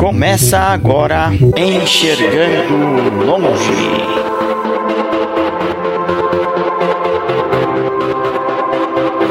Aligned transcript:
Começa 0.00 0.58
agora 0.58 1.30
Enxergando 1.54 3.22
Longe. 3.22 3.70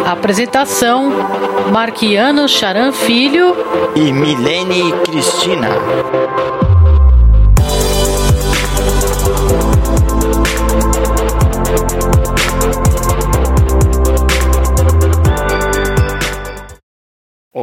Apresentação: 0.06 1.12
Marquiano 1.74 2.48
Charan 2.48 2.92
Filho 2.92 3.56
e 3.96 4.14
Milene 4.14 4.94
Cristina. 5.06 5.70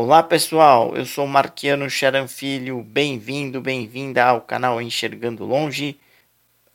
Olá 0.07 0.23
pessoal, 0.23 0.97
eu 0.97 1.05
sou 1.05 1.27
Marquiano 1.27 1.91
Charan 1.91 2.29
Filho, 2.29 2.81
bem-vindo, 2.81 3.61
bem-vinda 3.61 4.25
ao 4.25 4.41
canal 4.41 4.81
Enxergando 4.81 5.45
Longe, 5.45 5.99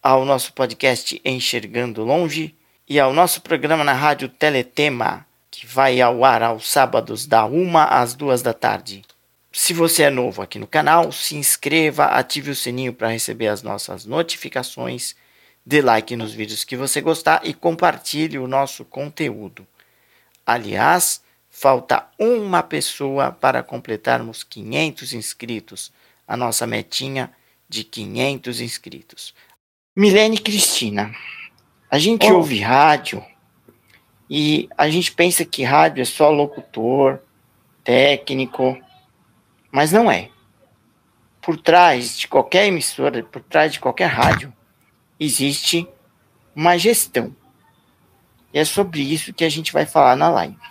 ao 0.03 0.25
nosso 0.25 0.51
podcast 0.51 1.21
Enxergando 1.23 2.03
Longe 2.03 2.53
e 2.89 2.99
ao 2.99 3.13
nosso 3.13 3.41
programa 3.41 3.85
na 3.85 3.93
rádio 3.93 4.27
Teletema, 4.27 5.25
que 5.49 5.65
vai 5.65 6.01
ao 6.01 6.25
ar 6.25 6.43
aos 6.43 6.69
sábados 6.69 7.25
da 7.25 7.45
1 7.45 7.77
às 7.77 8.13
2 8.15 8.41
da 8.41 8.53
tarde. 8.53 9.01
Se 9.49 9.73
você 9.73 10.03
é 10.03 10.09
novo 10.09 10.41
aqui 10.41 10.59
no 10.59 10.67
canal, 10.67 11.09
se 11.13 11.37
inscreva, 11.37 12.07
ative 12.07 12.51
o 12.51 12.55
sininho 12.55 12.91
para 12.91 13.07
receber 13.07 13.47
as 13.47 13.63
nossas 13.63 14.05
notificações, 14.05 15.15
dê 15.65 15.81
like 15.81 16.17
nos 16.17 16.33
vídeos 16.33 16.65
que 16.65 16.75
você 16.75 16.99
gostar 16.99 17.39
e 17.45 17.53
compartilhe 17.53 18.37
o 18.37 18.45
nosso 18.45 18.83
conteúdo. 18.83 19.65
Aliás, 20.45 21.21
Falta 21.61 22.07
uma 22.17 22.63
pessoa 22.63 23.31
para 23.31 23.61
completarmos 23.61 24.43
500 24.43 25.13
inscritos, 25.13 25.93
a 26.27 26.35
nossa 26.35 26.65
metinha 26.65 27.31
de 27.69 27.83
500 27.83 28.61
inscritos. 28.61 29.35
Milene 29.95 30.39
Cristina, 30.39 31.13
a 31.87 31.99
gente 31.99 32.25
oh. 32.25 32.37
ouve 32.37 32.59
rádio 32.61 33.23
e 34.27 34.67
a 34.75 34.89
gente 34.89 35.11
pensa 35.11 35.45
que 35.45 35.61
rádio 35.61 36.01
é 36.01 36.05
só 36.05 36.31
locutor, 36.31 37.21
técnico, 37.83 38.75
mas 39.71 39.91
não 39.91 40.09
é. 40.09 40.31
Por 41.43 41.57
trás 41.57 42.17
de 42.17 42.27
qualquer 42.27 42.65
emissora, 42.65 43.21
por 43.21 43.43
trás 43.43 43.71
de 43.71 43.79
qualquer 43.79 44.07
rádio, 44.07 44.51
existe 45.19 45.87
uma 46.55 46.75
gestão. 46.75 47.35
E 48.51 48.57
é 48.57 48.65
sobre 48.65 49.01
isso 49.03 49.31
que 49.31 49.45
a 49.45 49.49
gente 49.49 49.71
vai 49.71 49.85
falar 49.85 50.15
na 50.15 50.27
live. 50.27 50.70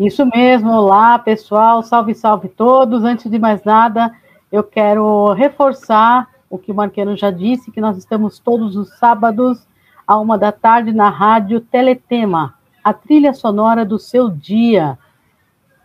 Isso 0.00 0.24
mesmo, 0.24 0.72
olá 0.72 1.18
pessoal, 1.18 1.82
salve, 1.82 2.14
salve 2.14 2.48
todos. 2.48 3.04
Antes 3.04 3.30
de 3.30 3.38
mais 3.38 3.62
nada, 3.64 4.10
eu 4.50 4.64
quero 4.64 5.34
reforçar 5.34 6.26
o 6.48 6.56
que 6.56 6.72
o 6.72 6.74
Marqueno 6.74 7.14
já 7.14 7.30
disse, 7.30 7.70
que 7.70 7.82
nós 7.82 7.98
estamos 7.98 8.38
todos 8.38 8.76
os 8.76 8.96
sábados, 8.96 9.68
à 10.06 10.18
uma 10.18 10.38
da 10.38 10.50
tarde, 10.52 10.90
na 10.90 11.10
rádio 11.10 11.60
Teletema, 11.60 12.54
a 12.82 12.94
trilha 12.94 13.34
sonora 13.34 13.84
do 13.84 13.98
seu 13.98 14.30
dia. 14.30 14.98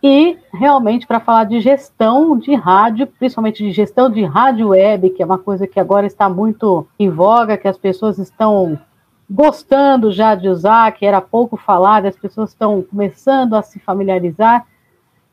E 0.02 0.38
realmente 0.50 1.06
para 1.06 1.20
falar 1.20 1.44
de 1.44 1.60
gestão 1.60 2.38
de 2.38 2.54
rádio, 2.54 3.06
principalmente 3.06 3.62
de 3.62 3.70
gestão 3.70 4.10
de 4.10 4.24
rádio 4.24 4.68
web, 4.68 5.10
que 5.10 5.22
é 5.22 5.26
uma 5.26 5.38
coisa 5.38 5.66
que 5.66 5.78
agora 5.78 6.06
está 6.06 6.26
muito 6.26 6.88
em 6.98 7.10
voga, 7.10 7.58
que 7.58 7.68
as 7.68 7.76
pessoas 7.76 8.16
estão 8.16 8.78
gostando 9.28 10.12
já 10.12 10.34
de 10.34 10.48
usar, 10.48 10.92
que 10.92 11.04
era 11.04 11.20
pouco 11.20 11.56
falado, 11.56 12.06
as 12.06 12.16
pessoas 12.16 12.50
estão 12.50 12.82
começando 12.82 13.54
a 13.54 13.62
se 13.62 13.78
familiarizar. 13.80 14.66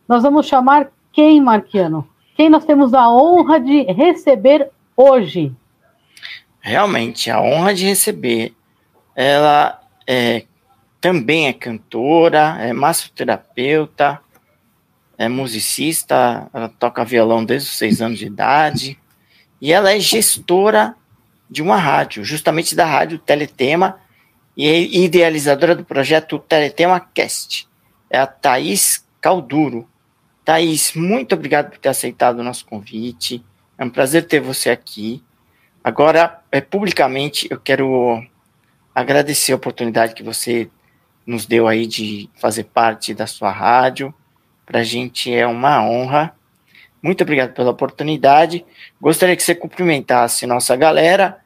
Nós 0.08 0.24
vamos 0.24 0.48
chamar 0.48 0.92
quem, 1.12 1.40
Marquiano? 1.40 2.08
Quem 2.36 2.50
nós 2.50 2.66
temos 2.66 2.94
a 2.94 3.10
honra 3.10 3.60
de 3.60 3.84
receber 3.84 4.70
hoje? 4.98 5.56
Realmente, 6.60 7.30
a 7.30 7.40
honra 7.40 7.74
de 7.74 7.86
receber. 7.86 8.54
Ela 9.16 9.80
é, 10.08 10.46
também 11.00 11.48
é 11.48 11.54
cantora, 11.54 12.58
é 12.60 12.74
massoterapeuta, 12.74 14.20
é 15.18 15.30
musicista, 15.30 16.50
ela 16.52 16.68
toca 16.68 17.06
violão 17.06 17.46
desde 17.46 17.70
os 17.70 17.78
seis 17.78 18.02
anos 18.02 18.18
de 18.18 18.26
idade, 18.26 19.00
e 19.62 19.72
ela 19.72 19.92
é 19.92 20.00
gestora 20.00 20.96
de 21.54 21.62
uma 21.62 21.78
rádio, 21.78 22.26
justamente 22.26 22.76
da 22.76 22.84
rádio 22.84 23.20
Teletema, 23.20 24.00
e 24.58 25.04
idealizadora 25.06 25.76
do 25.76 25.86
projeto 25.86 26.40
Teletema 26.40 27.00
Cast. 27.00 27.68
É 28.10 28.18
a 28.18 28.26
Thaís 28.26 29.06
Calduro. 29.22 29.88
Thaís, 30.44 30.94
muito 30.96 31.36
obrigado 31.36 31.70
por 31.70 31.78
ter 31.78 31.90
aceitado 31.90 32.40
o 32.40 32.44
nosso 32.44 32.66
convite. 32.66 33.46
É 33.78 33.86
um 33.86 33.90
prazer 33.90 34.26
ter 34.26 34.40
você 34.40 34.72
aqui. 34.72 35.24
Agora, 35.84 36.42
é, 36.52 36.60
publicamente, 36.60 37.48
eu 37.52 37.60
quero 37.60 38.26
agradecer 38.94 39.54
a 39.54 39.56
oportunidade 39.56 40.16
que 40.16 40.24
você 40.24 40.72
nos 41.26 41.46
deu 41.46 41.68
aí 41.68 41.86
de 41.86 42.32
fazer 42.34 42.64
parte 42.64 43.14
da 43.14 43.28
sua 43.28 43.52
rádio. 43.52 44.12
Para 44.66 44.80
a 44.80 44.84
gente 44.84 45.32
é 45.32 45.46
uma 45.46 45.84
honra. 45.84 46.36
Muito 47.02 47.22
obrigado 47.22 47.54
pela 47.54 47.70
oportunidade. 47.70 48.66
Gostaria 49.00 49.36
que 49.36 49.44
você 49.44 49.54
cumprimentasse 49.54 50.48
nossa 50.48 50.76
galera 50.76 51.43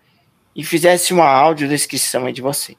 e 0.57 0.63
fizesse 0.63 1.13
uma 1.13 1.29
audiodescrição 1.29 2.31
de 2.31 2.41
você. 2.41 2.75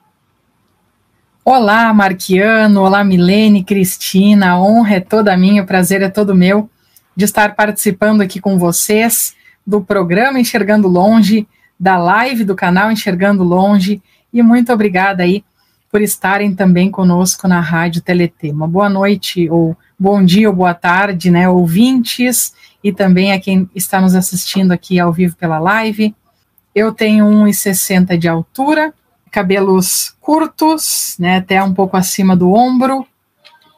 Olá, 1.44 1.94
Marquiano, 1.94 2.82
olá, 2.82 3.04
Milene, 3.04 3.62
Cristina, 3.62 4.50
a 4.50 4.60
honra 4.60 4.96
é 4.96 5.00
toda 5.00 5.36
minha, 5.36 5.62
o 5.62 5.66
prazer 5.66 6.02
é 6.02 6.08
todo 6.08 6.34
meu 6.34 6.68
de 7.14 7.24
estar 7.24 7.54
participando 7.54 8.20
aqui 8.20 8.40
com 8.40 8.58
vocês 8.58 9.34
do 9.64 9.80
programa 9.80 10.40
Enxergando 10.40 10.88
Longe, 10.88 11.46
da 11.78 11.96
live 11.96 12.44
do 12.44 12.56
canal 12.56 12.90
Enxergando 12.90 13.44
Longe, 13.44 14.02
e 14.32 14.42
muito 14.42 14.72
obrigada 14.72 15.22
aí 15.22 15.44
por 15.90 16.02
estarem 16.02 16.54
também 16.54 16.90
conosco 16.90 17.48
na 17.48 17.60
Rádio 17.60 18.02
Teletema. 18.02 18.68
Boa 18.68 18.88
noite, 18.88 19.48
ou 19.48 19.76
bom 19.98 20.22
dia, 20.22 20.48
ou 20.48 20.54
boa 20.54 20.74
tarde, 20.74 21.30
né, 21.30 21.48
ouvintes, 21.48 22.52
e 22.84 22.92
também 22.92 23.32
a 23.32 23.40
quem 23.40 23.70
está 23.74 24.00
nos 24.00 24.14
assistindo 24.14 24.72
aqui 24.72 25.00
ao 25.00 25.12
vivo 25.12 25.36
pela 25.36 25.58
live. 25.58 26.14
Eu 26.74 26.92
tenho 26.92 27.26
1,60 27.26 28.16
de 28.16 28.28
altura, 28.28 28.94
cabelos 29.30 30.14
curtos, 30.20 31.16
né, 31.18 31.38
até 31.38 31.62
um 31.62 31.74
pouco 31.74 31.96
acima 31.96 32.36
do 32.36 32.52
ombro, 32.52 33.00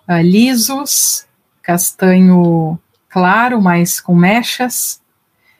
uh, 0.09 0.21
lisos, 0.23 1.27
castanho 1.63 2.79
claro, 3.09 3.61
mas 3.61 4.01
com 4.01 4.15
mechas. 4.15 5.01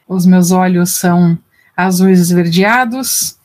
Os 0.09 0.27
meus 0.27 0.51
olhos 0.51 0.91
são 0.91 1.39
azuis 1.77 2.21
esverdeados 2.21 3.39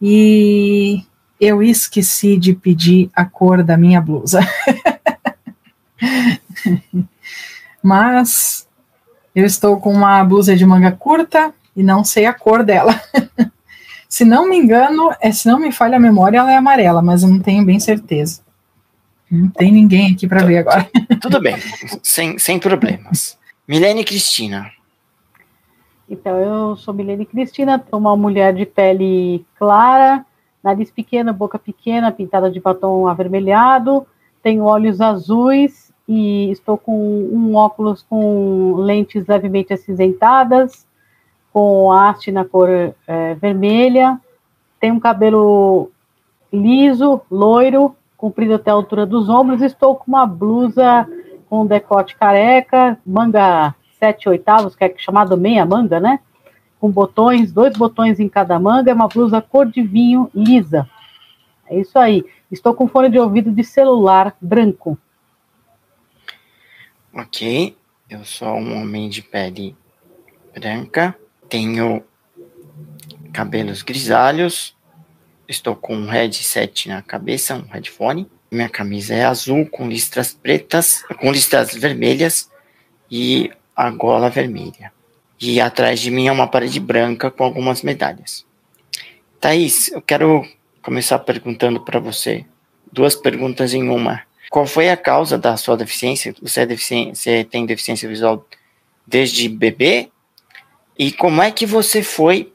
e 0.00 1.04
eu 1.40 1.62
esqueci 1.62 2.36
de 2.36 2.52
pedir 2.54 3.10
a 3.14 3.24
cor 3.24 3.62
da 3.62 3.76
minha 3.76 4.00
blusa. 4.00 4.40
Mas 7.82 8.66
eu 9.34 9.44
estou 9.44 9.78
com 9.80 9.92
uma 9.92 10.22
blusa 10.24 10.56
de 10.56 10.66
manga 10.66 10.90
curta, 10.92 11.54
e 11.78 11.82
não 11.84 12.02
sei 12.02 12.26
a 12.26 12.34
cor 12.34 12.64
dela. 12.64 13.00
se 14.08 14.24
não 14.24 14.48
me 14.48 14.56
engano, 14.56 15.12
é, 15.20 15.30
se 15.30 15.46
não 15.46 15.60
me 15.60 15.70
falha 15.70 15.96
a 15.96 16.00
memória, 16.00 16.38
ela 16.38 16.52
é 16.52 16.56
amarela, 16.56 17.00
mas 17.00 17.22
eu 17.22 17.28
não 17.28 17.38
tenho 17.38 17.64
bem 17.64 17.78
certeza. 17.78 18.42
Não 19.30 19.48
tem 19.48 19.70
ninguém 19.70 20.12
aqui 20.12 20.26
para 20.26 20.44
ver 20.44 20.58
agora. 20.58 20.90
Tudo 21.22 21.40
bem, 21.40 21.54
sem, 22.02 22.36
sem 22.36 22.58
problemas. 22.58 23.38
Milene 23.66 24.02
Cristina. 24.02 24.72
Então, 26.10 26.36
eu 26.36 26.74
sou 26.74 26.92
Milene 26.92 27.24
Cristina, 27.24 27.80
sou 27.88 28.00
uma 28.00 28.16
mulher 28.16 28.52
de 28.52 28.66
pele 28.66 29.46
clara, 29.56 30.26
nariz 30.64 30.90
pequeno, 30.90 31.32
boca 31.32 31.60
pequena, 31.60 32.10
pintada 32.10 32.50
de 32.50 32.58
batom 32.58 33.06
avermelhado, 33.06 34.04
tenho 34.42 34.64
olhos 34.64 35.00
azuis 35.00 35.92
e 36.08 36.50
estou 36.50 36.76
com 36.76 36.98
um 37.30 37.54
óculos 37.54 38.02
com 38.02 38.74
lentes 38.78 39.26
levemente 39.28 39.72
acinzentadas, 39.72 40.87
com 41.58 41.90
haste 41.90 42.30
na 42.30 42.44
cor 42.44 42.68
é, 42.68 43.34
vermelha, 43.34 44.20
tem 44.78 44.92
um 44.92 45.00
cabelo 45.00 45.90
liso, 46.52 47.20
loiro, 47.28 47.96
comprido 48.16 48.54
até 48.54 48.70
a 48.70 48.74
altura 48.74 49.04
dos 49.04 49.28
ombros, 49.28 49.60
estou 49.60 49.96
com 49.96 50.04
uma 50.06 50.24
blusa 50.24 51.04
com 51.50 51.66
decote 51.66 52.14
careca, 52.14 52.96
manga 53.04 53.74
sete 53.98 54.28
oitavos, 54.28 54.76
que 54.76 54.84
é 54.84 54.94
chamado 54.98 55.36
meia 55.36 55.66
manga, 55.66 55.98
né? 55.98 56.20
Com 56.78 56.92
botões, 56.92 57.50
dois 57.50 57.76
botões 57.76 58.20
em 58.20 58.28
cada 58.28 58.56
manga, 58.60 58.92
é 58.92 58.94
uma 58.94 59.08
blusa 59.08 59.42
cor 59.42 59.66
de 59.66 59.82
vinho 59.82 60.30
lisa. 60.32 60.88
É 61.68 61.80
isso 61.80 61.98
aí. 61.98 62.24
Estou 62.52 62.72
com 62.72 62.86
fone 62.86 63.10
de 63.10 63.18
ouvido 63.18 63.50
de 63.50 63.64
celular 63.64 64.36
branco. 64.40 64.96
Ok. 67.12 67.76
Eu 68.08 68.24
sou 68.24 68.54
um 68.54 68.80
homem 68.80 69.08
de 69.08 69.22
pele 69.22 69.76
branca. 70.54 71.18
Tenho 71.48 72.04
cabelos 73.32 73.82
grisalhos. 73.82 74.76
Estou 75.46 75.74
com 75.74 75.96
um 75.96 76.08
headset 76.08 76.88
na 76.88 77.00
cabeça, 77.02 77.54
um 77.54 77.72
headphone. 77.72 78.28
Minha 78.50 78.68
camisa 78.68 79.14
é 79.14 79.24
azul 79.24 79.66
com 79.66 79.88
listras 79.88 80.32
pretas, 80.32 81.02
com 81.20 81.30
listras 81.30 81.74
vermelhas 81.74 82.50
e 83.10 83.50
a 83.74 83.90
gola 83.90 84.28
vermelha. 84.28 84.92
E 85.40 85.60
atrás 85.60 86.00
de 86.00 86.10
mim 86.10 86.26
é 86.26 86.32
uma 86.32 86.48
parede 86.48 86.80
branca 86.80 87.30
com 87.30 87.44
algumas 87.44 87.82
medalhas. 87.82 88.44
Thaís, 89.40 89.88
eu 89.92 90.02
quero 90.02 90.44
começar 90.82 91.18
perguntando 91.20 91.80
para 91.80 92.00
você 92.00 92.44
duas 92.92 93.14
perguntas 93.14 93.72
em 93.72 93.88
uma. 93.88 94.22
Qual 94.50 94.66
foi 94.66 94.90
a 94.90 94.96
causa 94.96 95.38
da 95.38 95.56
sua 95.56 95.76
deficiência? 95.76 96.34
Você, 96.42 96.62
é 96.62 96.66
deficiência, 96.66 97.14
você 97.14 97.44
tem 97.44 97.64
deficiência 97.64 98.08
visual 98.08 98.44
desde 99.06 99.48
bebê? 99.48 100.10
E 100.98 101.12
como 101.12 101.40
é 101.40 101.50
que 101.52 101.64
você 101.64 102.02
foi 102.02 102.52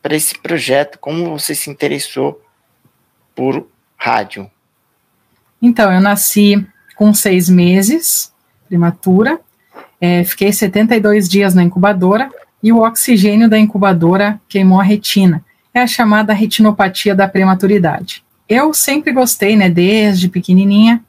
para 0.00 0.16
esse 0.16 0.38
projeto? 0.38 0.98
Como 0.98 1.38
você 1.38 1.54
se 1.54 1.68
interessou 1.68 2.42
por 3.34 3.68
rádio? 3.96 4.50
Então, 5.60 5.92
eu 5.92 6.00
nasci 6.00 6.66
com 6.96 7.12
seis 7.12 7.48
meses, 7.48 8.32
prematura, 8.66 9.40
é, 10.00 10.24
fiquei 10.24 10.52
72 10.52 11.28
dias 11.28 11.54
na 11.54 11.62
incubadora 11.62 12.30
e 12.62 12.72
o 12.72 12.78
oxigênio 12.78 13.48
da 13.48 13.58
incubadora 13.58 14.40
queimou 14.48 14.80
a 14.80 14.84
retina. 14.84 15.44
É 15.74 15.80
a 15.80 15.86
chamada 15.86 16.32
retinopatia 16.32 17.14
da 17.14 17.28
prematuridade. 17.28 18.24
Eu 18.48 18.74
sempre 18.74 19.12
gostei, 19.12 19.56
né, 19.56 19.70
desde 19.70 20.28
pequenininha, 20.28 21.02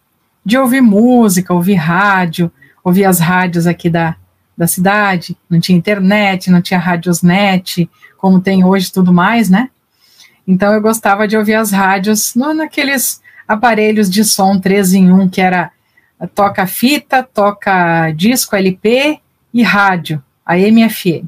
de 0.45 0.57
ouvir 0.57 0.81
música, 0.81 1.53
ouvir 1.53 1.75
rádio, 1.75 2.51
ouvir 2.83 3.05
as 3.05 3.19
rádios 3.19 3.65
aqui 3.65 3.89
da, 3.89 4.15
da 4.57 4.67
cidade. 4.67 5.37
Não 5.49 5.59
tinha 5.59 5.77
internet, 5.77 6.49
não 6.49 6.61
tinha 6.61 6.79
rádiosnet, 6.79 7.89
como 8.17 8.39
tem 8.39 8.63
hoje 8.63 8.91
tudo 8.91 9.13
mais, 9.13 9.49
né? 9.49 9.69
Então 10.47 10.73
eu 10.73 10.81
gostava 10.81 11.27
de 11.27 11.37
ouvir 11.37 11.55
as 11.55 11.71
rádios 11.71 12.35
no, 12.35 12.53
naqueles 12.53 13.21
aparelhos 13.47 14.09
de 14.09 14.23
som 14.23 14.59
3 14.59 14.93
em 14.93 15.11
1, 15.11 15.29
que 15.29 15.41
era 15.41 15.71
toca 16.33 16.65
fita, 16.67 17.23
toca 17.23 18.11
disco 18.11 18.55
LP 18.55 19.19
e 19.53 19.63
rádio, 19.63 20.23
a 20.45 20.57
MFM. 20.57 21.27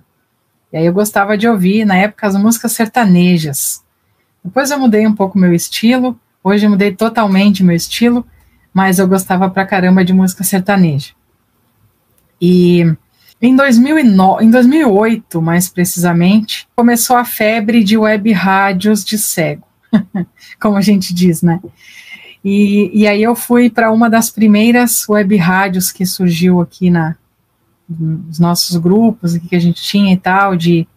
E 0.71 0.77
aí 0.77 0.85
eu 0.85 0.93
gostava 0.93 1.37
de 1.37 1.47
ouvir, 1.47 1.85
na 1.85 1.95
época, 1.95 2.27
as 2.27 2.35
músicas 2.35 2.73
sertanejas. 2.73 3.83
Depois 4.43 4.71
eu 4.71 4.79
mudei 4.79 5.07
um 5.07 5.15
pouco 5.15 5.37
meu 5.37 5.53
estilo, 5.53 6.19
hoje 6.43 6.65
eu 6.65 6.69
mudei 6.69 6.93
totalmente 6.93 7.63
meu 7.63 7.75
estilo, 7.75 8.25
mas 8.73 8.99
eu 8.99 9.07
gostava 9.07 9.49
pra 9.49 9.65
caramba 9.65 10.03
de 10.03 10.13
música 10.13 10.43
sertaneja. 10.43 11.13
E 12.41 12.93
em, 13.41 13.55
2009, 13.55 14.45
em 14.45 14.49
2008, 14.49 15.41
mais 15.41 15.69
precisamente, 15.69 16.67
começou 16.75 17.15
a 17.15 17.25
febre 17.25 17.83
de 17.83 17.97
web 17.97 18.31
rádios 18.31 19.03
de 19.03 19.17
cego, 19.17 19.63
como 20.59 20.77
a 20.77 20.81
gente 20.81 21.13
diz, 21.13 21.41
né? 21.41 21.59
E, 22.43 22.91
e 22.93 23.07
aí 23.07 23.23
eu 23.23 23.35
fui 23.35 23.69
para 23.69 23.91
uma 23.91 24.09
das 24.09 24.29
primeiras 24.29 25.07
web 25.09 25.35
rádios 25.35 25.91
que 25.91 26.05
surgiu 26.05 26.61
aqui 26.61 26.89
na 26.89 27.15
nos 27.87 28.39
nossos 28.39 28.75
grupos 28.77 29.37
que 29.37 29.55
a 29.55 29.59
gente 29.59 29.81
tinha 29.81 30.11
e 30.13 30.17
tal, 30.17 30.55
de 30.55 30.87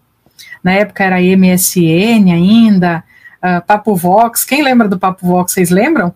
na 0.62 0.72
época 0.72 1.04
era 1.04 1.20
MSN 1.20 2.32
ainda, 2.32 3.04
uh, 3.42 3.64
Papo 3.66 3.94
Vox. 3.94 4.44
Quem 4.44 4.62
lembra 4.62 4.88
do 4.88 4.98
Papo 4.98 5.26
Vox? 5.26 5.52
Vocês 5.52 5.70
lembram? 5.70 6.14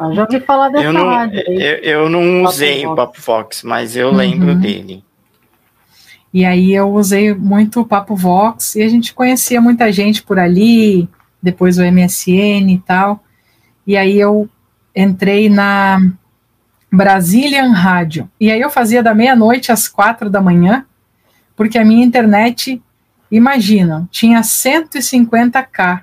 Eu 0.00 0.14
já 0.14 0.22
ouvi 0.22 0.40
falar 0.40 0.68
dessa 0.68 0.84
eu 0.84 0.92
não, 0.92 1.06
rádio. 1.06 1.40
Eu, 1.46 1.76
eu 1.78 2.08
não 2.08 2.42
Papo 2.42 2.48
usei 2.48 2.82
Vox. 2.84 2.92
o 2.92 2.96
Papo 2.96 3.20
Vox, 3.20 3.62
mas 3.62 3.96
eu 3.96 4.08
uhum. 4.08 4.16
lembro 4.16 4.54
dele. 4.54 5.04
E 6.32 6.44
aí 6.44 6.74
eu 6.74 6.92
usei 6.92 7.34
muito 7.34 7.80
o 7.80 7.86
Papo 7.86 8.14
Vox 8.14 8.74
e 8.76 8.82
a 8.82 8.88
gente 8.88 9.14
conhecia 9.14 9.60
muita 9.60 9.90
gente 9.90 10.22
por 10.22 10.38
ali, 10.38 11.08
depois 11.42 11.78
o 11.78 11.82
MSN 11.82 12.70
e 12.70 12.82
tal. 12.84 13.24
E 13.86 13.96
aí 13.96 14.18
eu 14.18 14.48
entrei 14.94 15.48
na 15.48 15.98
Brazilian 16.92 17.72
Rádio. 17.72 18.30
E 18.38 18.50
aí 18.50 18.60
eu 18.60 18.68
fazia 18.70 19.02
da 19.02 19.14
meia-noite 19.14 19.72
às 19.72 19.88
quatro 19.88 20.28
da 20.28 20.40
manhã, 20.40 20.84
porque 21.56 21.78
a 21.78 21.84
minha 21.84 22.04
internet, 22.04 22.82
imagina, 23.30 24.06
tinha 24.10 24.40
150k. 24.40 26.02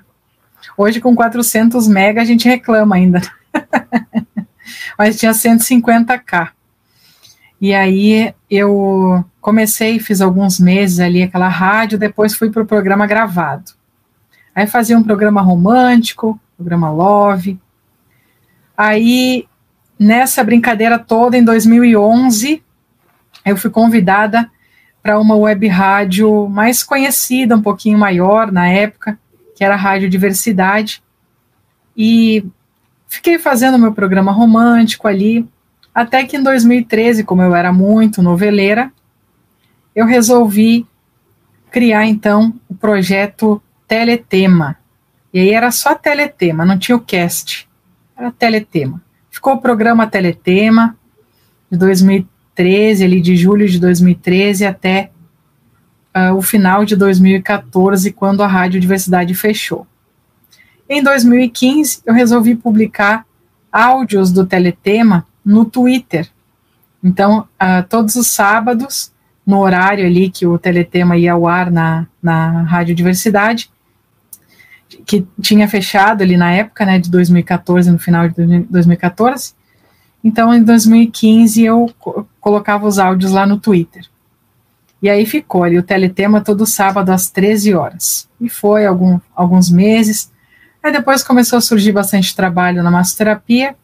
Hoje 0.76 1.00
com 1.00 1.14
400 1.14 1.86
mega 1.86 2.20
a 2.20 2.24
gente 2.24 2.48
reclama 2.48 2.96
ainda. 2.96 3.20
Mas 4.98 5.18
tinha 5.18 5.32
150k. 5.32 6.50
E 7.60 7.72
aí 7.72 8.34
eu 8.50 9.24
comecei, 9.46 10.00
fiz 10.00 10.20
alguns 10.20 10.58
meses 10.58 10.98
ali 10.98 11.22
aquela 11.22 11.48
rádio, 11.48 11.96
depois 11.98 12.34
fui 12.34 12.50
para 12.50 12.62
o 12.62 12.66
programa 12.66 13.06
gravado. 13.06 13.72
Aí 14.52 14.66
fazia 14.66 14.98
um 14.98 15.04
programa 15.04 15.40
romântico, 15.40 16.40
programa 16.56 16.90
Love, 16.90 17.58
Aí, 18.76 19.48
nessa 19.98 20.44
brincadeira 20.44 20.98
toda, 20.98 21.38
em 21.38 21.44
2011, 21.44 22.62
eu 23.44 23.56
fui 23.56 23.70
convidada 23.70 24.50
para 25.02 25.18
uma 25.18 25.34
web 25.34 25.66
rádio 25.68 26.46
mais 26.48 26.82
conhecida, 26.82 27.56
um 27.56 27.62
pouquinho 27.62 27.96
maior 27.96 28.52
na 28.52 28.68
época, 28.68 29.18
que 29.54 29.64
era 29.64 29.74
a 29.74 29.78
Rádio 29.78 30.10
Diversidade. 30.10 31.02
E 31.96 32.44
fiquei 33.08 33.38
fazendo 33.38 33.78
meu 33.78 33.94
programa 33.94 34.30
romântico 34.30 35.08
ali, 35.08 35.48
até 35.94 36.24
que 36.24 36.36
em 36.36 36.42
2013, 36.42 37.24
como 37.24 37.40
eu 37.40 37.54
era 37.54 37.72
muito 37.72 38.20
noveleira, 38.20 38.92
eu 39.96 40.04
resolvi 40.04 40.86
criar 41.70 42.04
então 42.04 42.54
o 42.68 42.74
projeto 42.74 43.62
Teletema. 43.88 44.76
E 45.32 45.40
aí 45.40 45.50
era 45.50 45.70
só 45.70 45.94
Teletema, 45.94 46.66
não 46.66 46.78
tinha 46.78 46.94
o 46.94 47.00
cast. 47.00 47.66
Era 48.14 48.30
Teletema. 48.30 49.00
Ficou 49.30 49.54
o 49.54 49.60
programa 49.60 50.06
Teletema 50.06 50.96
de 51.70 51.78
2013, 51.78 53.04
ali 53.04 53.20
de 53.22 53.36
julho 53.36 53.66
de 53.66 53.80
2013 53.80 54.66
até 54.66 55.10
uh, 56.14 56.34
o 56.34 56.42
final 56.42 56.84
de 56.84 56.94
2014, 56.94 58.12
quando 58.12 58.42
a 58.42 58.46
Rádio 58.46 58.80
Diversidade 58.80 59.34
fechou. 59.34 59.86
Em 60.88 61.02
2015, 61.02 62.02
eu 62.04 62.12
resolvi 62.12 62.54
publicar 62.54 63.24
áudios 63.72 64.30
do 64.30 64.46
Teletema 64.46 65.26
no 65.44 65.64
Twitter. 65.64 66.28
Então, 67.02 67.40
uh, 67.40 67.86
todos 67.88 68.14
os 68.16 68.26
sábados, 68.26 69.12
no 69.46 69.60
horário 69.60 70.04
ali 70.04 70.28
que 70.28 70.46
o 70.46 70.58
Teletema 70.58 71.16
ia 71.16 71.32
ao 71.32 71.46
ar 71.46 71.70
na, 71.70 72.06
na 72.20 72.62
Rádio 72.62 72.94
Diversidade, 72.94 73.70
que 75.06 75.26
tinha 75.40 75.68
fechado 75.68 76.22
ali 76.22 76.36
na 76.36 76.52
época, 76.52 76.84
né, 76.84 76.98
de 76.98 77.10
2014, 77.10 77.90
no 77.90 77.98
final 77.98 78.28
de 78.28 78.34
2014. 78.68 79.54
Então, 80.22 80.52
em 80.52 80.62
2015, 80.62 81.62
eu 81.62 81.88
colocava 82.40 82.86
os 82.86 82.98
áudios 82.98 83.30
lá 83.30 83.46
no 83.46 83.58
Twitter. 83.58 84.04
E 85.00 85.08
aí 85.08 85.24
ficou 85.26 85.62
ali 85.62 85.78
o 85.78 85.82
teletema 85.82 86.40
todo 86.40 86.66
sábado 86.66 87.10
às 87.10 87.30
13 87.30 87.74
horas. 87.74 88.28
E 88.40 88.48
foi 88.48 88.86
algum, 88.86 89.20
alguns 89.34 89.70
meses. 89.70 90.32
Aí 90.82 90.90
depois 90.90 91.22
começou 91.22 91.58
a 91.58 91.60
surgir 91.60 91.92
bastante 91.92 92.34
trabalho 92.34 92.82
na 92.82 92.90
massoterapia. 92.90 93.76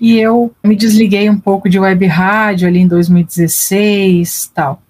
E 0.00 0.18
eu 0.18 0.54
me 0.64 0.74
desliguei 0.74 1.28
um 1.28 1.38
pouco 1.38 1.68
de 1.68 1.78
web 1.78 2.06
rádio 2.06 2.66
ali 2.66 2.80
em 2.80 2.88
2016 2.88 4.50
tal. 4.54 4.82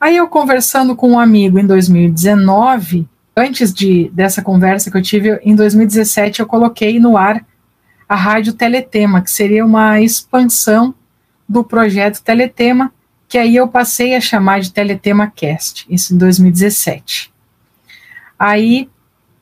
Aí 0.00 0.16
eu 0.16 0.28
conversando 0.28 0.94
com 0.94 1.10
um 1.10 1.18
amigo 1.18 1.58
em 1.58 1.66
2019, 1.66 3.08
antes 3.36 3.72
de 3.72 4.10
dessa 4.14 4.40
conversa 4.40 4.90
que 4.90 4.96
eu 4.96 5.02
tive, 5.02 5.40
em 5.42 5.54
2017 5.54 6.40
eu 6.40 6.46
coloquei 6.46 7.00
no 7.00 7.16
ar 7.16 7.44
a 8.08 8.14
Rádio 8.14 8.52
Teletema, 8.52 9.22
que 9.22 9.30
seria 9.30 9.64
uma 9.64 10.00
expansão 10.00 10.94
do 11.48 11.64
projeto 11.64 12.22
Teletema, 12.22 12.92
que 13.26 13.38
aí 13.38 13.56
eu 13.56 13.66
passei 13.66 14.14
a 14.14 14.20
chamar 14.20 14.60
de 14.60 14.72
Teletema 14.72 15.32
Cast, 15.34 15.86
isso 15.88 16.14
em 16.14 16.18
2017. 16.18 17.32
Aí 18.38 18.88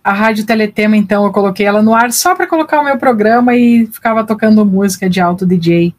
a 0.03 0.13
Rádio 0.13 0.47
Teletema, 0.47 0.97
então, 0.97 1.25
eu 1.25 1.33
coloquei 1.33 1.67
ela 1.67 1.83
no 1.83 1.95
ar 1.95 2.13
só 2.13 2.35
para 2.35 2.47
colocar 2.47 2.81
o 2.81 2.85
meu 2.85 2.97
programa 2.97 3.55
e 3.55 3.87
ficava 3.87 4.25
tocando 4.25 4.65
música 4.65 5.09
de 5.09 5.21
alto 5.21 5.47
DJ 5.47 5.95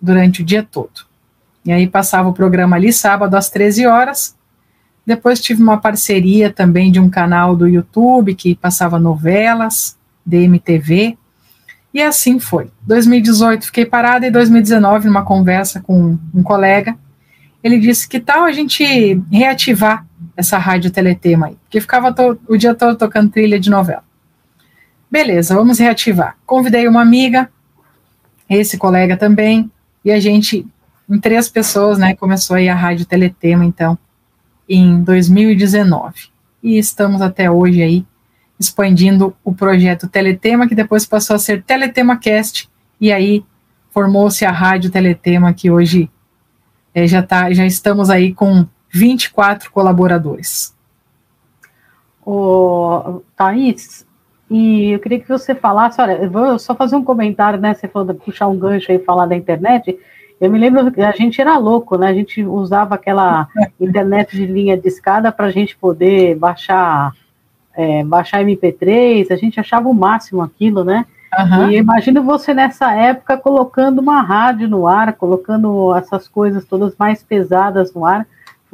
durante 0.00 0.42
o 0.42 0.44
dia 0.44 0.62
todo. 0.62 1.06
E 1.64 1.72
aí 1.72 1.86
passava 1.88 2.28
o 2.28 2.34
programa 2.34 2.76
ali 2.76 2.92
sábado 2.92 3.34
às 3.34 3.48
13 3.50 3.86
horas, 3.86 4.36
depois 5.06 5.40
tive 5.40 5.62
uma 5.62 5.78
parceria 5.78 6.52
também 6.52 6.90
de 6.90 7.00
um 7.00 7.08
canal 7.08 7.56
do 7.56 7.66
YouTube 7.66 8.34
que 8.34 8.54
passava 8.54 8.98
novelas, 8.98 9.96
DMTV, 10.24 11.16
e 11.94 12.02
assim 12.02 12.38
foi. 12.38 12.70
2018 12.82 13.66
fiquei 13.66 13.86
parada 13.86 14.26
e 14.26 14.30
2019, 14.30 15.06
numa 15.06 15.24
conversa 15.24 15.80
com 15.80 16.18
um 16.34 16.42
colega, 16.42 16.96
ele 17.62 17.78
disse 17.78 18.08
que 18.08 18.20
tal 18.20 18.44
a 18.44 18.52
gente 18.52 19.20
reativar 19.30 20.04
essa 20.36 20.58
rádio 20.58 20.90
Teletema 20.90 21.46
aí, 21.46 21.56
porque 21.64 21.80
ficava 21.80 22.14
o 22.46 22.56
dia 22.56 22.74
todo 22.74 22.96
tocando 22.96 23.30
trilha 23.30 23.58
de 23.58 23.70
novela. 23.70 24.04
Beleza, 25.10 25.54
vamos 25.54 25.78
reativar. 25.78 26.36
Convidei 26.44 26.86
uma 26.86 27.00
amiga, 27.00 27.48
esse 28.48 28.76
colega 28.76 29.16
também, 29.16 29.70
e 30.04 30.12
a 30.12 30.20
gente, 30.20 30.66
em 31.08 31.18
três 31.18 31.48
pessoas, 31.48 31.98
né, 31.98 32.14
começou 32.14 32.56
aí 32.56 32.68
a 32.68 32.74
rádio 32.74 33.06
Teletema, 33.06 33.64
então, 33.64 33.98
em 34.68 35.02
2019. 35.02 36.28
E 36.62 36.78
estamos 36.78 37.22
até 37.22 37.50
hoje 37.50 37.82
aí 37.82 38.06
expandindo 38.58 39.34
o 39.44 39.54
projeto 39.54 40.08
Teletema, 40.08 40.66
que 40.66 40.74
depois 40.74 41.06
passou 41.06 41.36
a 41.36 41.38
ser 41.38 41.62
Teletema 41.62 42.16
Cast, 42.16 42.68
e 43.00 43.12
aí 43.12 43.44
formou-se 43.90 44.44
a 44.44 44.50
Rádio 44.50 44.90
Teletema, 44.90 45.52
que 45.52 45.70
hoje 45.70 46.10
é, 46.94 47.06
já, 47.06 47.22
tá, 47.22 47.52
já 47.52 47.64
estamos 47.64 48.10
aí 48.10 48.32
com 48.32 48.66
24 48.96 49.70
colaboradores. 49.70 50.74
O 52.24 53.22
Thaís, 53.36 54.06
e 54.50 54.92
eu 54.92 54.98
queria 54.98 55.20
que 55.20 55.28
você 55.28 55.54
falasse, 55.54 56.00
olha, 56.00 56.12
eu 56.12 56.30
vou 56.30 56.58
só 56.58 56.74
fazer 56.74 56.96
um 56.96 57.04
comentário, 57.04 57.60
né? 57.60 57.74
Você 57.74 57.86
falou 57.86 58.12
de 58.12 58.18
puxar 58.18 58.48
um 58.48 58.58
gancho 58.58 58.90
aí 58.90 58.98
e 58.98 59.04
falar 59.04 59.26
da 59.26 59.36
internet. 59.36 59.98
Eu 60.40 60.50
me 60.50 60.58
lembro 60.58 60.90
que 60.90 61.00
a 61.00 61.12
gente 61.12 61.40
era 61.40 61.58
louco, 61.58 61.96
né? 61.98 62.08
A 62.08 62.14
gente 62.14 62.42
usava 62.44 62.94
aquela 62.94 63.48
internet 63.80 64.36
de 64.36 64.46
linha 64.46 64.76
de 64.76 64.88
escada 64.88 65.30
para 65.30 65.46
a 65.46 65.50
gente 65.50 65.76
poder 65.76 66.36
baixar, 66.36 67.12
é, 67.74 68.02
baixar 68.04 68.42
MP3, 68.42 69.30
a 69.30 69.36
gente 69.36 69.60
achava 69.60 69.88
o 69.88 69.94
máximo 69.94 70.42
aquilo, 70.42 70.84
né? 70.84 71.04
Uhum. 71.38 71.70
E 71.70 71.76
imagino 71.76 72.22
você 72.22 72.54
nessa 72.54 72.94
época 72.94 73.36
colocando 73.36 73.98
uma 73.98 74.22
rádio 74.22 74.68
no 74.68 74.86
ar, 74.86 75.12
colocando 75.12 75.94
essas 75.94 76.26
coisas 76.28 76.64
todas 76.64 76.94
mais 76.96 77.22
pesadas 77.22 77.92
no 77.92 78.06
ar, 78.06 78.26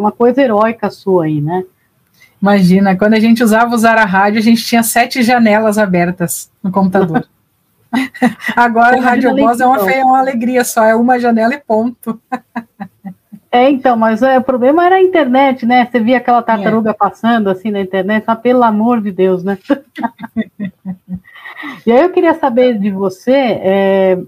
uma 0.03 0.13
coisa 0.13 0.43
heróica 0.43 0.91
sua 0.91 1.25
aí, 1.25 1.41
né? 1.41 1.65
Imagina, 2.41 2.97
quando 2.97 3.15
a 3.15 3.21
gente 3.21 3.43
usava 3.43 3.75
usar 3.75 3.97
a 3.97 4.05
rádio, 4.05 4.41
a 4.41 4.43
gente 4.43 4.65
tinha 4.65 4.83
sete 4.83 5.23
janelas 5.23 5.79
abertas 5.79 6.51
no 6.63 6.73
computador. 6.73 7.27
Agora 8.57 8.99
a 8.99 9.01
Rádio 9.01 9.37
Voz 9.37 9.61
é 9.61 9.67
uma, 9.67 9.93
é 9.93 10.05
uma 10.05 10.19
alegria 10.19 10.65
só, 10.65 10.85
é 10.85 10.95
uma 10.95 11.21
janela 11.21 11.55
e 11.55 11.61
ponto. 11.61 12.21
É, 13.51 13.71
então, 13.71 13.97
mas 13.97 14.23
é, 14.23 14.39
o 14.39 14.43
problema 14.43 14.87
era 14.87 14.97
a 14.97 15.03
internet, 15.03 15.67
né? 15.67 15.87
Você 15.87 16.01
via 16.01 16.17
aquela 16.17 16.43
tartaruga 16.43 16.91
é. 16.91 16.95
passando 16.95 17.51
assim 17.51 17.71
na 17.71 17.83
internet, 17.83 18.25
mas 18.27 18.41
pelo 18.41 18.63
amor 18.63 19.03
de 19.03 19.13
Deus, 19.13 19.45
né? 19.45 19.59
e 21.87 21.93
aí 21.93 22.01
eu 22.01 22.11
queria 22.11 22.35
saber 22.35 22.79
de 22.79 22.91
você 22.91 23.33
é, 23.33 24.19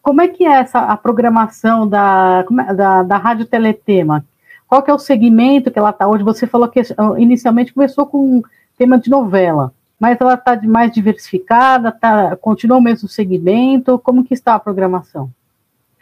como 0.00 0.22
é 0.22 0.28
que 0.28 0.46
é 0.46 0.60
essa 0.60 0.80
a 0.80 0.96
programação 0.96 1.86
da, 1.86 2.42
é, 2.66 2.74
da, 2.74 3.02
da 3.02 3.16
Rádio 3.18 3.44
Teletema? 3.44 4.24
Qual 4.68 4.82
que 4.82 4.90
é 4.90 4.94
o 4.94 4.98
segmento 4.98 5.70
que 5.70 5.78
ela 5.78 5.90
está 5.90 6.06
hoje? 6.06 6.22
Você 6.22 6.46
falou 6.46 6.68
que 6.68 6.82
inicialmente 7.16 7.72
começou 7.72 8.06
com 8.06 8.18
um 8.18 8.42
tema 8.76 8.98
de 8.98 9.10
novela 9.10 9.72
mas 9.98 10.20
ela 10.20 10.34
está 10.34 10.60
mais 10.62 10.92
diversificada, 10.92 11.90
tá, 11.90 12.36
continua 12.36 12.78
o 12.78 12.82
mesmo 12.82 13.08
segmento, 13.08 13.98
como 13.98 14.24
que 14.24 14.32
está 14.32 14.54
a 14.54 14.60
programação? 14.60 15.30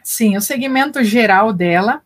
Sim, 0.03 0.37
o 0.37 0.41
segmento 0.41 1.03
geral 1.03 1.51
dela 1.51 2.01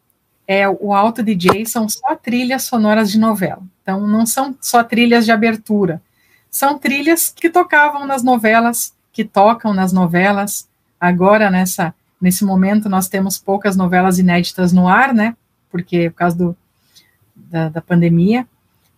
é 0.48 0.68
o 0.68 0.94
Alto 0.94 1.22
DJ, 1.22 1.66
são 1.66 1.88
só 1.90 2.16
trilhas 2.16 2.64
sonoras 2.64 3.12
de 3.12 3.20
novela, 3.20 3.62
então 3.82 4.08
não 4.08 4.26
são 4.26 4.56
só 4.62 4.84
trilhas 4.84 5.26
de 5.26 5.32
abertura, 5.32 6.02
são 6.50 6.78
trilhas 6.78 7.30
que 7.30 7.50
tocavam 7.50 8.08
nas 8.08 8.24
novelas, 8.24 8.94
que 9.12 9.24
tocam 9.24 9.74
nas 9.74 9.92
novelas, 9.92 10.68
agora 11.00 11.52
nessa, 11.52 11.94
nesse 12.22 12.46
momento 12.46 12.90
nós 12.90 13.08
temos 13.08 13.38
poucas 13.38 13.76
novelas 13.76 14.18
inéditas 14.18 14.72
no 14.72 14.88
ar, 14.88 15.14
né, 15.14 15.36
porque 15.72 16.10
por 16.10 16.18
causa 16.18 16.38
do, 16.38 16.58
da, 17.36 17.70
da 17.70 17.82
pandemia, 17.82 18.48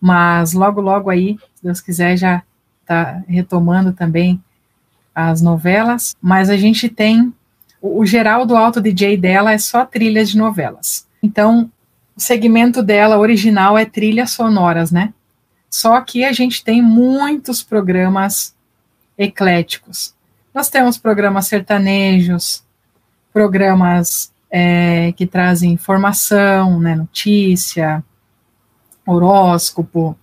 mas 0.00 0.52
logo, 0.52 0.80
logo 0.80 1.08
aí, 1.08 1.38
se 1.54 1.64
Deus 1.64 1.80
quiser, 1.80 2.16
já 2.16 2.42
está 2.82 3.22
retomando 3.26 3.92
também 3.92 4.42
as 5.14 5.40
novelas, 5.40 6.14
mas 6.20 6.50
a 6.50 6.56
gente 6.56 6.88
tem 6.88 7.32
o, 7.80 8.00
o 8.00 8.06
geral 8.06 8.46
do 8.46 8.56
Alto 8.56 8.80
DJ 8.80 9.16
dela 9.16 9.52
é 9.52 9.58
só 9.58 9.84
trilhas 9.84 10.30
de 10.30 10.38
novelas. 10.38 11.06
Então, 11.22 11.70
o 12.16 12.20
segmento 12.20 12.82
dela 12.82 13.18
original 13.18 13.76
é 13.76 13.84
trilhas 13.84 14.30
sonoras, 14.30 14.90
né? 14.90 15.12
Só 15.70 16.00
que 16.00 16.24
a 16.24 16.32
gente 16.32 16.64
tem 16.64 16.80
muitos 16.80 17.62
programas 17.62 18.54
ecléticos. 19.18 20.14
Nós 20.54 20.70
temos 20.70 20.96
programas 20.96 21.46
sertanejos, 21.46 22.64
programas 23.32 24.32
é, 24.56 25.10
que 25.10 25.26
trazem 25.26 25.72
informação, 25.72 26.78
né, 26.78 26.94
notícia, 26.94 28.04
horóscopo, 29.04 30.16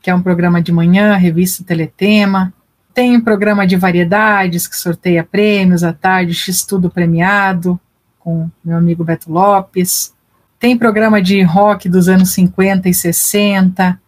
que 0.00 0.08
é 0.08 0.14
um 0.14 0.22
programa 0.22 0.62
de 0.62 0.72
manhã, 0.72 1.14
revista 1.16 1.62
Teletema. 1.62 2.50
Tem 2.94 3.14
um 3.14 3.20
programa 3.20 3.66
de 3.66 3.76
variedades 3.76 4.66
que 4.66 4.74
sorteia 4.74 5.22
prêmios 5.22 5.84
à 5.84 5.92
tarde, 5.92 6.32
X 6.32 6.64
Tudo 6.64 6.88
Premiado, 6.88 7.78
com 8.18 8.48
meu 8.64 8.78
amigo 8.78 9.04
Beto 9.04 9.30
Lopes. 9.30 10.14
Tem 10.58 10.78
programa 10.78 11.20
de 11.20 11.42
rock 11.42 11.86
dos 11.86 12.08
anos 12.08 12.30
50 12.30 12.88
e 12.88 12.94
60, 12.94 14.00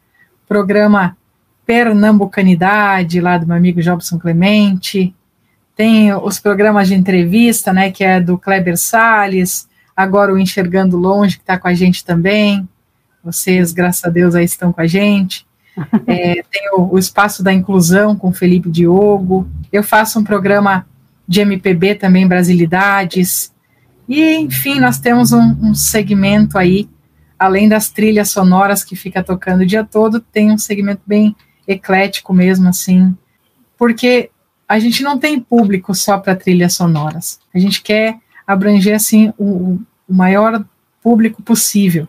programa 0.49 1.15
Pernambucanidade, 1.67 3.21
lá 3.21 3.37
do 3.37 3.47
meu 3.47 3.57
amigo 3.57 3.83
Jobson 3.83 4.19
Clemente. 4.19 5.15
Tem 5.77 6.13
os 6.15 6.41
programas 6.41 6.89
de 6.89 6.95
entrevista, 6.95 7.71
né, 7.71 7.91
que 7.91 8.03
é 8.03 8.19
do 8.19 8.39
Kleber 8.39 8.79
Salles, 8.79 9.69
agora 9.95 10.33
o 10.33 10.39
Enxergando 10.39 10.97
Longe, 10.97 11.37
que 11.37 11.43
está 11.43 11.59
com 11.59 11.69
a 11.69 11.75
gente 11.75 12.03
também. 12.03 12.67
Vocês, 13.23 13.73
graças 13.73 14.03
a 14.03 14.09
Deus, 14.09 14.35
aí 14.35 14.45
estão 14.45 14.73
com 14.73 14.81
a 14.81 14.87
gente. 14.87 15.47
É, 16.07 16.43
tem 16.51 16.71
o, 16.73 16.95
o, 16.95 16.99
Espaço 16.99 17.43
da 17.43 17.53
Inclusão 17.53 18.17
com 18.17 18.33
Felipe 18.33 18.71
Diogo. 18.71 19.47
Eu 19.71 19.83
faço 19.83 20.19
um 20.19 20.25
programa 20.25 20.87
de 21.29 21.43
MPB 21.43 21.97
também, 21.97 22.27
Brasilidades. 22.27 23.53
E, 24.09 24.37
enfim, 24.37 24.81
nós 24.81 24.99
temos 24.99 25.33
um, 25.33 25.55
um 25.63 25.75
segmento 25.75 26.57
aí, 26.57 26.89
além 27.39 27.69
das 27.69 27.91
trilhas 27.91 28.31
sonoras 28.31 28.83
que 28.83 28.97
fica 28.97 29.23
tocando 29.23 29.61
o 29.61 29.67
dia 29.67 29.85
todo, 29.85 30.19
tem 30.19 30.51
um 30.51 30.57
segmento 30.57 31.03
bem 31.07 31.37
eclético 31.69 32.33
mesmo, 32.33 32.69
assim, 32.69 33.15
porque 33.77 34.31
a 34.69 34.79
gente 34.79 35.03
não 35.03 35.19
tem 35.19 35.39
público 35.41 35.95
só 35.95 36.19
para 36.19 36.37
trilhas 36.37 36.75
sonoras. 36.75 37.39
A 37.55 37.59
gente 37.59 37.83
quer 37.83 38.19
abranger, 38.47 38.97
assim, 38.97 39.33
o, 39.39 39.79
o 40.09 40.15
maior 40.15 40.65
público 41.03 41.43
possível. 41.43 42.09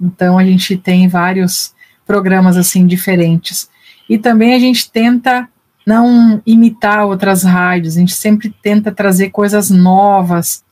Então, 0.00 0.38
a 0.38 0.44
gente 0.44 0.76
tem 0.76 1.08
vários 1.08 1.74
programas 2.06 2.56
assim 2.56 2.86
diferentes. 2.86 3.68
E 4.08 4.16
também 4.16 4.54
a 4.54 4.58
gente 4.58 4.90
tenta 4.90 5.48
não 5.86 6.42
imitar 6.44 7.04
outras 7.06 7.42
rádios, 7.42 7.96
a 7.96 8.00
gente 8.00 8.14
sempre 8.14 8.54
tenta 8.62 8.90
trazer 8.90 9.30
coisas 9.30 9.70
novas, 9.70 10.64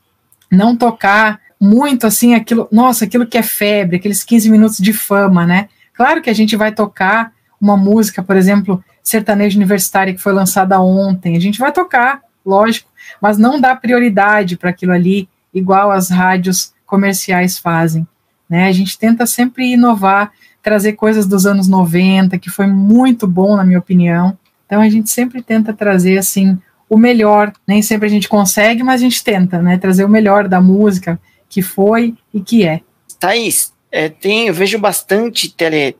não 0.51 0.75
tocar 0.75 1.39
muito 1.59 2.05
assim 2.05 2.35
aquilo, 2.35 2.67
nossa, 2.71 3.05
aquilo 3.05 3.25
que 3.25 3.37
é 3.37 3.41
febre, 3.41 3.95
aqueles 3.95 4.23
15 4.23 4.49
minutos 4.49 4.77
de 4.77 4.91
fama, 4.91 5.45
né? 5.45 5.69
Claro 5.93 6.21
que 6.21 6.29
a 6.29 6.33
gente 6.33 6.57
vai 6.57 6.73
tocar 6.73 7.31
uma 7.59 7.77
música, 7.77 8.21
por 8.21 8.35
exemplo, 8.35 8.83
sertanejo 9.05 9.55
universitária 9.55 10.13
que 10.13 10.21
foi 10.21 10.33
lançada 10.33 10.81
ontem, 10.81 11.37
a 11.37 11.39
gente 11.39 11.59
vai 11.59 11.71
tocar, 11.71 12.21
lógico, 12.43 12.89
mas 13.21 13.37
não 13.37 13.61
dá 13.61 13.75
prioridade 13.75 14.57
para 14.57 14.71
aquilo 14.71 14.91
ali, 14.91 15.29
igual 15.53 15.91
as 15.91 16.09
rádios 16.09 16.73
comerciais 16.87 17.59
fazem, 17.59 18.05
né? 18.49 18.67
A 18.67 18.71
gente 18.71 18.97
tenta 18.97 19.27
sempre 19.27 19.71
inovar, 19.71 20.31
trazer 20.61 20.93
coisas 20.93 21.27
dos 21.27 21.45
anos 21.45 21.67
90, 21.67 22.39
que 22.39 22.49
foi 22.49 22.65
muito 22.65 23.27
bom, 23.27 23.55
na 23.55 23.63
minha 23.63 23.79
opinião. 23.79 24.37
Então 24.65 24.81
a 24.81 24.89
gente 24.89 25.11
sempre 25.11 25.41
tenta 25.43 25.71
trazer 25.71 26.17
assim 26.17 26.57
o 26.89 26.97
melhor. 26.97 27.53
Nem 27.67 27.83
sempre 27.83 28.07
a 28.07 28.09
gente 28.09 28.27
consegue, 28.27 28.81
mas 28.83 29.01
a 29.01 29.03
gente 29.03 29.23
tenta, 29.23 29.61
né? 29.61 29.77
Trazer 29.77 30.03
o 30.03 30.09
melhor 30.09 30.47
da 30.47 30.59
música 30.59 31.19
que 31.47 31.61
foi 31.61 32.15
e 32.33 32.39
que 32.39 32.65
é. 32.65 32.81
Thaís, 33.19 33.71
é, 33.91 34.09
tem, 34.09 34.47
eu 34.47 34.53
vejo 34.53 34.79
bastante 34.79 35.49
tele, 35.49 35.95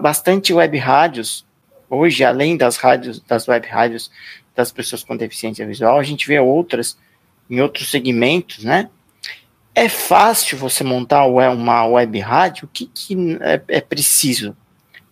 bastante 0.00 0.52
web 0.52 0.76
rádios 0.78 1.46
hoje, 1.88 2.24
além 2.24 2.56
das 2.56 2.76
rádios, 2.76 3.20
das 3.20 3.46
web 3.48 3.66
rádios 3.66 4.10
das 4.54 4.72
pessoas 4.72 5.04
com 5.04 5.16
deficiência 5.16 5.66
visual, 5.66 5.98
a 5.98 6.02
gente 6.02 6.26
vê 6.26 6.40
outras 6.40 6.96
em 7.48 7.60
outros 7.60 7.90
segmentos, 7.90 8.64
né? 8.64 8.88
É 9.74 9.88
fácil 9.88 10.56
você 10.56 10.82
montar 10.82 11.26
uma 11.26 11.86
web 11.86 12.18
rádio? 12.18 12.64
O 12.64 12.68
que, 12.68 12.86
que 12.86 13.38
é, 13.40 13.62
é 13.68 13.80
preciso? 13.80 14.56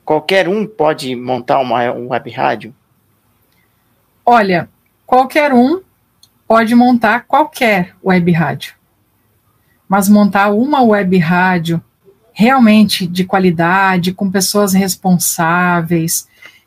Qualquer 0.05 0.49
um 0.49 0.67
pode 0.67 1.15
montar 1.15 1.61
uma 1.61 1.93
web 1.93 2.31
rádio? 2.31 2.75
Olha, 4.25 4.69
qualquer 5.07 5.53
um 5.53 5.83
pode 6.49 6.75
montar 6.75 7.25
qualquer 7.27 7.95
web 8.03 8.33
rádio. 8.33 8.75
Mas 9.89 10.09
montar 10.09 10.51
uma 10.51 10.83
web 10.83 11.17
rádio 11.19 11.83
realmente 12.33 13.07
de 13.07 13.25
qualidade, 13.25 14.13
com 14.13 14.31
pessoas 14.31 14.73
responsáveis, 14.73 16.27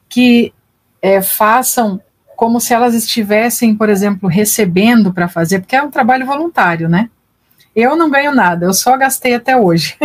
que 0.09 0.53
é, 1.01 1.21
façam 1.21 2.01
como 2.35 2.59
se 2.59 2.73
elas 2.73 2.93
estivessem, 2.93 3.75
por 3.75 3.89
exemplo, 3.89 4.29
recebendo 4.29 5.11
para 5.11 5.27
fazer, 5.27 5.59
porque 5.59 5.75
é 5.75 5.81
um 5.81 5.89
trabalho 5.89 6.25
voluntário, 6.25 6.87
né? 6.87 7.09
Eu 7.75 7.95
não 7.95 8.09
ganho 8.09 8.33
nada, 8.33 8.65
eu 8.65 8.73
só 8.73 8.95
gastei 8.97 9.35
até 9.35 9.57
hoje. 9.57 9.95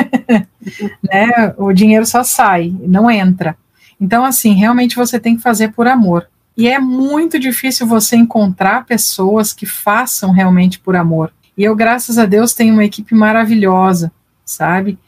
né? 1.03 1.55
O 1.57 1.73
dinheiro 1.73 2.07
só 2.07 2.25
sai, 2.25 2.75
não 2.81 3.11
entra. 3.11 3.57
Então, 4.01 4.25
assim, 4.25 4.55
realmente 4.55 4.97
você 4.97 5.21
tem 5.21 5.37
que 5.37 5.43
fazer 5.43 5.73
por 5.73 5.87
amor. 5.87 6.29
E 6.57 6.69
é 6.69 6.79
muito 6.79 7.39
difícil 7.39 7.87
você 7.87 8.17
encontrar 8.17 8.85
pessoas 8.85 9.53
que 9.53 9.65
façam 9.65 10.33
realmente 10.33 10.79
por 10.79 10.97
amor. 10.97 11.33
E 11.57 11.65
eu, 11.65 11.75
graças 11.77 12.19
a 12.19 12.27
Deus, 12.27 12.55
tenho 12.55 12.75
uma 12.75 12.85
equipe 12.85 13.15
maravilhosa, 13.15 14.13
sabe? 14.45 14.99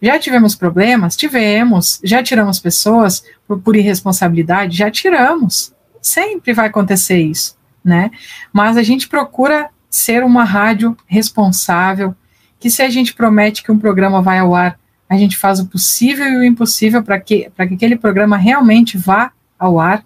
Já 0.00 0.18
tivemos 0.18 0.54
problemas? 0.54 1.16
Tivemos. 1.16 2.00
Já 2.04 2.22
tiramos 2.22 2.60
pessoas 2.60 3.24
por, 3.46 3.60
por 3.60 3.76
irresponsabilidade? 3.76 4.76
Já 4.76 4.90
tiramos. 4.90 5.72
Sempre 6.00 6.52
vai 6.52 6.68
acontecer 6.68 7.18
isso, 7.18 7.56
né? 7.84 8.10
Mas 8.52 8.76
a 8.76 8.82
gente 8.82 9.08
procura 9.08 9.68
ser 9.90 10.22
uma 10.22 10.44
rádio 10.44 10.96
responsável, 11.06 12.14
que 12.60 12.70
se 12.70 12.82
a 12.82 12.90
gente 12.90 13.14
promete 13.14 13.62
que 13.62 13.72
um 13.72 13.78
programa 13.78 14.22
vai 14.22 14.38
ao 14.38 14.54
ar 14.54 14.78
a 15.08 15.16
gente 15.16 15.36
faz 15.36 15.58
o 15.58 15.66
possível 15.66 16.26
e 16.26 16.36
o 16.36 16.44
impossível 16.44 17.02
para 17.02 17.18
que, 17.18 17.50
que 17.50 17.74
aquele 17.74 17.96
programa 17.96 18.36
realmente 18.36 18.98
vá 18.98 19.32
ao 19.58 19.80
ar, 19.80 20.04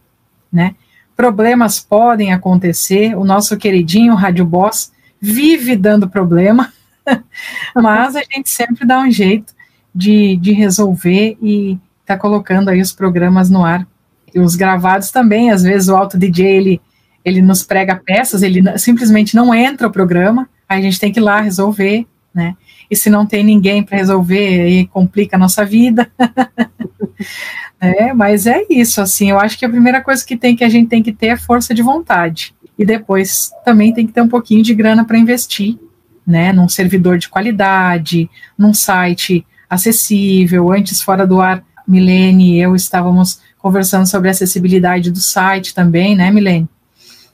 né? 0.51 0.77
Problemas 1.17 1.81
podem 1.81 2.33
acontecer, 2.33 3.17
o 3.17 3.25
nosso 3.25 3.57
queridinho 3.57 4.15
Rádio 4.15 4.47
Boss 4.47 4.93
vive 5.21 5.77
dando 5.77 6.09
problema, 6.09 6.73
mas 7.75 8.17
a 8.17 8.21
gente 8.21 8.49
sempre 8.49 8.87
dá 8.87 9.01
um 9.01 9.11
jeito 9.11 9.53
de, 9.95 10.37
de 10.37 10.53
resolver 10.53 11.37
e 11.43 11.79
tá 12.07 12.17
colocando 12.17 12.69
aí 12.69 12.81
os 12.81 12.93
programas 12.93 13.51
no 13.51 13.65
ar. 13.65 13.87
E 14.35 14.41
os 14.41 14.57
gravados 14.57 15.11
também, 15.11 15.51
às 15.51 15.63
vezes 15.63 15.89
o 15.89 15.97
Alto 15.97 16.19
DJ, 16.19 16.47
ele, 16.47 16.81
ele 17.25 17.43
nos 17.43 17.63
prega 17.63 17.97
peças, 17.97 18.43
ele 18.43 18.63
simplesmente 18.79 19.37
não 19.37 19.55
entra 19.55 19.87
o 19.87 19.93
programa, 19.93 20.49
a 20.69 20.81
gente 20.81 20.99
tem 20.99 21.13
que 21.13 21.21
ir 21.21 21.23
lá 21.23 21.41
resolver, 21.41 22.07
né? 22.35 22.57
E 22.91 22.97
se 22.97 23.11
não 23.11 23.27
tem 23.27 23.45
ninguém 23.45 23.83
para 23.83 23.99
resolver, 23.99 24.63
aí 24.63 24.87
complica 24.87 25.37
a 25.37 25.39
nossa 25.39 25.65
vida. 25.65 26.11
é, 27.81 28.13
mas 28.15 28.47
é 28.47 28.65
isso, 28.71 29.01
assim, 29.01 29.31
eu 29.31 29.39
acho 29.39 29.59
que 29.59 29.65
a 29.65 29.71
primeira 29.71 30.01
coisa 30.01 30.25
que 30.25 30.37
tem 30.37 30.57
que 30.57 30.65
a 30.65 30.69
gente 30.69 30.89
tem 30.89 31.03
que 31.03 31.13
ter 31.13 31.29
é 31.29 31.37
força 31.37 31.75
de 31.75 31.83
vontade. 31.83 32.55
E 32.79 32.85
depois 32.85 33.51
também 33.65 33.93
tem 33.93 34.07
que 34.07 34.13
ter 34.13 34.23
um 34.23 34.29
pouquinho 34.29 34.63
de 34.63 34.75
grana 34.75 35.05
para 35.05 35.19
investir, 35.19 35.79
né, 36.27 36.53
num 36.53 36.69
servidor 36.69 37.19
de 37.19 37.29
qualidade, 37.29 38.31
num 38.57 38.73
site 38.73 39.45
acessível. 39.73 40.71
Antes, 40.71 41.01
fora 41.01 41.27
do 41.27 41.41
ar, 41.41 41.65
Milene 41.89 42.57
e 42.57 42.61
eu 42.61 42.77
estávamos 42.77 43.41
conversando 43.59 44.07
sobre 44.07 44.29
a 44.29 44.31
acessibilidade 44.33 45.11
do 45.11 45.19
site 45.19 45.75
também, 45.75 46.15
né, 46.15 46.31
Milene? 46.31 46.69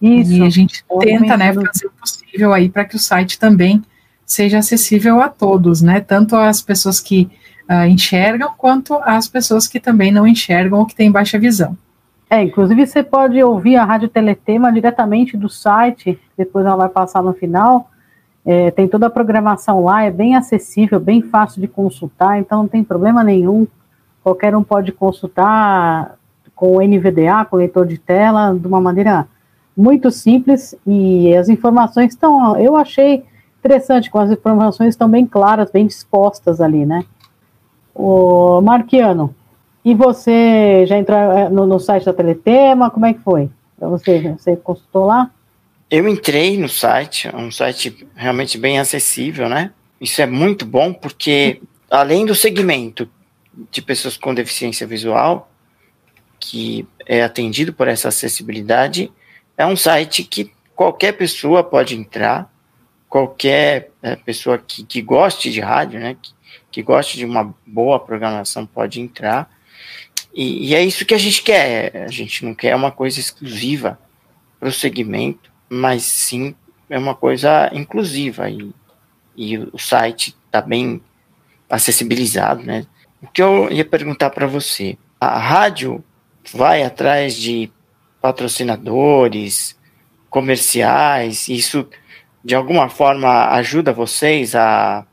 Isso. 0.01 0.33
E 0.33 0.43
a 0.43 0.51
gente 0.51 0.85
tenta, 1.01 1.37
né, 1.37 1.53
fazer 1.53 1.87
o 1.87 1.91
possível 1.91 2.53
aí 2.53 2.69
para 2.69 2.85
que 2.85 2.95
o 2.95 2.99
site 2.99 3.39
também 3.39 3.83
seja 4.25 4.59
acessível 4.59 5.21
a 5.21 5.29
todos, 5.29 5.83
né? 5.83 6.01
Tanto 6.01 6.37
as 6.37 6.63
pessoas 6.63 7.01
que 7.01 7.29
uh, 7.69 7.87
enxergam, 7.87 8.53
quanto 8.57 8.95
as 9.03 9.27
pessoas 9.27 9.67
que 9.67 9.81
também 9.81 10.13
não 10.13 10.27
enxergam 10.27 10.79
ou 10.79 10.87
que 10.87 10.95
têm 10.95 11.11
baixa 11.11 11.39
visão. 11.39 11.77
É, 12.31 12.43
inclusive 12.43 12.87
você 12.87 13.03
pode 13.03 13.43
ouvir 13.43 13.77
a 13.77 13.85
Rádio 13.85 14.09
Teletema 14.09 14.71
diretamente 14.71 15.37
do 15.37 15.49
site, 15.49 16.21
depois 16.37 16.65
ela 16.65 16.77
vai 16.77 16.89
passar 16.89 17.23
no 17.23 17.33
final. 17.33 17.91
É, 18.51 18.71
tem 18.71 18.89
toda 18.89 19.09
a 19.09 19.11
programação 19.11 19.85
lá, 19.85 20.05
é 20.05 20.11
bem 20.11 20.35
acessível, 20.35 20.99
bem 20.99 21.21
fácil 21.21 21.61
de 21.61 21.69
consultar, 21.69 22.39
então 22.39 22.61
não 22.61 22.67
tem 22.67 22.83
problema 22.83 23.23
nenhum. 23.23 23.67
Qualquer 24.25 24.57
um 24.57 24.65
pode 24.65 24.91
consultar 24.91 26.15
com 26.55 26.79
o 26.79 26.81
NVDA, 26.81 27.45
com 27.45 27.57
o 27.57 27.59
leitor 27.59 27.87
de 27.87 27.99
tela, 27.99 28.59
de 28.59 28.67
uma 28.67 28.81
maneira 28.81 29.29
muito 29.77 30.11
simples 30.11 30.75
e 30.87 31.37
as 31.37 31.51
informações 31.51 32.15
estão, 32.15 32.57
eu 32.57 32.75
achei 32.75 33.23
interessante, 33.59 34.11
com 34.11 34.19
as 34.19 34.31
informações 34.31 34.95
estão 34.95 35.11
bem 35.11 35.27
claras, 35.27 35.71
bem 35.71 35.87
dispostas 35.87 36.59
ali, 36.59 36.87
né? 36.87 37.05
O 37.95 38.63
Marquiano, 38.63 39.35
e 39.85 39.95
você 39.95 40.87
já 40.87 40.97
entrou 40.97 41.19
é, 41.19 41.51
no, 41.51 41.67
no 41.67 41.79
site 41.79 42.07
da 42.07 42.15
Teletema? 42.15 42.91
Como 42.91 43.05
é 43.05 43.13
que 43.13 43.21
foi? 43.21 43.51
Você, 43.79 44.35
você 44.39 44.57
consultou 44.57 45.05
lá? 45.05 45.31
Eu 45.91 46.07
entrei 46.07 46.59
no 46.59 46.69
site, 46.69 47.29
é 47.29 47.37
um 47.37 47.51
site 47.51 48.07
realmente 48.15 48.59
bem 48.59 48.79
acessível, 48.79 49.49
né? 49.49 49.73
Isso 50.01 50.21
é 50.21 50.27
muito 50.27 50.67
bom 50.67 50.93
porque, 50.93 51.63
além 51.91 52.27
do 52.27 52.35
segmento 52.35 53.09
de 53.71 53.81
pessoas 53.81 54.17
com 54.17 54.35
deficiência 54.35 54.87
visual, 54.87 55.51
que 56.39 56.87
é 57.07 57.23
atendido 57.23 57.73
por 57.73 57.89
essa 57.89 58.09
acessibilidade, 58.09 59.11
é 59.57 59.67
um 59.67 59.77
site 59.77 60.23
que 60.25 60.53
qualquer 60.75 61.13
pessoa 61.13 61.65
pode 61.65 61.97
entrar, 61.97 62.53
qualquer 63.09 63.91
é, 64.03 64.15
pessoa 64.15 64.59
que, 64.59 64.85
que 64.85 65.01
goste 65.01 65.51
de 65.51 65.61
rádio, 65.61 65.99
né, 65.99 66.17
que, 66.21 66.33
que 66.71 66.83
goste 66.83 67.17
de 67.17 67.25
uma 67.25 67.55
boa 67.67 67.99
programação 67.99 68.67
pode 68.67 69.01
entrar. 69.01 69.51
E, 70.35 70.69
e, 70.69 70.75
é 70.75 70.85
isso 70.85 71.05
que 71.05 71.15
a 71.15 71.19
gente 71.19 71.43
quer. 71.43 72.05
A 72.05 72.11
gente 72.11 72.45
não 72.45 72.55
quer 72.55 72.77
uma 72.77 72.93
coisa 72.93 73.19
exclusiva 73.19 73.99
para 74.61 74.69
o 74.69 74.73
segmento, 74.73 75.51
mas 75.69 76.03
sim 76.05 76.55
é 76.89 76.99
uma 76.99 77.15
coisa 77.15 77.71
inclusiva. 77.73 78.49
E, 78.51 78.73
e 79.37 79.59
o 79.59 79.79
site 79.79 80.37
está 80.47 80.61
bem 80.61 81.01
acessibilizado, 81.69 82.63
né? 82.63 82.87
O 83.23 83.27
que 83.27 83.43
eu 83.43 83.71
ia 83.71 83.85
perguntar 83.85 84.31
para 84.31 84.47
você, 84.47 84.97
a 85.21 85.39
rádio 85.39 86.03
vai 86.53 86.83
atrás 86.83 87.35
de 87.35 87.71
patrocinadores, 88.21 89.77
comerciais, 90.31 91.49
isso 91.49 91.89
de 92.45 92.55
alguma 92.55 92.89
forma 92.89 93.49
ajuda 93.51 93.93
vocês 93.93 94.55
a 94.55 95.07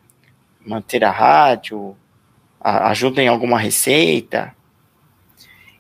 manter 0.66 1.04
a 1.04 1.12
rádio? 1.12 1.96
A, 2.62 2.90
ajuda 2.90 3.22
em 3.22 3.28
alguma 3.28 3.60
receita? 3.60 4.56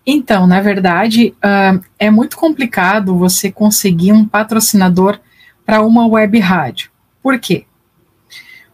Então, 0.05 0.45
na 0.45 0.61
verdade, 0.61 1.33
uh, 1.37 1.83
é 1.97 2.11
muito 2.11 2.37
complicado 2.37 3.17
você 3.17 3.51
conseguir 3.51 4.11
um 4.11 4.25
patrocinador 4.25 5.19
para 5.65 5.81
uma 5.81 6.05
web 6.05 6.37
rádio. 6.39 6.91
Por 7.23 7.39
quê? 7.39 7.65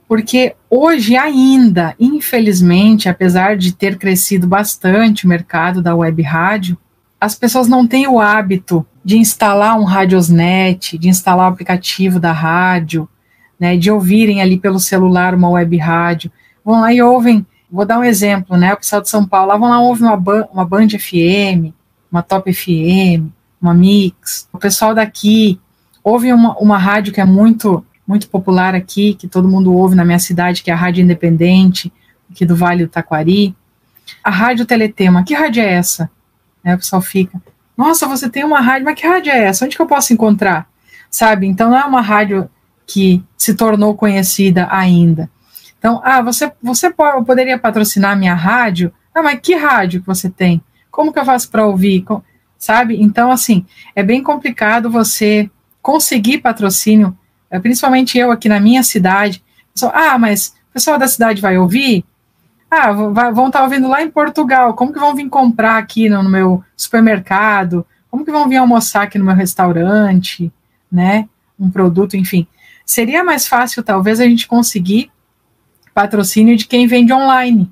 Porque 0.08 0.56
hoje 0.70 1.15
ainda, 1.15 1.96
infelizmente, 1.98 3.08
apesar 3.08 3.56
de 3.56 3.74
ter 3.74 3.98
crescido 3.98 4.46
bastante 4.46 5.26
o 5.26 5.30
mercado 5.30 5.82
da 5.82 5.96
web 5.96 6.22
rádio, 6.22 6.78
as 7.20 7.34
pessoas 7.34 7.70
não 7.70 7.88
têm 7.88 8.08
o 8.08 8.20
hábito 8.20 8.86
de 9.06 9.17
instalar 9.17 9.80
um 9.80 9.86
Radiosnet, 9.86 10.98
de 10.98 11.08
instalar 11.08 11.50
o 11.50 11.54
aplicativo 11.54 12.20
da 12.20 12.34
rádio, 12.34 13.08
né, 13.58 13.78
de 13.78 13.89
ouvirem 13.89 14.41
ali 14.41 14.60
pelo 14.60 14.80
celular 14.80 15.34
uma 15.34 15.50
web 15.50 15.78
rádio. 15.78 16.30
Vão 16.65 16.82
lá 16.82 16.94
e 16.94 17.02
ouvem, 17.02 17.46
vou 17.72 17.86
dar 17.86 18.00
um 18.00 18.04
exemplo, 18.04 18.58
né, 18.58 18.74
o 18.74 18.78
pessoal 18.78 19.02
de 19.02 19.10
São 19.10 19.26
Paulo, 19.26 19.48
lá 19.48 19.58
vão 19.58 19.70
lá 19.70 19.80
ouvir 19.80 20.04
uma, 20.04 20.16
uma 20.52 20.66
Band 20.66 20.90
FM, 20.90 21.74
uma 22.12 22.22
Top 22.22 22.52
FM, 22.52 23.32
uma 23.62 23.74
Mix. 23.74 24.48
O 24.52 24.58
pessoal 24.58 24.94
daqui 24.94 25.60
ouve 26.04 26.34
uma, 26.34 26.58
uma 26.58 26.78
rádio 26.78 27.14
que 27.14 27.22
é 27.22 27.26
muito 27.26 27.86
muito 28.06 28.28
popular 28.28 28.76
aqui, 28.76 29.14
que 29.14 29.26
todo 29.26 29.48
mundo 29.48 29.74
ouve 29.74 29.96
na 29.96 30.04
minha 30.04 30.20
cidade, 30.20 30.64
que 30.64 30.70
é 30.70 30.74
a 30.74 30.78
Rádio 30.78 31.02
Independente, 31.02 31.94
aqui 32.30 32.46
do 32.46 32.58
Vale 32.58 32.86
do 32.86 32.92
Taquari. 32.92 33.56
A 34.22 34.30
Rádio 34.30 34.66
Teletema, 34.66 35.24
que 35.24 35.34
rádio 35.34 35.64
é 35.64 35.74
essa? 35.74 36.12
Né, 36.62 36.76
o 36.76 36.78
pessoal 36.78 37.02
fica, 37.02 37.42
nossa, 37.78 38.06
você 38.06 38.30
tem 38.30 38.44
uma 38.44 38.60
rádio, 38.60 38.86
mas 38.86 39.00
que 39.00 39.08
rádio 39.08 39.32
é 39.32 39.46
essa? 39.46 39.64
Onde 39.64 39.78
que 39.78 39.82
eu 39.82 39.88
posso 39.88 40.12
encontrar? 40.12 40.68
Sabe? 41.10 41.48
Então 41.48 41.70
não 41.70 41.78
é 41.78 41.86
uma 41.86 42.02
rádio 42.02 42.50
que 42.86 43.24
se 43.38 43.54
tornou 43.54 43.96
conhecida 43.96 44.68
ainda. 44.70 45.30
Então, 45.82 46.00
ah, 46.04 46.22
você, 46.22 46.52
você 46.62 46.91
pode, 46.91 47.26
poderia 47.26 47.58
patrocinar 47.58 48.15
minha 48.15 48.36
rádio? 48.36 48.94
Ah, 49.15 49.24
mas 49.24 49.39
que 49.41 49.56
rádio 49.56 50.02
que 50.02 50.06
você 50.06 50.30
tem? 50.30 50.63
Como 50.91 51.12
que 51.12 51.17
eu 51.17 51.26
faço 51.26 51.50
para 51.50 51.65
ouvir? 51.65 52.06
Sabe? 52.56 53.02
Então, 53.02 53.32
assim, 53.32 53.65
é 53.96 54.04
bem 54.04 54.22
complicado 54.22 54.91
você 54.91 55.50
conseguir 55.82 56.38
patrocínio, 56.38 57.17
eh, 57.50 57.60
principalmente 57.60 58.15
eu 58.15 58.32
aqui 58.32 58.48
na 58.48 58.60
minha 58.60 58.84
cidade. 58.84 59.44
ah, 59.91 60.20
mas 60.20 60.50
o 60.70 60.74
pessoal 60.74 61.00
da 61.00 61.08
cidade 61.08 61.41
vai 61.41 61.58
ouvir? 61.58 62.06
Ah, 62.70 62.91
vão 62.91 63.48
estar 63.48 63.50
tá 63.50 63.63
ouvindo 63.63 63.88
lá 63.88 64.04
em 64.04 64.12
Portugal. 64.12 64.76
Como 64.76 64.94
que 64.94 65.00
vão 65.00 65.15
vir 65.15 65.28
comprar 65.30 65.78
aqui 65.78 66.08
no, 66.08 66.22
no, 66.22 66.30
meu 66.30 66.63
supermercado? 66.78 67.84
Como 68.12 68.24
que 68.24 68.32
vão 68.32 68.48
vir 68.48 68.58
almoçar 68.58 69.02
aqui 69.02 69.17
no 69.17 69.26
meu 69.26 69.34
restaurante? 69.34 70.54
Né? 70.91 71.28
Um 71.60 71.72
produto, 71.72 72.15
enfim. 72.15 72.46
Seria 72.86 73.24
mais 73.24 73.48
fácil, 73.48 73.82
talvez, 73.82 74.20
a 74.20 74.26
gente 74.26 74.48
conseguir 74.48 75.12
patrocínio 75.93 76.56
de 76.56 76.67
quem 76.67 76.88
vende 76.88 77.13
online. 77.13 77.71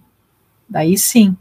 Daí 0.69 0.97
sim, 0.97 1.35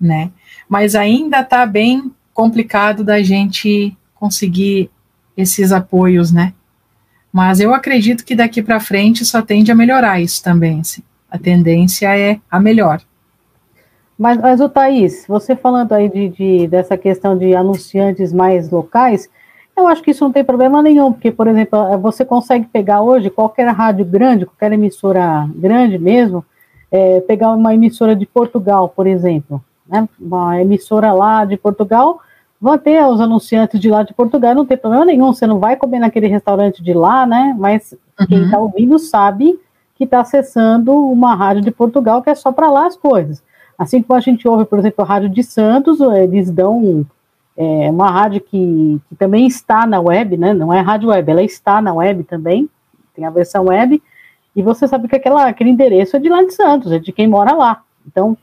né? 0.00 0.30
Mas 0.68 0.94
ainda 0.94 1.40
está 1.40 1.64
bem 1.64 2.12
complicado 2.32 3.04
da 3.04 3.22
gente 3.22 3.96
conseguir 4.14 4.90
esses 5.36 5.72
apoios, 5.72 6.32
né? 6.32 6.52
Mas 7.32 7.60
eu 7.60 7.74
acredito 7.74 8.24
que 8.24 8.36
daqui 8.36 8.62
para 8.62 8.78
frente 8.78 9.24
só 9.24 9.42
tende 9.42 9.72
a 9.72 9.74
melhorar 9.74 10.20
isso 10.20 10.42
também, 10.42 10.80
assim 10.80 11.02
a 11.34 11.38
tendência 11.38 12.16
é 12.16 12.38
a 12.48 12.60
melhor. 12.60 13.02
Mas, 14.16 14.38
mas 14.38 14.60
o 14.60 14.68
Thaís, 14.68 15.24
você 15.26 15.56
falando 15.56 15.92
aí 15.92 16.08
de, 16.08 16.28
de, 16.28 16.68
dessa 16.68 16.96
questão 16.96 17.36
de 17.36 17.56
anunciantes 17.56 18.32
mais 18.32 18.70
locais, 18.70 19.28
eu 19.76 19.88
acho 19.88 20.02
que 20.02 20.10
isso 20.12 20.24
não 20.24 20.32
tem 20.32 20.44
problema 20.44 20.82
nenhum, 20.82 21.12
porque, 21.12 21.30
por 21.30 21.48
exemplo, 21.48 21.98
você 21.98 22.24
consegue 22.24 22.66
pegar 22.66 23.02
hoje 23.02 23.30
qualquer 23.30 23.66
rádio 23.68 24.04
grande, 24.04 24.46
qualquer 24.46 24.72
emissora 24.72 25.48
grande 25.54 25.98
mesmo, 25.98 26.44
é, 26.90 27.20
pegar 27.22 27.52
uma 27.52 27.74
emissora 27.74 28.14
de 28.14 28.24
Portugal, 28.24 28.88
por 28.88 29.06
exemplo, 29.06 29.62
né? 29.86 30.08
uma 30.20 30.60
emissora 30.60 31.12
lá 31.12 31.44
de 31.44 31.56
Portugal, 31.56 32.20
vão 32.60 32.78
ter 32.78 33.04
os 33.04 33.20
anunciantes 33.20 33.80
de 33.80 33.90
lá 33.90 34.02
de 34.02 34.14
Portugal, 34.14 34.54
não 34.54 34.64
tem 34.64 34.76
problema 34.76 35.04
nenhum, 35.04 35.32
você 35.32 35.46
não 35.46 35.58
vai 35.58 35.76
comer 35.76 35.98
naquele 35.98 36.28
restaurante 36.28 36.82
de 36.82 36.94
lá, 36.94 37.26
né? 37.26 37.54
Mas 37.58 37.94
uhum. 38.18 38.26
quem 38.26 38.44
está 38.44 38.58
ouvindo 38.58 38.98
sabe 38.98 39.58
que 39.96 40.04
está 40.04 40.20
acessando 40.20 40.92
uma 40.92 41.34
rádio 41.34 41.62
de 41.62 41.70
Portugal 41.70 42.22
que 42.22 42.30
é 42.30 42.34
só 42.34 42.52
para 42.52 42.70
lá 42.70 42.86
as 42.86 42.96
coisas. 42.96 43.42
Assim 43.76 44.00
como 44.02 44.16
a 44.16 44.20
gente 44.20 44.46
ouve, 44.46 44.64
por 44.64 44.78
exemplo, 44.78 45.04
a 45.04 45.06
Rádio 45.06 45.28
de 45.28 45.42
Santos, 45.42 46.00
eles 46.00 46.50
dão 46.50 47.04
é, 47.56 47.90
uma 47.90 48.10
rádio 48.10 48.40
que, 48.40 49.00
que 49.08 49.16
também 49.16 49.46
está 49.46 49.86
na 49.86 50.00
web, 50.00 50.36
né? 50.36 50.52
Não 50.52 50.72
é 50.72 50.80
rádio 50.80 51.10
web, 51.10 51.30
ela 51.30 51.42
está 51.42 51.80
na 51.80 51.92
web 51.94 52.24
também, 52.24 52.68
tem 53.14 53.24
a 53.24 53.30
versão 53.30 53.66
web, 53.66 54.02
e 54.54 54.62
você 54.62 54.86
sabe 54.86 55.08
que 55.08 55.16
aquela, 55.16 55.46
aquele 55.46 55.70
endereço 55.70 56.16
é 56.16 56.20
de 56.20 56.28
lá 56.28 56.42
de 56.42 56.52
Santos, 56.52 56.92
é 56.92 56.98
de 56.98 57.12
quem 57.12 57.26
mora 57.26 57.52
lá. 57.52 57.82
Então, 58.06 58.36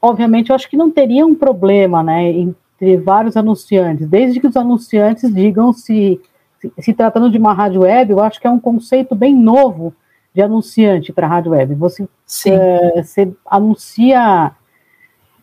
obviamente, 0.00 0.50
eu 0.50 0.56
acho 0.56 0.68
que 0.68 0.76
não 0.76 0.90
teria 0.90 1.26
um 1.26 1.34
problema, 1.34 2.02
né, 2.02 2.30
entre 2.30 2.96
vários 2.96 3.36
anunciantes, 3.36 4.06
desde 4.06 4.40
que 4.40 4.46
os 4.46 4.56
anunciantes 4.56 5.32
digam 5.32 5.72
se, 5.72 6.20
se, 6.60 6.72
se 6.78 6.92
tratando 6.92 7.30
de 7.30 7.38
uma 7.38 7.52
rádio 7.52 7.82
web, 7.82 8.10
eu 8.10 8.20
acho 8.20 8.40
que 8.40 8.46
é 8.46 8.50
um 8.50 8.60
conceito 8.60 9.14
bem 9.14 9.34
novo 9.34 9.94
de 10.34 10.42
anunciante 10.42 11.14
para 11.14 11.26
a 11.26 11.30
rádio 11.30 11.52
web. 11.52 11.74
Você, 11.76 12.06
é, 12.46 13.02
você 13.02 13.32
anuncia, 13.46 14.52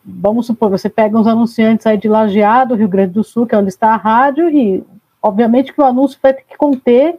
vamos 0.04 0.46
supor, 0.46 0.70
você 0.70 0.88
pega 0.88 1.18
uns 1.18 1.26
anunciantes 1.26 1.86
aí 1.86 1.96
de 1.96 2.08
Lajeado, 2.08 2.74
Rio 2.74 2.88
Grande 2.88 3.14
do 3.14 3.24
Sul, 3.24 3.46
que 3.46 3.54
é 3.54 3.58
onde 3.58 3.68
está 3.68 3.94
a 3.94 3.96
rádio, 3.96 4.50
e 4.50 4.84
obviamente 5.22 5.72
que 5.72 5.80
o 5.80 5.84
anúncio 5.84 6.18
vai 6.22 6.34
ter 6.34 6.42
que 6.42 6.56
conter 6.56 7.18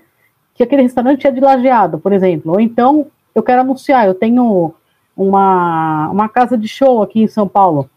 que 0.53 0.63
aquele 0.63 0.83
restaurante 0.83 1.27
é 1.27 1.31
de 1.31 1.41
Lajeado, 1.41 1.97
por 1.99 2.13
exemplo. 2.13 2.53
Ou 2.53 2.59
então, 2.59 3.07
eu 3.33 3.43
quero 3.43 3.61
anunciar, 3.61 4.07
eu 4.07 4.13
tenho 4.13 4.73
uma, 5.15 6.09
uma 6.09 6.29
casa 6.29 6.57
de 6.57 6.67
show 6.67 7.01
aqui 7.01 7.23
em 7.23 7.27
São 7.27 7.47
Paulo. 7.47 7.89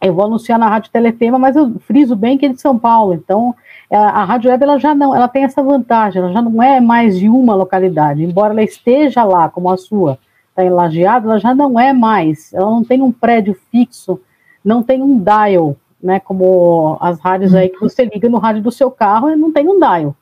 Eu 0.00 0.12
vou 0.12 0.26
anunciar 0.26 0.58
na 0.58 0.68
Rádio 0.68 0.90
Teletema, 0.90 1.38
mas 1.38 1.56
eu 1.56 1.78
friso 1.80 2.14
bem 2.14 2.36
que 2.36 2.44
é 2.44 2.50
de 2.50 2.60
São 2.60 2.78
Paulo. 2.78 3.14
Então, 3.14 3.54
a, 3.90 3.94
é, 3.94 3.98
a 3.98 4.24
Rádio 4.24 4.50
Web 4.50 4.62
ela 4.62 4.78
já 4.78 4.94
não, 4.94 5.14
ela 5.14 5.28
tem 5.28 5.44
essa 5.44 5.62
vantagem, 5.62 6.20
ela 6.20 6.32
já 6.32 6.42
não 6.42 6.62
é 6.62 6.80
mais 6.80 7.18
de 7.18 7.28
uma 7.28 7.54
localidade, 7.54 8.22
embora 8.22 8.52
ela 8.52 8.62
esteja 8.62 9.24
lá, 9.24 9.48
como 9.48 9.70
a 9.70 9.76
sua, 9.78 10.18
está 10.54 10.64
em 10.64 10.70
Lajeado, 10.70 11.28
ela 11.28 11.40
já 11.40 11.52
não 11.52 11.78
é 11.78 11.92
mais, 11.92 12.52
ela 12.54 12.70
não 12.70 12.84
tem 12.84 13.02
um 13.02 13.10
prédio 13.10 13.58
fixo, 13.72 14.20
não 14.64 14.82
tem 14.82 15.02
um 15.02 15.18
dial, 15.18 15.76
né, 16.00 16.20
como 16.20 16.96
as 17.00 17.18
rádios 17.18 17.54
aí 17.54 17.68
que 17.68 17.80
você 17.80 18.04
liga 18.04 18.28
no 18.28 18.38
rádio 18.38 18.62
do 18.62 18.70
seu 18.70 18.90
carro 18.90 19.28
e 19.28 19.36
não 19.36 19.52
tem 19.52 19.68
um 19.68 19.78
dial. 19.78 20.16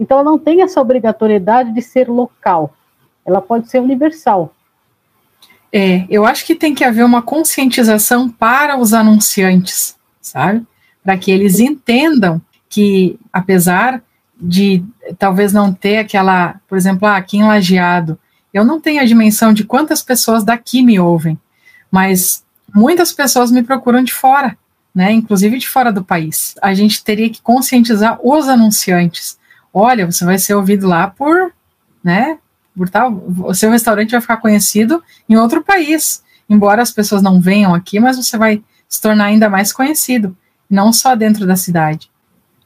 Então, 0.00 0.18
ela 0.18 0.30
não 0.30 0.38
tem 0.38 0.62
essa 0.62 0.80
obrigatoriedade 0.80 1.72
de 1.72 1.82
ser 1.82 2.08
local, 2.08 2.74
ela 3.24 3.42
pode 3.42 3.68
ser 3.68 3.80
universal. 3.80 4.54
É, 5.70 6.06
eu 6.08 6.24
acho 6.24 6.46
que 6.46 6.54
tem 6.54 6.74
que 6.74 6.84
haver 6.84 7.04
uma 7.04 7.20
conscientização 7.20 8.28
para 8.28 8.78
os 8.78 8.94
anunciantes, 8.94 9.96
sabe? 10.20 10.64
Para 11.02 11.18
que 11.18 11.30
eles 11.30 11.60
entendam 11.60 12.40
que, 12.68 13.18
apesar 13.32 14.02
de 14.40 14.84
talvez 15.18 15.52
não 15.52 15.72
ter 15.72 15.98
aquela, 15.98 16.60
por 16.68 16.78
exemplo, 16.78 17.06
ah, 17.06 17.16
aqui 17.16 17.36
em 17.36 17.44
Lajeado, 17.44 18.18
eu 18.54 18.64
não 18.64 18.80
tenho 18.80 19.02
a 19.02 19.04
dimensão 19.04 19.52
de 19.52 19.64
quantas 19.64 20.00
pessoas 20.00 20.44
daqui 20.44 20.80
me 20.80 21.00
ouvem, 21.00 21.36
mas 21.90 22.44
muitas 22.72 23.12
pessoas 23.12 23.50
me 23.50 23.64
procuram 23.64 24.02
de 24.04 24.14
fora, 24.14 24.56
né? 24.94 25.10
Inclusive 25.10 25.58
de 25.58 25.68
fora 25.68 25.92
do 25.92 26.04
país. 26.04 26.54
A 26.62 26.72
gente 26.72 27.02
teria 27.02 27.28
que 27.28 27.42
conscientizar 27.42 28.16
os 28.22 28.48
anunciantes. 28.48 29.36
Olha, 29.72 30.06
você 30.10 30.24
vai 30.24 30.38
ser 30.38 30.54
ouvido 30.54 30.86
lá 30.86 31.08
por, 31.08 31.52
né, 32.02 32.38
por 32.76 32.88
tal, 32.88 33.24
o 33.44 33.52
seu 33.54 33.70
restaurante 33.70 34.12
vai 34.12 34.20
ficar 34.20 34.36
conhecido 34.36 35.02
em 35.28 35.36
outro 35.36 35.62
país. 35.62 36.22
Embora 36.48 36.80
as 36.80 36.92
pessoas 36.92 37.22
não 37.22 37.40
venham 37.40 37.74
aqui, 37.74 37.98
mas 37.98 38.16
você 38.16 38.38
vai 38.38 38.62
se 38.88 39.00
tornar 39.00 39.26
ainda 39.26 39.48
mais 39.48 39.72
conhecido, 39.72 40.36
não 40.70 40.92
só 40.92 41.16
dentro 41.16 41.44
da 41.46 41.56
cidade. 41.56 42.08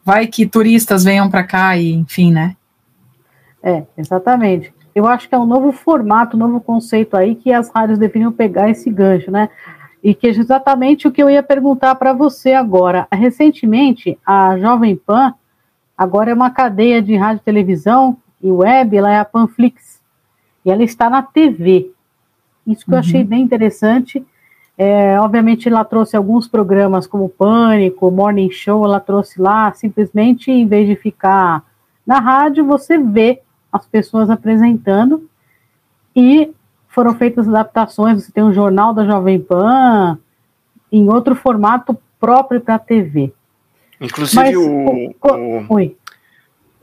Vai 0.05 0.27
que 0.27 0.46
turistas 0.46 1.05
venham 1.05 1.31
para 1.31 1.44
cá 1.44 1.77
e, 1.77 1.92
enfim, 1.92 2.33
né? 2.33 2.57
É, 3.62 3.85
exatamente. 3.96 4.72
Eu 4.99 5.07
acho 5.07 5.29
que 5.29 5.35
é 5.37 5.39
um 5.39 5.47
novo 5.47 5.71
formato, 5.71 6.37
um 6.37 6.41
novo 6.41 6.61
conceito 6.61 7.17
aí 7.17 7.37
que 7.37 7.53
as 7.53 7.71
rádios 7.71 8.01
deveriam 8.01 8.33
pegar 8.33 8.69
esse 8.69 8.91
gancho, 8.91 9.31
né? 9.31 9.49
E 10.03 10.13
que 10.13 10.27
é 10.27 10.31
exatamente 10.31 11.07
o 11.07 11.13
que 11.13 11.23
eu 11.23 11.31
ia 11.31 11.41
perguntar 11.41 11.95
para 11.95 12.13
você 12.13 12.53
agora. 12.53 13.07
Recentemente, 13.13 14.19
a 14.27 14.59
Jovem 14.59 14.97
Pan, 14.97 15.35
agora 15.97 16.33
é 16.33 16.35
uma 16.35 16.51
cadeia 16.51 17.01
de 17.01 17.15
rádio 17.15 17.43
e 17.43 17.45
televisão 17.45 18.17
e 18.43 18.51
web, 18.51 18.97
ela 18.97 19.13
é 19.13 19.21
a 19.21 19.25
Panflix 19.25 20.01
e 20.65 20.71
ela 20.73 20.83
está 20.83 21.09
na 21.09 21.23
TV. 21.23 21.93
Isso 22.67 22.85
que 22.85 22.91
uhum. 22.91 22.97
eu 22.97 23.01
achei 23.01 23.23
bem 23.23 23.43
interessante. 23.43 24.27
É, 24.77 25.17
obviamente, 25.21 25.69
ela 25.69 25.85
trouxe 25.85 26.17
alguns 26.17 26.49
programas 26.49 27.07
como 27.07 27.29
Pânico, 27.29 28.11
Morning 28.11 28.51
Show, 28.51 28.85
ela 28.85 28.99
trouxe 28.99 29.41
lá, 29.41 29.73
simplesmente, 29.75 30.51
em 30.51 30.67
vez 30.67 30.89
de 30.89 30.97
ficar 30.97 31.63
na 32.05 32.19
rádio, 32.19 32.65
você 32.65 32.99
vê 32.99 33.43
as 33.73 33.87
pessoas 33.87 34.31
apresentando 34.31 35.29
e 36.15 36.53
foram 36.89 37.15
feitas 37.15 37.49
adaptações. 37.49 38.25
Você 38.25 38.33
tem 38.33 38.43
um 38.43 38.53
jornal 38.53 38.93
da 38.95 39.05
Jovem 39.05 39.41
Pan 39.41 40.19
em 40.91 41.09
outro 41.09 41.35
formato 41.35 41.97
próprio 42.19 42.61
para 42.61 42.77
a 42.77 42.79
TV. 42.79 43.33
Inclusive, 44.01 44.37
Mas, 44.37 44.57
o, 44.57 45.15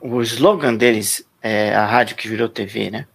o, 0.01 0.15
o, 0.17 0.21
slogan 0.21 0.75
deles 0.75 1.25
é 1.41 1.75
a 1.75 1.85
rádio 1.85 2.15
que 2.15 2.27
virou 2.27 2.49
TV, 2.49 2.91
né? 2.91 3.05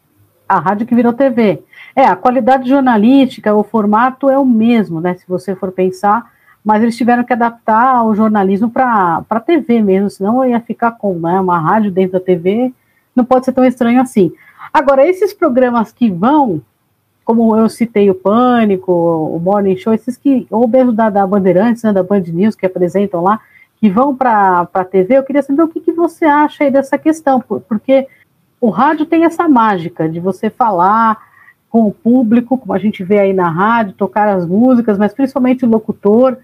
a 0.50 0.58
rádio 0.58 0.84
que 0.84 0.96
virou 0.96 1.12
TV. 1.12 1.62
É, 1.94 2.04
a 2.04 2.16
qualidade 2.16 2.68
jornalística, 2.68 3.54
o 3.54 3.62
formato 3.62 4.28
é 4.28 4.36
o 4.36 4.44
mesmo, 4.44 5.00
né? 5.00 5.14
Se 5.14 5.24
você 5.28 5.54
for 5.54 5.70
pensar, 5.70 6.28
mas 6.64 6.82
eles 6.82 6.96
tiveram 6.96 7.22
que 7.22 7.32
adaptar 7.32 8.04
o 8.04 8.16
jornalismo 8.16 8.68
para 8.68 9.24
a 9.30 9.40
TV 9.40 9.80
mesmo, 9.80 10.10
senão 10.10 10.44
ia 10.44 10.60
ficar 10.60 10.92
com 10.92 11.14
né, 11.20 11.38
uma 11.38 11.56
rádio 11.56 11.92
dentro 11.92 12.18
da 12.18 12.24
TV, 12.24 12.74
não 13.14 13.24
pode 13.24 13.44
ser 13.44 13.52
tão 13.52 13.64
estranho 13.64 14.00
assim. 14.00 14.32
Agora, 14.72 15.06
esses 15.06 15.32
programas 15.32 15.92
que 15.92 16.10
vão, 16.10 16.60
como 17.24 17.56
eu 17.56 17.68
citei 17.68 18.10
o 18.10 18.14
Pânico, 18.14 18.92
o 18.92 19.38
Morning 19.38 19.76
Show, 19.76 19.92
esses 19.92 20.16
que, 20.16 20.46
ou 20.50 20.68
mesmo 20.68 20.92
da, 20.92 21.10
da 21.10 21.26
Bandeirantes, 21.26 21.82
né, 21.82 21.92
da 21.92 22.02
Band 22.02 22.20
News, 22.20 22.54
que 22.54 22.66
apresentam 22.66 23.22
lá, 23.22 23.40
que 23.78 23.88
vão 23.88 24.14
para 24.14 24.68
a 24.72 24.84
TV, 24.84 25.16
eu 25.16 25.24
queria 25.24 25.42
saber 25.42 25.62
o 25.62 25.68
que, 25.68 25.80
que 25.80 25.92
você 25.92 26.24
acha 26.24 26.64
aí 26.64 26.70
dessa 26.70 26.98
questão, 26.98 27.40
porque 27.40 28.06
o 28.60 28.68
rádio 28.68 29.06
tem 29.06 29.24
essa 29.24 29.48
mágica 29.48 30.08
de 30.08 30.20
você 30.20 30.50
falar 30.50 31.18
com 31.70 31.86
o 31.86 31.92
público, 31.92 32.58
como 32.58 32.74
a 32.74 32.78
gente 32.78 33.02
vê 33.02 33.20
aí 33.20 33.32
na 33.32 33.48
rádio, 33.48 33.94
tocar 33.94 34.28
as 34.28 34.44
músicas, 34.44 34.98
mas 34.98 35.14
principalmente 35.14 35.64
o 35.64 35.68
locutor. 35.68 36.36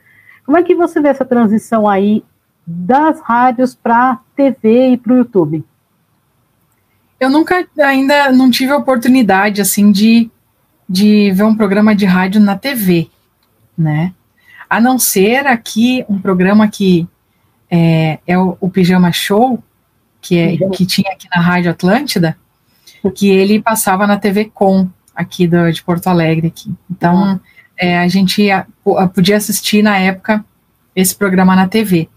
Como 0.46 0.56
é 0.56 0.62
que 0.62 0.74
você 0.74 1.00
vê 1.00 1.08
essa 1.08 1.24
transição 1.24 1.86
aí 1.86 2.24
das 2.66 3.20
rádios 3.20 3.74
para 3.74 4.20
TV 4.34 4.90
e 4.90 4.96
para 4.96 5.12
o 5.12 5.16
YouTube? 5.16 5.64
Eu 7.18 7.30
nunca 7.30 7.66
ainda 7.78 8.30
não 8.32 8.50
tive 8.50 8.72
a 8.72 8.76
oportunidade 8.76 9.60
assim 9.60 9.90
de, 9.90 10.30
de 10.88 11.30
ver 11.32 11.44
um 11.44 11.56
programa 11.56 11.94
de 11.94 12.04
rádio 12.04 12.40
na 12.40 12.56
TV, 12.56 13.08
né? 13.76 14.12
A 14.68 14.80
não 14.80 14.98
ser 14.98 15.46
aqui 15.46 16.04
um 16.08 16.18
programa 16.18 16.68
que 16.68 17.06
é, 17.70 18.18
é 18.26 18.38
o, 18.38 18.56
o 18.60 18.68
Pijama 18.68 19.12
Show, 19.12 19.62
que, 20.20 20.36
é, 20.38 20.56
que 20.70 20.84
tinha 20.84 21.12
aqui 21.12 21.28
na 21.34 21.40
Rádio 21.40 21.70
Atlântida, 21.70 22.36
que 23.14 23.28
ele 23.28 23.62
passava 23.62 24.06
na 24.06 24.18
TV 24.18 24.46
Com, 24.46 24.88
aqui 25.14 25.46
do, 25.46 25.70
de 25.70 25.82
Porto 25.82 26.08
Alegre. 26.08 26.48
Aqui. 26.48 26.72
Então, 26.90 27.32
uhum. 27.32 27.40
é, 27.78 27.98
a 27.98 28.08
gente 28.08 28.42
ia, 28.42 28.66
podia 29.14 29.36
assistir 29.36 29.82
na 29.82 29.96
época 29.98 30.44
esse 30.94 31.14
programa 31.14 31.54
na 31.54 31.68
TV. 31.68 32.08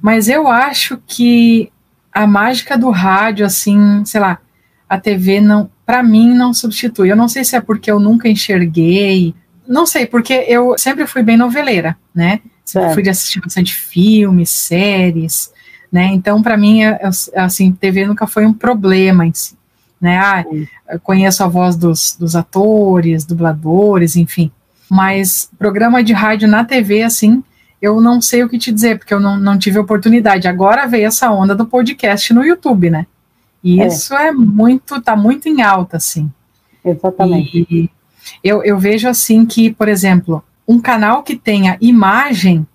Mas 0.00 0.28
eu 0.28 0.46
acho 0.46 1.00
que 1.06 1.72
a 2.12 2.26
mágica 2.26 2.76
do 2.76 2.90
rádio, 2.90 3.44
assim, 3.44 4.04
sei 4.04 4.20
lá, 4.20 4.38
a 4.88 4.98
TV 4.98 5.40
não, 5.40 5.70
para 5.84 6.02
mim 6.02 6.34
não 6.34 6.52
substitui. 6.54 7.10
Eu 7.10 7.16
não 7.16 7.28
sei 7.28 7.44
se 7.44 7.56
é 7.56 7.60
porque 7.60 7.90
eu 7.90 8.00
nunca 8.00 8.28
enxerguei, 8.28 9.34
não 9.66 9.84
sei, 9.84 10.06
porque 10.06 10.32
eu 10.48 10.76
sempre 10.78 11.06
fui 11.06 11.22
bem 11.22 11.36
noveleira, 11.36 11.96
né? 12.14 12.40
Sempre 12.64 12.94
fui 12.94 13.02
de 13.02 13.10
assistir 13.10 13.40
bastante 13.40 13.74
filmes, 13.74 14.50
séries, 14.50 15.52
né? 15.92 16.06
Então, 16.06 16.42
para 16.42 16.56
mim, 16.56 16.82
é, 16.82 16.98
é, 17.32 17.40
assim, 17.40 17.72
TV 17.72 18.06
nunca 18.06 18.26
foi 18.26 18.46
um 18.46 18.52
problema 18.52 19.26
em 19.26 19.32
si, 19.32 19.56
né? 20.00 20.18
Ah, 20.18 20.44
conheço 21.02 21.44
a 21.44 21.48
voz 21.48 21.76
dos, 21.76 22.16
dos 22.18 22.34
atores, 22.34 23.24
dubladores, 23.24 24.16
enfim. 24.16 24.50
Mas 24.90 25.50
programa 25.58 26.02
de 26.02 26.14
rádio 26.14 26.48
na 26.48 26.64
TV, 26.64 27.02
assim, 27.02 27.42
eu 27.80 28.00
não 28.00 28.20
sei 28.20 28.42
o 28.42 28.48
que 28.48 28.58
te 28.58 28.72
dizer, 28.72 28.98
porque 28.98 29.14
eu 29.14 29.20
não, 29.20 29.36
não 29.38 29.58
tive 29.58 29.78
oportunidade. 29.78 30.48
Agora 30.48 30.86
veio 30.86 31.06
essa 31.06 31.30
onda 31.30 31.54
do 31.54 31.66
podcast 31.66 32.32
no 32.34 32.44
YouTube, 32.44 32.90
né? 32.90 33.06
E 33.62 33.80
é. 33.80 33.86
isso 33.86 34.14
é 34.14 34.32
muito, 34.32 35.00
tá 35.00 35.16
muito 35.16 35.48
em 35.48 35.62
alta, 35.62 35.96
assim. 35.96 36.30
Exatamente. 36.84 37.66
E 37.70 37.90
eu, 38.42 38.62
eu 38.62 38.78
vejo 38.78 39.08
assim 39.08 39.44
que, 39.46 39.72
por 39.72 39.88
exemplo, 39.88 40.42
um 40.66 40.80
canal 40.80 41.22
que 41.22 41.36
tenha 41.36 41.76
imagem 41.80 42.66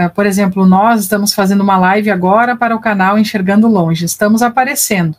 Uh, 0.00 0.08
por 0.08 0.24
exemplo, 0.24 0.64
nós 0.64 1.02
estamos 1.02 1.34
fazendo 1.34 1.60
uma 1.60 1.76
live 1.76 2.10
agora 2.10 2.56
para 2.56 2.74
o 2.74 2.80
canal 2.80 3.18
Enxergando 3.18 3.68
Longe, 3.68 4.06
estamos 4.06 4.40
aparecendo. 4.40 5.14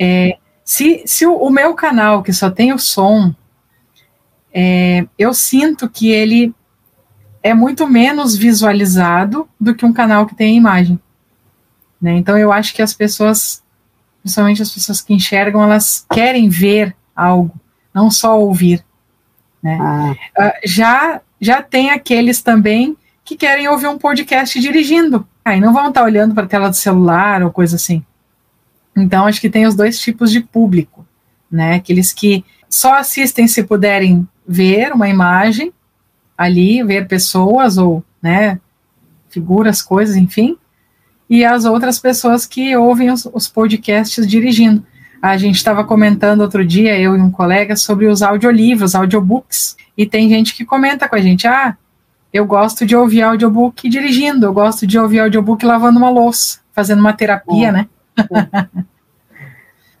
É, 0.00 0.38
se 0.64 1.04
se 1.06 1.24
o, 1.24 1.36
o, 1.36 1.50
meu 1.50 1.74
canal, 1.74 2.20
que 2.20 2.32
só 2.32 2.50
tem 2.50 2.72
o 2.72 2.78
som, 2.78 3.32
é, 4.52 5.06
eu 5.16 5.32
sinto 5.32 5.88
que 5.88 6.10
ele 6.10 6.52
é 7.42 7.54
muito 7.54 7.86
menos 7.86 8.36
visualizado 8.36 9.48
do 9.58 9.74
que 9.74 9.84
um 9.84 9.92
canal 9.92 10.26
que 10.26 10.34
tem 10.34 10.56
imagem. 10.56 11.00
Né? 12.00 12.12
Então, 12.12 12.38
eu 12.38 12.52
acho 12.52 12.74
que 12.74 12.82
as 12.82 12.94
pessoas, 12.94 13.62
principalmente 14.22 14.62
as 14.62 14.70
pessoas 14.70 15.00
que 15.00 15.14
enxergam, 15.14 15.62
elas 15.62 16.06
querem 16.12 16.48
ver 16.48 16.94
algo, 17.14 17.54
não 17.94 18.10
só 18.10 18.38
ouvir. 18.38 18.84
Né? 19.62 19.78
Ah. 19.80 20.16
Uh, 20.38 20.52
já, 20.64 21.20
já 21.40 21.62
tem 21.62 21.90
aqueles 21.90 22.42
também 22.42 22.96
que 23.24 23.36
querem 23.36 23.68
ouvir 23.68 23.86
um 23.86 23.98
podcast 23.98 24.58
dirigindo. 24.60 25.26
Aí 25.44 25.60
não 25.60 25.72
vão 25.72 25.88
estar 25.88 26.02
olhando 26.02 26.34
para 26.34 26.44
a 26.44 26.48
tela 26.48 26.68
do 26.68 26.76
celular 26.76 27.42
ou 27.42 27.50
coisa 27.50 27.76
assim. 27.76 28.04
Então, 28.96 29.26
acho 29.26 29.40
que 29.40 29.50
tem 29.50 29.66
os 29.66 29.74
dois 29.74 29.98
tipos 29.98 30.30
de 30.30 30.40
público, 30.40 31.06
né? 31.50 31.76
Aqueles 31.76 32.12
que 32.12 32.44
só 32.68 32.96
assistem 32.96 33.46
se 33.46 33.62
puderem 33.62 34.28
ver 34.46 34.92
uma 34.92 35.08
imagem 35.08 35.72
ali, 36.40 36.82
ver 36.82 37.06
pessoas 37.06 37.76
ou, 37.76 38.02
né, 38.22 38.58
figuras, 39.28 39.82
coisas, 39.82 40.16
enfim, 40.16 40.56
e 41.28 41.44
as 41.44 41.66
outras 41.66 41.98
pessoas 41.98 42.46
que 42.46 42.74
ouvem 42.74 43.10
os, 43.10 43.28
os 43.30 43.46
podcasts 43.46 44.26
dirigindo. 44.26 44.82
A 45.20 45.36
gente 45.36 45.56
estava 45.56 45.84
comentando 45.84 46.40
outro 46.40 46.64
dia, 46.64 46.98
eu 46.98 47.14
e 47.14 47.20
um 47.20 47.30
colega, 47.30 47.76
sobre 47.76 48.06
os 48.06 48.22
audiolivros, 48.22 48.94
audiobooks, 48.94 49.76
e 49.94 50.06
tem 50.06 50.30
gente 50.30 50.56
que 50.56 50.64
comenta 50.64 51.06
com 51.06 51.14
a 51.14 51.20
gente, 51.20 51.46
ah, 51.46 51.76
eu 52.32 52.46
gosto 52.46 52.86
de 52.86 52.96
ouvir 52.96 53.20
audiobook 53.20 53.86
dirigindo, 53.86 54.46
eu 54.46 54.52
gosto 54.54 54.86
de 54.86 54.98
ouvir 54.98 55.20
audiobook 55.20 55.62
lavando 55.62 55.98
uma 55.98 56.08
louça, 56.08 56.60
fazendo 56.72 57.00
uma 57.00 57.12
terapia, 57.12 57.70
né? 57.70 57.86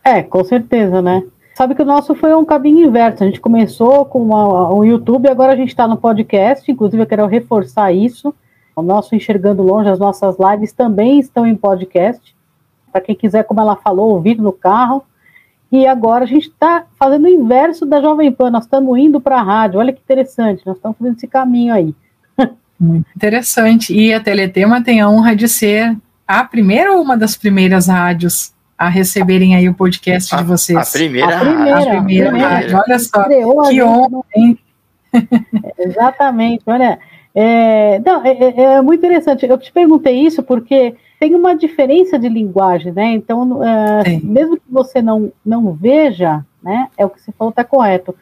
é, 0.02 0.22
com 0.22 0.42
certeza, 0.42 1.02
né? 1.02 1.22
Sabe 1.60 1.74
que 1.74 1.82
o 1.82 1.84
nosso 1.84 2.14
foi 2.14 2.34
um 2.34 2.42
caminho 2.42 2.86
inverso. 2.86 3.22
A 3.22 3.26
gente 3.26 3.38
começou 3.38 4.06
com 4.06 4.22
uma, 4.22 4.72
um 4.72 4.82
YouTube, 4.82 5.28
agora 5.28 5.52
a 5.52 5.56
gente 5.56 5.68
está 5.68 5.86
no 5.86 5.98
podcast. 5.98 6.72
Inclusive, 6.72 7.02
eu 7.02 7.06
quero 7.06 7.26
reforçar 7.26 7.92
isso. 7.92 8.34
O 8.74 8.80
nosso 8.80 9.14
Enxergando 9.14 9.62
Longe, 9.62 9.90
as 9.90 9.98
nossas 9.98 10.36
lives 10.38 10.72
também 10.72 11.20
estão 11.20 11.46
em 11.46 11.54
podcast. 11.54 12.34
Para 12.90 13.02
quem 13.02 13.14
quiser, 13.14 13.44
como 13.44 13.60
ela 13.60 13.76
falou, 13.76 14.08
ouvir 14.08 14.38
no 14.38 14.54
carro. 14.54 15.04
E 15.70 15.86
agora 15.86 16.24
a 16.24 16.26
gente 16.26 16.48
está 16.48 16.86
fazendo 16.98 17.26
o 17.26 17.28
inverso 17.28 17.84
da 17.84 18.00
Jovem 18.00 18.32
Pan. 18.32 18.48
Nós 18.48 18.64
estamos 18.64 18.98
indo 18.98 19.20
para 19.20 19.38
a 19.38 19.42
rádio. 19.42 19.80
Olha 19.80 19.92
que 19.92 20.00
interessante. 20.00 20.62
Nós 20.64 20.76
estamos 20.76 20.96
fazendo 20.96 21.18
esse 21.18 21.28
caminho 21.28 21.74
aí. 21.74 21.94
Muito 22.80 23.10
interessante. 23.14 23.92
E 23.92 24.14
a 24.14 24.20
Teletema 24.20 24.82
tem 24.82 25.02
a 25.02 25.10
honra 25.10 25.36
de 25.36 25.46
ser 25.46 25.94
a 26.26 26.42
primeira 26.42 26.94
ou 26.94 27.02
uma 27.02 27.18
das 27.18 27.36
primeiras 27.36 27.86
rádios 27.86 28.54
a 28.80 28.88
receberem 28.88 29.54
aí 29.54 29.68
o 29.68 29.74
podcast 29.74 30.34
a, 30.34 30.38
de 30.38 30.44
vocês. 30.44 30.78
A 30.78 30.90
primeira, 30.90 31.36
a 31.36 31.40
primeira, 31.40 31.78
a 31.78 31.80
primeira, 31.82 32.28
a 32.28 32.30
primeira 32.30 32.48
rádio. 32.48 32.78
Olha 32.78 32.98
só, 32.98 33.24
que 33.68 33.82
honra, 33.82 34.24
hein? 34.34 34.58
Exatamente, 35.78 36.62
olha. 36.64 36.98
É, 37.34 37.98
não, 37.98 38.24
é, 38.24 38.30
é, 38.30 38.60
é, 38.62 38.80
muito 38.82 39.00
interessante. 39.00 39.44
Eu 39.44 39.58
te 39.58 39.70
perguntei 39.70 40.18
isso 40.18 40.42
porque 40.42 40.94
tem 41.20 41.34
uma 41.34 41.54
diferença 41.54 42.18
de 42.18 42.26
linguagem, 42.26 42.90
né? 42.90 43.12
Então, 43.12 43.62
é, 43.62 44.18
mesmo 44.24 44.56
que 44.56 44.62
você 44.70 45.02
não, 45.02 45.30
não 45.44 45.74
veja, 45.74 46.42
né? 46.62 46.88
É 46.96 47.04
o 47.04 47.10
que 47.10 47.20
você 47.20 47.30
falou, 47.32 47.50
está 47.50 47.62
correto. 47.62 48.16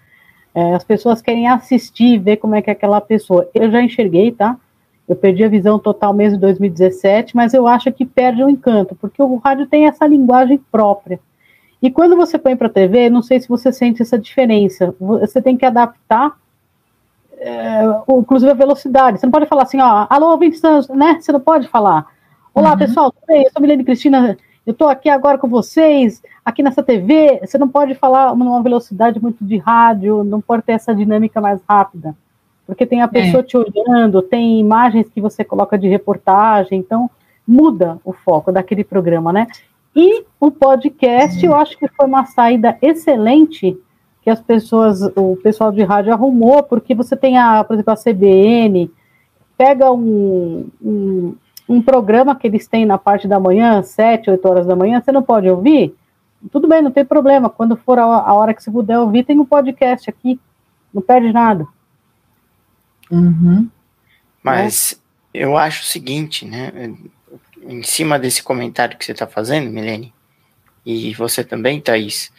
É, 0.52 0.74
as 0.74 0.82
pessoas 0.82 1.22
querem 1.22 1.46
assistir, 1.46 2.18
ver 2.18 2.38
como 2.38 2.56
é 2.56 2.62
que 2.62 2.68
é 2.68 2.72
aquela 2.72 3.00
pessoa. 3.00 3.48
Eu 3.54 3.70
já 3.70 3.80
enxerguei, 3.80 4.32
tá? 4.32 4.56
Eu 5.08 5.16
perdi 5.16 5.42
a 5.42 5.48
visão 5.48 5.78
total 5.78 6.12
mesmo 6.12 6.36
em 6.36 6.40
2017, 6.40 7.34
mas 7.34 7.54
eu 7.54 7.66
acho 7.66 7.90
que 7.90 8.04
perde 8.04 8.44
o 8.44 8.50
encanto, 8.50 8.94
porque 8.94 9.22
o 9.22 9.36
rádio 9.36 9.66
tem 9.66 9.86
essa 9.86 10.06
linguagem 10.06 10.58
própria. 10.70 11.18
E 11.80 11.90
quando 11.90 12.14
você 12.14 12.36
põe 12.36 12.54
para 12.54 12.66
a 12.66 12.70
TV, 12.70 13.08
não 13.08 13.22
sei 13.22 13.40
se 13.40 13.48
você 13.48 13.72
sente 13.72 14.02
essa 14.02 14.18
diferença. 14.18 14.94
Você 15.00 15.40
tem 15.40 15.56
que 15.56 15.64
adaptar, 15.64 16.36
é, 17.38 17.82
inclusive 18.10 18.50
a 18.50 18.54
velocidade. 18.54 19.18
Você 19.18 19.24
não 19.24 19.30
pode 19.30 19.46
falar 19.46 19.62
assim, 19.62 19.80
ó, 19.80 20.06
alô, 20.10 20.32
ouvintes, 20.32 20.60
né? 20.90 21.18
Você 21.18 21.32
não 21.32 21.40
pode 21.40 21.68
falar. 21.68 22.06
Olá, 22.52 22.72
uhum. 22.72 22.78
pessoal, 22.78 23.10
tudo 23.10 23.24
bem? 23.26 23.44
Eu 23.44 23.50
sou 23.50 23.60
a 23.60 23.60
Milene 23.60 23.84
Cristina, 23.84 24.36
eu 24.66 24.72
estou 24.72 24.88
aqui 24.88 25.08
agora 25.08 25.38
com 25.38 25.48
vocês, 25.48 26.20
aqui 26.44 26.62
nessa 26.62 26.82
TV. 26.82 27.40
Você 27.42 27.56
não 27.56 27.68
pode 27.68 27.94
falar 27.94 28.36
numa 28.36 28.62
velocidade 28.62 29.22
muito 29.22 29.42
de 29.42 29.56
rádio, 29.56 30.22
não 30.22 30.42
pode 30.42 30.64
ter 30.64 30.72
essa 30.72 30.94
dinâmica 30.94 31.40
mais 31.40 31.60
rápida 31.66 32.14
porque 32.68 32.84
tem 32.84 33.00
a 33.00 33.06
é. 33.06 33.08
pessoa 33.08 33.40
é. 33.40 33.42
te 33.44 33.56
olhando, 33.56 34.20
tem 34.20 34.60
imagens 34.60 35.08
que 35.08 35.22
você 35.22 35.42
coloca 35.42 35.78
de 35.78 35.88
reportagem, 35.88 36.78
então 36.78 37.10
muda 37.46 37.98
o 38.04 38.12
foco 38.12 38.52
daquele 38.52 38.84
programa, 38.84 39.32
né? 39.32 39.46
E 39.96 40.22
o 40.38 40.50
podcast, 40.50 41.44
eu 41.44 41.56
acho 41.56 41.78
que 41.78 41.88
foi 41.88 42.06
uma 42.06 42.26
saída 42.26 42.76
excelente 42.82 43.74
que 44.22 44.28
as 44.28 44.42
pessoas, 44.42 45.00
o 45.16 45.36
pessoal 45.42 45.72
de 45.72 45.82
rádio 45.82 46.12
arrumou, 46.12 46.62
porque 46.62 46.94
você 46.94 47.16
tem 47.16 47.38
a, 47.38 47.64
por 47.64 47.72
exemplo, 47.72 47.94
a 47.94 47.96
CBN, 47.96 48.90
pega 49.56 49.90
um, 49.90 50.68
um, 50.84 51.34
um 51.66 51.80
programa 51.80 52.36
que 52.36 52.46
eles 52.46 52.68
têm 52.68 52.84
na 52.84 52.98
parte 52.98 53.26
da 53.26 53.40
manhã, 53.40 53.82
sete, 53.82 54.30
oito 54.30 54.46
horas 54.46 54.66
da 54.66 54.76
manhã, 54.76 55.00
você 55.00 55.10
não 55.10 55.22
pode 55.22 55.48
ouvir? 55.48 55.96
Tudo 56.52 56.68
bem, 56.68 56.82
não 56.82 56.90
tem 56.90 57.04
problema. 57.04 57.48
Quando 57.48 57.78
for 57.78 57.98
a, 57.98 58.04
a 58.04 58.34
hora 58.34 58.52
que 58.52 58.62
você 58.62 58.70
puder 58.70 58.98
ouvir, 58.98 59.24
tem 59.24 59.40
um 59.40 59.46
podcast 59.46 60.10
aqui, 60.10 60.38
não 60.92 61.00
perde 61.00 61.32
nada. 61.32 61.66
Uhum. 63.10 63.68
Mas 64.42 65.00
é. 65.32 65.42
eu 65.42 65.56
acho 65.56 65.82
o 65.82 65.86
seguinte, 65.86 66.44
né? 66.44 66.72
Em 67.62 67.82
cima 67.82 68.18
desse 68.18 68.42
comentário 68.42 68.96
que 68.96 69.04
você 69.04 69.12
está 69.12 69.26
fazendo, 69.26 69.70
Milene, 69.70 70.14
e 70.84 71.12
você 71.14 71.44
também, 71.44 71.80
Thaís, 71.80 72.32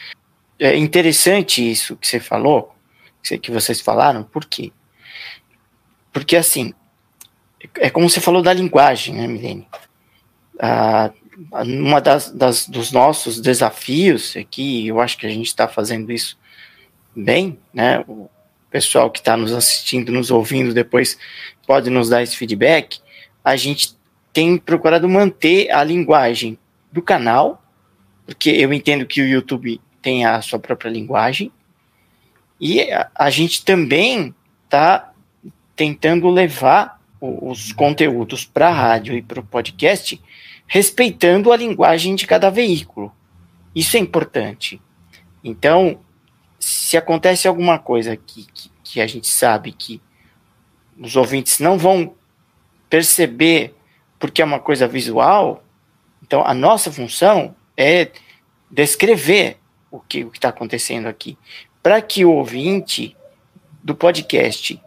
é 0.58 0.76
interessante 0.76 1.70
isso 1.70 1.96
que 1.96 2.08
você 2.08 2.20
falou, 2.20 2.76
que 3.42 3.52
vocês 3.52 3.80
falaram, 3.80 4.24
por 4.24 4.46
quê? 4.46 4.72
Porque 6.12 6.36
assim, 6.36 6.74
é 7.78 7.90
como 7.90 8.10
você 8.10 8.20
falou 8.20 8.42
da 8.42 8.54
linguagem, 8.54 9.16
né, 9.16 9.28
Milene? 9.28 9.68
Ah, 10.60 11.12
uma 11.52 12.02
das, 12.02 12.32
das, 12.32 12.68
dos 12.68 12.92
nossos 12.92 13.40
desafios 13.40 14.36
aqui, 14.36 14.88
eu 14.88 15.00
acho 15.00 15.18
que 15.18 15.26
a 15.26 15.30
gente 15.30 15.48
está 15.48 15.68
fazendo 15.68 16.12
isso 16.12 16.38
bem, 17.16 17.60
né? 17.74 18.04
Pessoal 18.70 19.10
que 19.10 19.20
está 19.20 19.36
nos 19.36 19.52
assistindo, 19.52 20.12
nos 20.12 20.32
ouvindo 20.32 20.74
depois 20.74 21.18
pode 21.66 21.90
nos 21.90 22.10
dar 22.10 22.24
esse 22.24 22.36
feedback, 22.36 23.00
a 23.44 23.56
gente 23.56 23.96
tem 24.34 24.58
procurado 24.58 25.08
manter 25.08 25.72
a 25.72 25.84
linguagem 25.84 26.58
do 26.92 27.02
canal, 27.02 27.64
porque 28.26 28.50
eu 28.50 28.72
entendo 28.74 29.06
que 29.06 29.22
o 29.22 29.28
YouTube 29.28 29.80
tem 30.02 30.26
a 30.26 30.42
sua 30.42 30.60
própria 30.60 30.90
linguagem, 30.90 31.52
e 32.60 32.88
a, 33.16 33.30
gente 33.30 33.64
também 33.64 34.36
está 34.66 35.14
tentando 35.76 36.30
levar 36.30 37.00
os 37.22 37.72
conteúdos 37.72 38.46
para 38.46 38.68
a 38.68 38.74
rádio 38.74 39.16
e 39.16 39.22
para 39.22 39.40
o 39.40 39.46
podcast, 39.46 40.22
respeitando 40.68 41.52
a 41.52 41.58
linguagem 41.58 42.16
de 42.16 42.28
cada 42.28 42.50
veículo. 42.50 43.12
Isso 43.74 43.96
é 43.96 44.00
importante. 44.00 44.82
Então, 45.44 46.00
se 46.60 46.98
acontece 46.98 47.48
alguma 47.48 47.80
coisa 47.80 48.18
que, 48.18 48.46
que, 48.54 48.72
que, 48.84 49.02
a 49.02 49.08
gente 49.08 49.28
sabe 49.28 49.72
que 49.72 50.02
os 51.00 51.16
ouvintes 51.16 51.60
não 51.60 51.78
vão 51.78 52.14
perceber 52.90 53.74
porque 54.20 54.42
é 54.42 54.46
uma 54.46 54.60
coisa 54.60 54.88
visual, 54.88 55.64
então 56.22 56.44
a 56.46 56.54
nossa 56.54 56.92
função 56.92 57.56
é 57.78 58.12
descrever 58.70 59.58
o 59.90 60.00
que 60.00 60.24
o 60.24 60.32
está 60.34 60.50
acontecendo 60.50 61.08
aqui, 61.08 61.38
para 61.82 62.02
que 62.02 62.26
o 62.26 62.32
ouvinte 62.32 63.16
do 63.82 63.96
podcast 63.96 64.80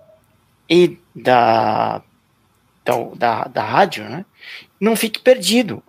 e 0.68 0.98
da, 1.14 2.02
da, 2.84 2.94
da, 3.14 3.44
da 3.44 3.62
rádio 3.62 4.04
né, 4.04 4.24
não 4.78 4.94
fique 4.94 5.20
perdido, 5.20 5.82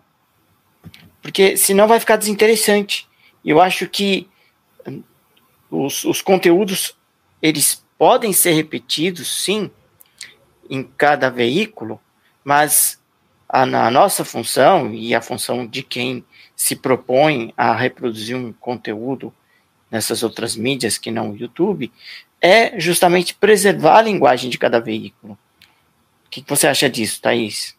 porque 1.22 1.58
senão 1.58 1.88
vai 1.88 2.00
ficar 2.00 2.15
desinteressante. 2.15 3.08
Eu 3.43 3.62
acho 3.62 3.88
que 3.88 4.30
os, 5.74 6.04
os 6.06 6.22
conteúdos 6.22 6.96
eles 7.42 7.84
podem 7.98 8.32
ser 8.32 8.54
repetidos, 8.54 9.44
sim, 9.44 9.70
em 10.70 10.84
cada 10.84 11.30
veículo, 11.30 12.00
mas 12.44 13.02
a, 13.50 13.64
a, 13.64 13.92
nossa 13.92 14.24
função 14.24 14.94
e 14.94 15.14
a 15.14 15.22
função 15.22 15.66
de 15.66 15.84
quem 15.84 16.24
se 16.56 16.76
propõe 16.76 17.54
a 17.58 17.76
reproduzir 17.76 18.38
um 18.38 18.54
conteúdo 18.54 19.34
nessas 19.92 20.24
outras 20.24 20.56
mídias 20.56 20.98
que 20.98 21.12
não 21.12 21.32
o 21.32 21.38
YouTube 21.38 21.92
é 22.42 22.80
justamente 22.80 23.36
preservar 23.36 23.98
a 23.98 24.02
linguagem 24.02 24.50
de 24.50 24.58
cada 24.58 24.80
veículo. 24.80 25.38
O 26.26 26.30
que, 26.30 26.42
que 26.42 26.50
você 26.50 26.68
acha 26.68 26.90
disso, 26.90 27.22
Thaís? 27.22 27.76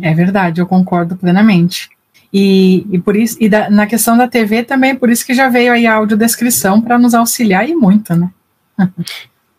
É 0.00 0.12
verdade, 0.12 0.60
eu 0.60 0.66
concordo 0.66 1.16
plenamente. 1.16 1.88
E, 2.36 2.84
e 2.90 2.98
por 2.98 3.14
isso, 3.14 3.36
e 3.38 3.48
da, 3.48 3.70
na 3.70 3.86
questão 3.86 4.18
da 4.18 4.26
TV 4.26 4.64
também, 4.64 4.96
por 4.96 5.08
isso 5.08 5.24
que 5.24 5.32
já 5.32 5.48
veio 5.48 5.72
aí 5.72 5.86
a 5.86 5.94
audiodescrição 5.94 6.80
para 6.80 6.98
nos 6.98 7.14
auxiliar 7.14 7.68
e 7.68 7.76
muito, 7.76 8.12
né? 8.16 8.28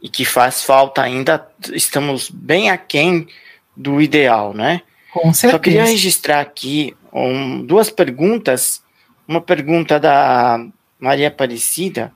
e 0.04 0.10
que 0.10 0.26
faz 0.26 0.62
falta 0.62 1.02
ainda, 1.02 1.48
estamos 1.72 2.30
bem 2.30 2.70
aquém 2.70 3.30
do 3.78 4.02
ideal, 4.02 4.54
né? 4.54 4.82
Com 5.14 5.34
certeza. 5.34 5.54
Só 5.54 5.60
queria 5.60 5.86
registrar 5.86 6.42
aqui 6.42 6.94
um, 7.14 7.66
duas 7.66 7.90
perguntas. 7.90 8.84
Uma 9.26 9.40
pergunta 9.40 9.98
da 9.98 10.64
Maria 11.00 11.30
Aparecida, 11.30 12.12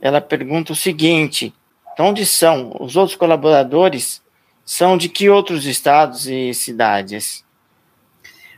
ela 0.00 0.20
pergunta 0.20 0.72
o 0.72 0.76
seguinte: 0.76 1.54
onde 1.96 2.26
são 2.26 2.76
os 2.80 2.96
outros 2.96 3.16
colaboradores? 3.16 4.20
São 4.64 4.98
de 4.98 5.08
que 5.08 5.30
outros 5.30 5.64
estados 5.64 6.26
e 6.26 6.52
cidades? 6.52 7.44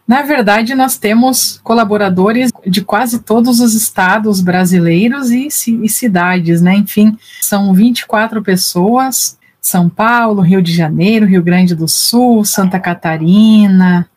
Na 0.07 0.21
verdade, 0.21 0.75
nós 0.75 0.99
temos 0.99 1.59
colaboradores 1.63 2.51
de 2.67 2.83
quase 2.83 3.21
todos 3.21 3.61
os 3.61 3.75
estados 3.75 4.41
brasileiros 4.43 5.31
e, 5.31 5.49
e, 5.49 5.89
cidades, 5.89 6.61
né? 6.61 6.77
Enfim, 6.77 7.17
são 7.41 7.73
24 7.73 8.43
pessoas: 8.43 9.39
São 9.61 9.89
Paulo, 9.89 10.43
Rio 10.43 10.61
de 10.61 10.73
Janeiro, 10.73 11.27
Rio 11.27 11.43
Grande 11.43 11.75
do 11.75 11.89
Sul, 11.89 12.45
Santa 12.45 12.79
Catarina, 12.79 14.09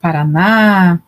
Paraná. 0.00 1.00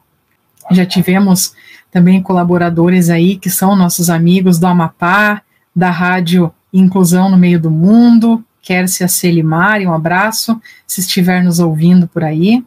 Já 0.73 0.85
tivemos 0.85 1.55
também 1.93 2.21
colaboradores 2.21 3.11
aí 3.11 3.37
que 3.37 3.49
são 3.49 3.77
nossos 3.77 4.11
amigos 4.11 4.59
do 4.59 4.67
Amapá, 4.67 5.43
da 5.75 5.91
rádio 5.91 6.53
inclusão 6.73 7.31
no 7.31 7.37
meio 7.37 7.61
do 7.61 7.71
mundo, 7.71 8.45
quer 8.61 8.89
se 8.89 9.05
a 9.05 9.09
Celimari, 9.09 9.87
um 9.87 9.93
abraço, 9.93 10.61
se 10.87 11.01
estiver 11.01 11.45
nos 11.45 11.61
ouvindo 11.61 12.09
por 12.09 12.25
aí, 12.25 12.65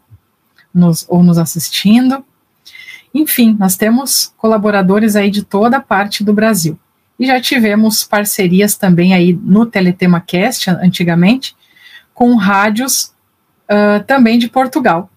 nos, 0.78 1.06
ou 1.10 1.24
nos 1.24 1.38
assistindo. 1.38 2.24
Enfim, 3.14 3.56
nós 3.60 3.76
temos 3.76 4.34
colaboradores 4.38 5.16
aí 5.16 5.30
de 5.30 5.44
toda 5.44 5.80
parte 5.80 6.24
do 6.24 6.34
Brasil. 6.34 6.78
E 7.20 7.26
já 7.26 7.42
tivemos 7.42 8.04
parcerias 8.04 8.76
também 8.76 9.14
aí 9.14 9.34
no 9.34 9.66
Teletema 9.66 10.22
Cast, 10.22 10.70
antigamente, 10.70 11.56
com 12.14 12.36
rádios 12.36 13.14
uh, 13.70 14.04
também 14.06 14.38
de 14.38 14.50
Portugal. 14.50 15.10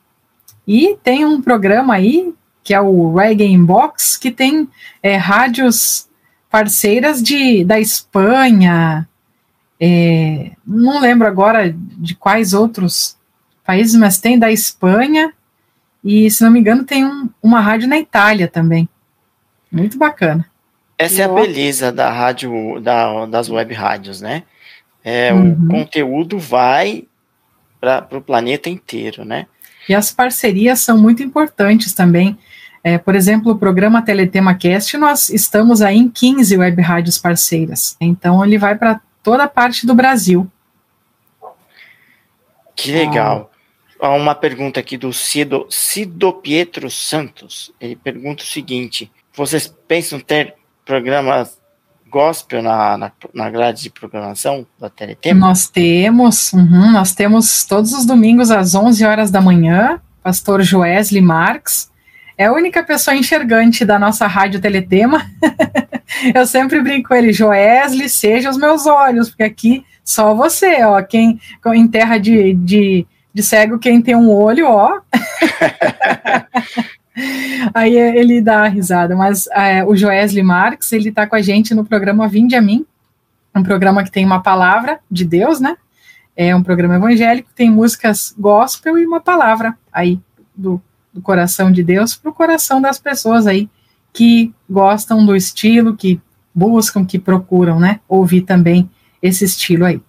E 0.66 0.96
tem 1.02 1.24
um 1.24 1.42
programa 1.42 1.94
aí, 1.94 2.32
que 2.64 2.72
é 2.72 2.80
o 2.80 3.14
Reggae 3.14 3.44
Inbox, 3.44 4.16
que 4.16 4.30
tem 4.30 4.68
é, 5.02 5.16
rádios 5.16 6.08
parceiras 6.50 7.22
de, 7.22 7.64
da 7.64 7.78
Espanha, 7.78 9.06
é, 9.80 10.50
não 10.66 11.00
lembro 11.00 11.26
agora 11.26 11.74
de 11.74 12.14
quais 12.14 12.52
outros 12.52 13.16
países, 13.64 13.94
mas 13.98 14.18
tem 14.18 14.38
da 14.38 14.52
Espanha 14.52 15.32
e, 16.04 16.30
se 16.30 16.42
não 16.42 16.50
me 16.50 16.60
engano, 16.60 16.84
tem 16.84 17.04
um, 17.04 17.28
uma 17.42 17.60
rádio 17.60 17.88
na 17.88 17.98
Itália 17.98 18.48
também. 18.48 18.88
Muito 19.70 19.98
bacana. 19.98 20.46
Essa 20.98 21.22
é 21.22 21.24
a 21.24 21.28
beleza 21.28 21.90
da 21.90 22.10
rádio, 22.10 22.80
da, 22.80 23.26
das 23.26 23.48
web 23.48 23.72
rádios, 23.72 24.20
né? 24.20 24.42
É, 25.02 25.32
uhum. 25.32 25.52
O 25.52 25.68
conteúdo 25.68 26.38
vai 26.38 27.04
para 27.80 28.06
o 28.12 28.20
planeta 28.20 28.68
inteiro, 28.68 29.24
né? 29.24 29.46
E 29.88 29.94
as 29.94 30.12
parcerias 30.12 30.80
são 30.80 30.98
muito 30.98 31.22
importantes 31.22 31.94
também. 31.94 32.38
É, 32.84 32.98
por 32.98 33.14
exemplo, 33.14 33.52
o 33.52 33.58
programa 33.58 34.02
Teletema 34.02 34.54
Cast, 34.54 34.96
nós 34.96 35.30
estamos 35.30 35.82
aí 35.82 35.96
em 35.96 36.08
15 36.08 36.56
web 36.56 36.80
rádios 36.82 37.18
parceiras. 37.18 37.96
Então, 38.00 38.44
ele 38.44 38.58
vai 38.58 38.76
para 38.76 39.00
toda 39.22 39.44
a 39.44 39.48
parte 39.48 39.86
do 39.86 39.94
Brasil. 39.94 40.50
Que 42.76 42.92
legal. 42.92 43.49
Ah. 44.00 44.10
Uma 44.10 44.34
pergunta 44.34 44.80
aqui 44.80 44.96
do 44.96 45.12
Cido, 45.12 45.66
Cido 45.68 46.32
Pietro 46.32 46.90
Santos. 46.90 47.72
Ele 47.80 47.96
pergunta 47.96 48.42
o 48.42 48.46
seguinte: 48.46 49.10
vocês 49.34 49.72
pensam 49.86 50.18
ter 50.20 50.54
programas 50.84 51.58
gospel 52.10 52.62
na, 52.62 52.98
na, 52.98 53.12
na 53.32 53.50
grade 53.50 53.82
de 53.82 53.90
programação 53.90 54.66
da 54.78 54.90
Teletema? 54.90 55.48
Nós 55.48 55.68
temos, 55.68 56.52
uhum, 56.52 56.90
nós 56.92 57.14
temos 57.14 57.64
todos 57.64 57.92
os 57.92 58.04
domingos 58.04 58.50
às 58.50 58.74
11 58.74 59.04
horas 59.04 59.30
da 59.30 59.40
manhã, 59.40 60.00
pastor 60.22 60.62
Joesley 60.62 61.22
Marx, 61.22 61.90
é 62.36 62.46
a 62.46 62.52
única 62.52 62.82
pessoa 62.82 63.14
enxergante 63.14 63.84
da 63.84 63.98
nossa 63.98 64.26
rádio 64.26 64.60
Teletema. 64.60 65.24
eu 66.34 66.46
sempre 66.46 66.80
brinco 66.80 67.10
com 67.10 67.14
ele, 67.14 67.32
Joesley, 67.32 68.08
seja 68.08 68.50
os 68.50 68.56
meus 68.56 68.86
olhos, 68.86 69.28
porque 69.28 69.42
aqui 69.42 69.84
só 70.02 70.34
você, 70.34 70.82
ó, 70.82 71.00
quem 71.02 71.38
em 71.66 71.86
terra 71.86 72.18
de, 72.18 72.54
de, 72.54 73.06
de 73.32 73.42
cego, 73.42 73.78
quem 73.78 74.00
tem 74.02 74.14
um 74.14 74.30
olho, 74.30 74.66
ó. 74.68 75.00
Aí 77.74 77.94
ele 77.96 78.40
dá 78.40 78.64
a 78.64 78.68
risada, 78.68 79.14
mas 79.14 79.46
é, 79.48 79.84
o 79.84 79.94
Joesley 79.94 80.42
Marx, 80.42 80.92
ele 80.92 81.12
tá 81.12 81.26
com 81.26 81.36
a 81.36 81.42
gente 81.42 81.74
no 81.74 81.84
programa 81.84 82.28
Vinde 82.28 82.56
a 82.56 82.62
Mim, 82.62 82.86
um 83.54 83.62
programa 83.62 84.02
que 84.04 84.10
tem 84.10 84.24
uma 84.24 84.42
palavra 84.42 85.00
de 85.10 85.24
Deus, 85.24 85.60
né? 85.60 85.76
É 86.36 86.54
um 86.54 86.62
programa 86.62 86.96
evangélico, 86.96 87.50
tem 87.54 87.70
músicas 87.70 88.34
gospel 88.38 88.96
e 88.98 89.06
uma 89.06 89.20
palavra 89.20 89.76
aí 89.92 90.20
do 90.56 90.80
do 91.12 91.20
coração 91.20 91.70
de 91.70 91.82
Deus 91.82 92.14
para 92.14 92.30
o 92.30 92.34
coração 92.34 92.80
das 92.80 92.98
pessoas 92.98 93.46
aí 93.46 93.68
que 94.12 94.52
gostam 94.68 95.24
do 95.24 95.36
estilo, 95.36 95.96
que 95.96 96.20
buscam, 96.54 97.04
que 97.04 97.18
procuram, 97.18 97.78
né, 97.78 98.00
ouvir 98.08 98.42
também 98.42 98.90
esse 99.22 99.44
estilo 99.44 99.84
aí. 99.84 100.00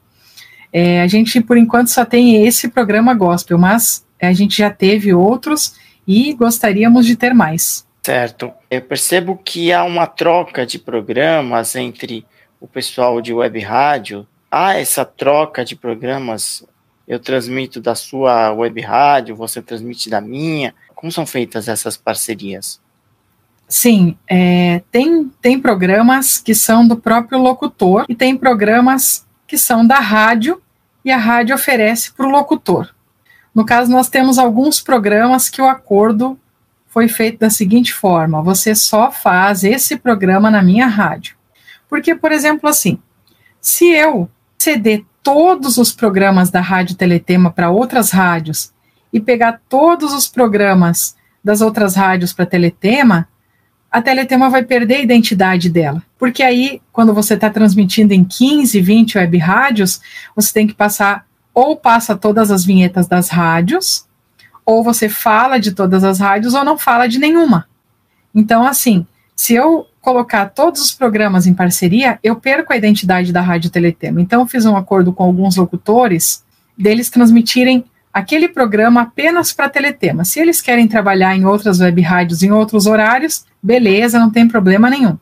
É, 0.73 1.01
a 1.01 1.07
gente, 1.07 1.41
por 1.41 1.57
enquanto, 1.57 1.89
só 1.89 2.05
tem 2.05 2.45
esse 2.45 2.69
programa 2.69 3.13
gospel, 3.13 3.57
mas 3.57 4.05
a 4.21 4.34
gente 4.34 4.57
já 4.57 4.69
teve 4.69 5.13
outros 5.13 5.75
e 6.07 6.34
gostaríamos 6.34 7.05
de 7.05 7.15
ter 7.15 7.34
mais. 7.34 7.86
Certo. 8.03 8.51
Eu 8.69 8.81
percebo 8.81 9.38
que 9.38 9.71
há 9.71 9.84
uma 9.84 10.07
troca 10.07 10.65
de 10.65 10.79
programas 10.79 11.75
entre 11.75 12.25
o 12.60 12.67
pessoal 12.67 13.21
de 13.21 13.34
web 13.34 13.60
rádio. 13.60 14.27
Há 14.49 14.75
essa 14.77 15.05
troca 15.05 15.63
de 15.63 15.75
programas. 15.75 16.65
Eu 17.07 17.19
transmito 17.19 17.81
da 17.81 17.93
sua 17.93 18.51
web 18.53 18.79
rádio, 18.81 19.36
você 19.36 19.62
transmite 19.62 20.10
da 20.10 20.21
minha. 20.21 20.73
Como 20.95 21.12
são 21.12 21.25
feitas 21.25 21.67
essas 21.67 21.97
parcerias? 21.97 22.79
Sim, 23.67 24.17
é, 24.27 24.81
tem, 24.91 25.31
tem 25.41 25.60
programas 25.60 26.38
que 26.38 26.53
são 26.53 26.88
do 26.88 26.97
próprio 26.97 27.39
locutor 27.39 28.05
e 28.10 28.15
tem 28.15 28.36
programas 28.36 29.25
que 29.52 29.58
são 29.58 29.86
da 29.86 30.00
rádio 30.00 30.62
e 31.04 31.12
a 31.12 31.18
rádio 31.18 31.54
oferece 31.54 32.14
para 32.14 32.26
o 32.26 32.30
locutor. 32.30 32.96
No 33.54 33.66
caso, 33.66 33.92
nós 33.92 34.08
temos 34.08 34.40
alguns 34.40 34.80
programas 34.80 35.50
que 35.50 35.62
o 35.62 35.68
acordo 35.68 36.40
foi 36.88 37.10
feito 37.10 37.40
da 37.40 37.50
seguinte 37.50 37.94
forma: 37.94 38.42
você 38.42 38.74
só 38.74 39.12
faz 39.12 39.66
esse 39.66 39.98
programa 39.98 40.50
na 40.50 40.62
minha 40.62 40.88
rádio. 40.88 41.36
Porque, 41.90 42.16
por 42.16 42.32
exemplo, 42.32 42.70
assim, 42.70 42.98
se 43.60 43.90
eu 43.90 44.30
ceder 44.58 45.04
todos 45.22 45.78
os 45.78 45.92
programas 45.92 46.50
da 46.50 46.62
Rádio 46.62 46.96
Teletema 46.96 47.52
para 47.52 47.70
outras 47.70 48.10
rádios 48.10 48.72
e 49.12 49.20
pegar 49.20 49.60
todos 49.68 50.14
os 50.14 50.30
programas 50.30 51.18
das 51.44 51.60
outras 51.60 51.98
rádios 51.98 52.32
para 52.32 52.46
Teletema, 52.46 53.28
a 53.92 54.02
Teletema 54.02 54.50
vai 54.50 54.64
perder 54.64 54.96
a 54.96 55.02
identidade 55.02 55.70
dela. 55.70 56.02
Porque 56.21 56.43
aí, 56.43 56.79
quando 56.93 57.15
você 57.15 57.34
está 57.34 57.49
transmitindo 57.49 58.13
em 58.13 58.23
15, 58.23 58.79
20 58.79 59.17
web 59.17 59.39
rádios, 59.39 59.99
você 60.36 60.53
tem 60.53 60.67
que 60.67 60.73
passar, 60.75 61.25
ou 61.51 61.75
passa 61.75 62.15
todas 62.15 62.51
as 62.51 62.63
vinhetas 62.63 63.07
das 63.07 63.29
rádios, 63.29 64.05
ou 64.63 64.84
você 64.84 65.10
fala 65.10 65.57
de 65.57 65.71
todas 65.71 66.03
as 66.03 66.19
rádios, 66.19 66.53
ou 66.53 66.63
não 66.63 66.77
fala 66.77 67.07
de 67.07 67.17
nenhuma. 67.17 67.67
Então, 68.36 68.63
assim, 68.63 69.03
se 69.36 69.55
eu 69.55 69.88
colocar 69.99 70.45
todos 70.51 70.79
os 70.79 70.91
programas 70.91 71.47
em 71.47 71.55
parceria, 71.55 72.19
eu 72.21 72.36
perco 72.36 72.71
a 72.71 72.77
identidade 72.77 73.34
da 73.34 73.41
Rádio 73.41 73.71
Teletema. 73.71 74.21
Então, 74.21 74.41
eu 74.41 74.47
fiz 74.47 74.63
um 74.63 74.77
acordo 74.77 75.12
com 75.12 75.23
alguns 75.23 75.55
locutores 75.55 76.43
deles 76.77 77.10
transmitirem 77.10 77.84
aquele 78.13 78.47
programa 78.47 79.01
apenas 79.01 79.51
para 79.51 79.67
Teletema. 79.67 80.23
Se 80.23 80.39
eles 80.39 80.62
querem 80.62 80.88
trabalhar 80.88 81.36
em 81.36 81.45
outras 81.45 81.79
web 81.79 81.99
rádios 81.99 82.43
em 82.43 82.51
outros 82.51 82.86
horários, 82.86 83.43
beleza, 83.63 84.19
não 84.19 84.29
tem 84.29 84.47
problema 84.47 84.88
nenhum. 84.88 85.17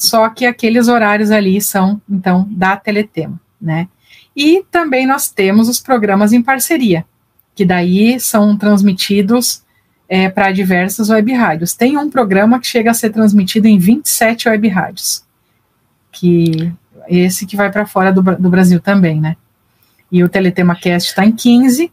Só 0.00 0.30
que 0.30 0.46
aqueles 0.46 0.88
horários 0.88 1.30
ali 1.30 1.60
são, 1.60 2.00
então, 2.08 2.48
da 2.50 2.74
Teletema, 2.74 3.38
né? 3.60 3.86
E 4.34 4.64
também 4.70 5.06
nós 5.06 5.28
temos 5.28 5.68
os 5.68 5.78
programas 5.78 6.32
em 6.32 6.40
parceria, 6.42 7.04
que 7.54 7.66
daí 7.66 8.18
são 8.18 8.56
transmitidos 8.56 9.62
é, 10.08 10.30
para 10.30 10.52
diversas 10.52 11.10
web 11.10 11.30
rádios. 11.34 11.74
Tem 11.74 11.98
um 11.98 12.08
programa 12.08 12.58
que 12.58 12.66
chega 12.66 12.90
a 12.90 12.94
ser 12.94 13.10
transmitido 13.10 13.68
em 13.68 13.78
27 13.78 14.48
web 14.48 14.68
rádios, 14.68 15.22
que 16.10 16.72
esse 17.06 17.44
que 17.44 17.54
vai 17.54 17.70
para 17.70 17.84
fora 17.84 18.10
do, 18.10 18.22
do 18.22 18.48
Brasil 18.48 18.80
também, 18.80 19.20
né? 19.20 19.36
E 20.10 20.24
o 20.24 20.30
Teletema 20.30 20.74
Cast 20.74 21.10
está 21.10 21.26
em 21.26 21.32
15. 21.32 21.92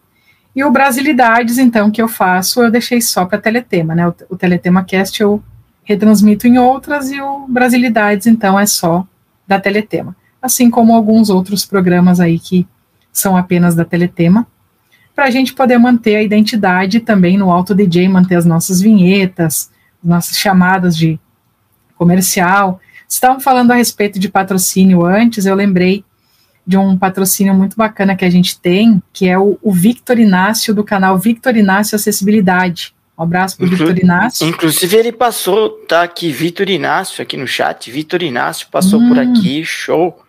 E 0.56 0.64
o 0.64 0.72
Brasilidades, 0.72 1.58
então, 1.58 1.92
que 1.92 2.02
eu 2.02 2.08
faço, 2.08 2.64
eu 2.64 2.72
deixei 2.72 3.02
só 3.02 3.26
para 3.26 3.38
Teletema, 3.38 3.94
né? 3.94 4.08
O, 4.08 4.16
o 4.30 4.38
Teletema 4.38 4.86
Cast 4.86 5.22
eu 5.22 5.44
retransmito 5.88 6.46
em 6.46 6.60
outras 6.60 7.10
e 7.10 7.22
o 7.22 7.48
Brasilidades, 7.48 8.28
então, 8.28 8.60
é 8.60 8.66
só 8.66 9.08
da 9.48 9.58
Teletema. 9.58 10.14
Assim 10.42 10.70
como 10.70 10.94
alguns 10.94 11.30
outros 11.30 11.66
programas 11.66 12.20
aí 12.20 12.38
que 12.38 12.68
são 13.12 13.38
apenas 13.38 13.74
da 13.74 13.86
Teletema, 13.86 14.46
para 15.16 15.26
a 15.26 15.30
gente 15.32 15.54
poder 15.54 15.78
manter 15.78 16.18
a 16.18 16.22
identidade 16.22 17.00
também 17.00 17.38
no 17.38 17.50
Alto 17.50 17.74
DJ, 17.74 18.10
manter 18.10 18.36
as 18.36 18.46
nossas 18.46 18.82
vinhetas, 18.82 19.72
nossas 20.04 20.38
chamadas 20.38 20.96
de 20.96 21.18
comercial. 21.96 22.82
Estavam 23.08 23.40
falando 23.40 23.72
a 23.72 23.76
respeito 23.76 24.20
de 24.20 24.28
patrocínio 24.28 25.06
antes, 25.06 25.46
eu 25.46 25.56
lembrei 25.56 26.04
de 26.66 26.78
um 26.78 26.98
patrocínio 26.98 27.56
muito 27.56 27.78
bacana 27.78 28.14
que 28.14 28.26
a 28.26 28.30
gente 28.30 28.60
tem, 28.60 29.02
que 29.14 29.26
é 29.26 29.40
o, 29.40 29.58
o 29.62 29.72
Victor 29.72 30.20
Inácio, 30.20 30.76
do 30.76 30.84
canal 30.84 31.18
Victor 31.18 31.56
Inácio 31.56 31.96
Acessibilidade. 31.96 32.94
Um 33.18 33.24
abraço 33.24 33.58
para 33.58 33.64
o 33.64 33.68
Inclu 33.68 33.88
Vitor 33.88 34.04
Inácio. 34.04 34.48
Inclusive, 34.48 34.96
ele 34.96 35.12
passou, 35.12 35.70
tá 35.88 36.04
aqui, 36.04 36.32
Vitor 36.32 36.70
Inácio, 36.70 37.22
aqui 37.22 37.36
no 37.36 37.48
chat. 37.48 37.90
Vitor 37.90 38.22
Inácio 38.22 38.68
passou 38.72 39.00
hum, 39.00 39.08
por 39.08 39.20
aqui, 39.20 39.66
show. 39.66 40.22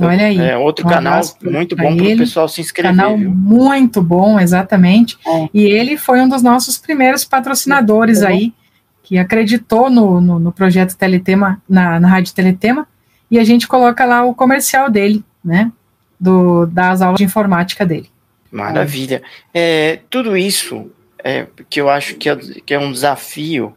Olha 0.00 0.26
aí. 0.26 0.38
É 0.38 0.56
outro 0.56 0.86
um 0.86 0.88
canal 0.88 1.20
muito 1.42 1.76
bom 1.76 1.94
para 1.94 2.06
o 2.06 2.16
pessoal 2.16 2.48
se 2.48 2.62
inscrever. 2.62 2.96
Canal 2.96 3.18
viu? 3.18 3.30
muito 3.30 4.02
bom, 4.02 4.40
exatamente. 4.40 5.18
É. 5.26 5.48
E 5.52 5.64
ele 5.64 5.98
foi 5.98 6.22
um 6.22 6.28
dos 6.28 6.42
nossos 6.42 6.78
primeiros 6.78 7.24
patrocinadores 7.24 8.22
é. 8.22 8.28
aí, 8.28 8.54
que 9.02 9.18
acreditou 9.18 9.90
no, 9.90 10.18
no, 10.18 10.38
no 10.38 10.52
projeto 10.52 10.96
Teletema, 10.96 11.60
na, 11.68 12.00
na 12.00 12.08
Rádio 12.08 12.32
Teletema, 12.32 12.88
e 13.30 13.38
a 13.38 13.44
gente 13.44 13.68
coloca 13.68 14.06
lá 14.06 14.24
o 14.24 14.34
comercial 14.34 14.88
dele 14.88 15.22
né, 15.44 15.70
do, 16.18 16.64
das 16.64 17.02
aulas 17.02 17.18
de 17.18 17.24
informática 17.24 17.84
dele. 17.84 18.08
Maravilha. 18.50 19.22
É, 19.52 20.00
tudo 20.08 20.34
isso 20.34 20.90
é, 21.22 21.46
que 21.68 21.80
eu 21.80 21.88
acho 21.88 22.16
que 22.16 22.28
é, 22.28 22.36
que 22.36 22.74
é 22.74 22.78
um 22.78 22.92
desafio 22.92 23.76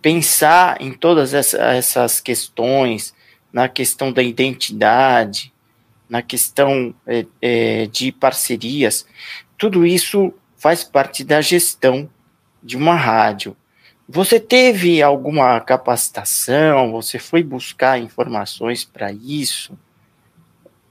pensar 0.00 0.80
em 0.80 0.92
todas 0.92 1.32
essa, 1.32 1.58
essas 1.58 2.20
questões 2.20 3.14
na 3.52 3.68
questão 3.68 4.12
da 4.12 4.22
identidade, 4.22 5.52
na 6.08 6.20
questão 6.20 6.94
é, 7.06 7.24
é, 7.40 7.86
de 7.86 8.12
parcerias, 8.12 9.06
tudo 9.56 9.86
isso 9.86 10.34
faz 10.56 10.84
parte 10.84 11.24
da 11.24 11.40
gestão 11.40 12.10
de 12.62 12.76
uma 12.76 12.94
rádio. 12.94 13.56
Você 14.08 14.38
teve 14.38 15.02
alguma 15.02 15.58
capacitação? 15.60 16.92
Você 16.92 17.18
foi 17.18 17.42
buscar 17.42 17.98
informações 17.98 18.84
para 18.84 19.10
isso? 19.10 19.78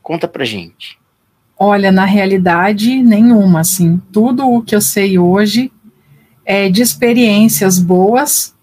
Conta 0.01 0.27
para 0.27 0.43
gente. 0.43 0.97
Olha, 1.65 1.93
na 1.93 2.03
realidade, 2.03 3.01
nenhuma, 3.01 3.61
assim. 3.61 4.01
Tudo 4.11 4.45
o 4.45 4.61
que 4.61 4.75
eu 4.75 4.81
sei 4.81 5.17
hoje 5.17 5.71
é 6.45 6.67
de 6.67 6.81
experiências 6.81 7.79
boas 7.79 8.53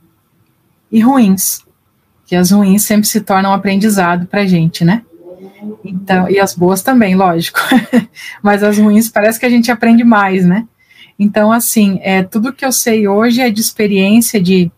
e 0.93 1.01
ruins. 1.01 1.65
Que 2.27 2.37
as 2.37 2.51
ruins 2.51 2.83
sempre 2.83 3.09
se 3.09 3.23
tornam 3.23 3.55
aprendizado 3.55 4.27
para 4.27 4.45
gente, 4.45 4.85
né? 4.85 5.01
Então, 5.83 6.29
e 6.29 6.39
as 6.39 6.55
boas 6.55 6.83
também, 6.83 7.15
lógico. 7.15 7.59
Mas 8.43 8.63
as 8.63 8.77
ruins 8.77 9.09
parece 9.09 9.41
que 9.41 9.47
a 9.47 9.51
gente 9.51 9.73
aprende 9.73 10.05
mais, 10.05 10.45
né? 10.45 10.69
Então, 11.19 11.51
assim, 11.51 12.01
é, 12.03 12.23
tudo 12.23 12.53
que 12.53 12.67
eu 12.67 12.71
sei 12.71 13.09
hoje 13.09 13.41
é 13.41 13.49
de 13.49 13.63
experiência 13.63 14.39
de 14.39 14.71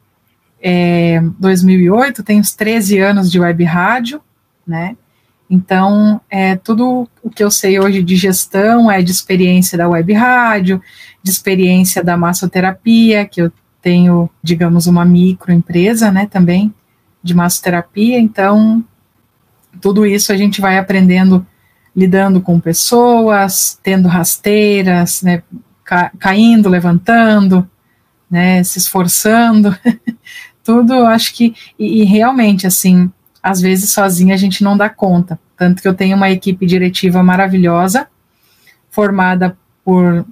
é, 0.62 1.20
2008, 1.40 2.22
tenho 2.22 2.38
uns 2.38 2.54
13 2.54 3.00
anos 3.00 3.32
de 3.32 3.40
web 3.40 3.64
rádio, 3.64 4.20
né? 4.64 4.96
Então, 5.55 6.18
é, 6.30 6.57
tudo 6.57 7.07
o 7.22 7.28
que 7.28 7.44
eu 7.44 7.50
sei 7.50 7.78
hoje 7.78 8.03
de 8.03 8.16
gestão 8.16 8.90
é 8.90 9.03
de 9.03 9.11
experiência 9.11 9.76
da 9.76 9.86
web 9.86 10.11
rádio, 10.14 10.80
de 11.22 11.30
experiência 11.30 12.03
da 12.03 12.16
massoterapia, 12.16 13.26
que 13.26 13.42
eu 13.42 13.53
tenho, 13.82 14.30
digamos, 14.42 14.86
uma 14.86 15.05
microempresa, 15.05 16.11
né, 16.11 16.24
também, 16.24 16.72
de 17.22 17.34
massoterapia. 17.34 18.18
Então, 18.18 18.82
tudo 19.78 20.07
isso 20.07 20.32
a 20.32 20.38
gente 20.38 20.59
vai 20.59 20.78
aprendendo 20.78 21.46
lidando 21.94 22.40
com 22.40 22.59
pessoas, 22.59 23.78
tendo 23.82 24.09
rasteiras, 24.09 25.20
né, 25.20 25.42
ca 25.84 26.11
caindo, 26.18 26.70
levantando, 26.70 27.68
né, 28.30 28.64
se 28.64 28.78
esforçando, 28.78 29.76
tudo, 30.64 30.94
acho 31.05 31.34
que, 31.34 31.55
e, 31.78 32.00
e, 32.00 32.05
realmente, 32.05 32.66
assim, 32.66 33.12
às 33.43 33.61
vezes 33.61 33.90
sozinha 33.90 34.34
a 34.34 34.38
gente 34.38 34.62
não 34.62 34.76
dá 34.76 34.88
conta, 34.88 35.38
tanto 35.57 35.82
que 35.82 35.88
eu 35.88 35.95
tenho 35.95 36.16
uma 36.16 36.30
equipe 36.30 36.64
diretiva 36.66 37.22
maravilhosa, 37.22 38.07
formada 38.90 39.57
por 39.84 40.24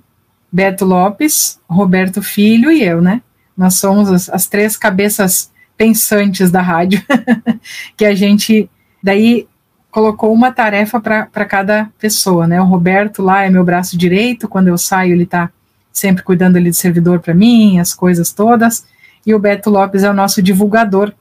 Beto 0.53 0.85
Lopes, 0.85 1.59
Roberto 1.69 2.23
Filho 2.23 2.71
e 2.71 2.83
eu, 2.83 3.01
né, 3.01 3.23
nós 3.57 3.75
somos 3.75 4.11
as, 4.11 4.29
as 4.29 4.47
três 4.47 4.77
cabeças 4.77 5.51
pensantes 5.77 6.51
da 6.51 6.61
rádio, 6.61 7.03
que 7.97 8.05
a 8.05 8.15
gente 8.15 8.71
Daí 9.03 9.49
colocou 9.91 10.33
uma 10.33 10.53
tarefa 10.53 11.01
para 11.01 11.45
cada 11.45 11.89
pessoa, 11.99 12.47
né? 12.47 12.61
O 12.61 12.67
Roberto 12.67 13.23
lá 13.23 13.45
é 13.45 13.51
meu 13.51 13.65
braço 13.65 13.97
direito, 13.97 14.49
quando 14.49 14.69
eu 14.69 14.79
saio 14.79 15.13
ele 15.13 15.25
está 15.25 15.51
sempre 15.93 16.23
cuidando 16.23 16.57
ali 16.57 16.71
do 16.71 16.77
servidor 16.77 17.21
para 17.21 17.35
mim, 17.35 17.81
as 17.81 17.93
coisas 17.93 18.33
todas. 18.33 18.87
E 19.27 19.35
o 19.35 19.39
Beto 19.39 19.71
Lopes 19.71 20.05
é 20.05 20.11
o 20.11 20.15
nosso 20.15 20.41
divulgador 20.41 21.13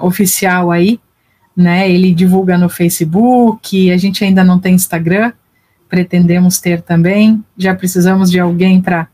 oficial 0.00 0.70
aí, 0.70 1.00
né? 1.56 1.90
Ele 1.90 2.14
divulga 2.14 2.56
no 2.56 2.68
Facebook, 2.68 3.90
a 3.90 3.96
gente 3.96 4.24
ainda 4.24 4.42
não 4.44 4.58
tem 4.58 4.74
Instagram, 4.74 5.32
pretendemos 5.88 6.60
ter 6.60 6.82
também. 6.82 7.44
Já 7.56 7.74
precisamos 7.74 8.30
de 8.30 8.38
alguém 8.40 8.80
para 8.80 9.08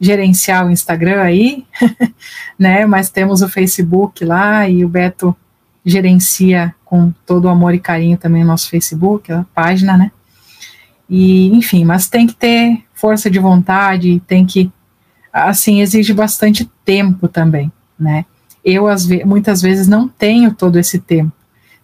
gerenciar 0.00 0.66
o 0.66 0.70
Instagram 0.70 1.22
aí, 1.22 1.64
né? 2.58 2.84
Mas 2.86 3.10
temos 3.10 3.42
o 3.42 3.48
Facebook 3.48 4.24
lá 4.24 4.68
e 4.68 4.84
o 4.84 4.88
Beto 4.88 5.34
gerencia 5.84 6.74
com 6.84 7.12
todo 7.24 7.44
o 7.44 7.48
amor 7.48 7.74
e 7.74 7.78
carinho 7.78 8.18
também 8.18 8.42
o 8.42 8.46
nosso 8.46 8.68
Facebook, 8.68 9.32
a 9.32 9.44
página, 9.54 9.96
né? 9.96 10.10
E, 11.08 11.48
enfim, 11.54 11.84
mas 11.84 12.08
tem 12.08 12.26
que 12.26 12.34
ter 12.34 12.84
força 12.92 13.30
de 13.30 13.38
vontade, 13.38 14.20
tem 14.26 14.44
que, 14.44 14.70
assim, 15.32 15.80
exige 15.80 16.12
bastante 16.12 16.68
tempo 16.84 17.28
também, 17.28 17.70
né? 17.98 18.24
Eu, 18.66 18.86
ve 19.06 19.24
muitas 19.24 19.62
vezes, 19.62 19.86
não 19.86 20.08
tenho 20.08 20.52
todo 20.52 20.78
esse 20.78 20.98
tempo. 20.98 21.32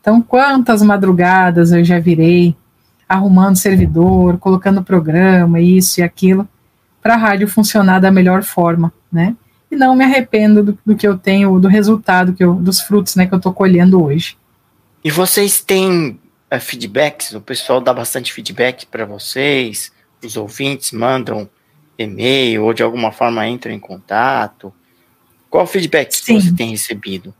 Então, 0.00 0.20
quantas 0.20 0.82
madrugadas 0.82 1.70
eu 1.70 1.84
já 1.84 2.00
virei 2.00 2.56
arrumando 3.08 3.56
servidor, 3.56 4.36
colocando 4.38 4.82
programa, 4.82 5.60
isso 5.60 6.00
e 6.00 6.02
aquilo, 6.02 6.48
para 7.00 7.14
a 7.14 7.16
rádio 7.16 7.46
funcionar 7.46 8.00
da 8.00 8.10
melhor 8.10 8.42
forma, 8.42 8.92
né? 9.12 9.36
e 9.72 9.76
não 9.76 9.96
me 9.96 10.04
arrependo 10.04 10.62
do, 10.62 10.78
do 10.84 10.94
que 10.94 11.08
eu 11.08 11.16
tenho, 11.16 11.58
do 11.58 11.66
resultado 11.66 12.34
que 12.34 12.44
eu, 12.44 12.54
dos 12.54 12.78
frutos, 12.78 13.16
né, 13.16 13.26
que 13.26 13.32
eu 13.32 13.38
estou 13.38 13.54
colhendo 13.54 14.04
hoje. 14.04 14.36
E 15.02 15.10
vocês 15.10 15.62
têm 15.62 16.20
uh, 16.54 16.60
feedbacks? 16.60 17.32
O 17.32 17.40
pessoal 17.40 17.80
dá 17.80 17.94
bastante 17.94 18.34
feedback 18.34 18.84
para 18.84 19.06
vocês? 19.06 19.90
Os 20.22 20.36
ouvintes 20.36 20.92
mandam 20.92 21.48
e-mail 21.98 22.64
ou 22.64 22.74
de 22.74 22.82
alguma 22.82 23.10
forma 23.12 23.48
entram 23.48 23.72
em 23.72 23.80
contato? 23.80 24.72
Qual 25.52 25.66
feedback 25.66 26.14
Sim. 26.14 26.40
você 26.40 26.50
tem 26.50 26.70
recebido? 26.70 27.34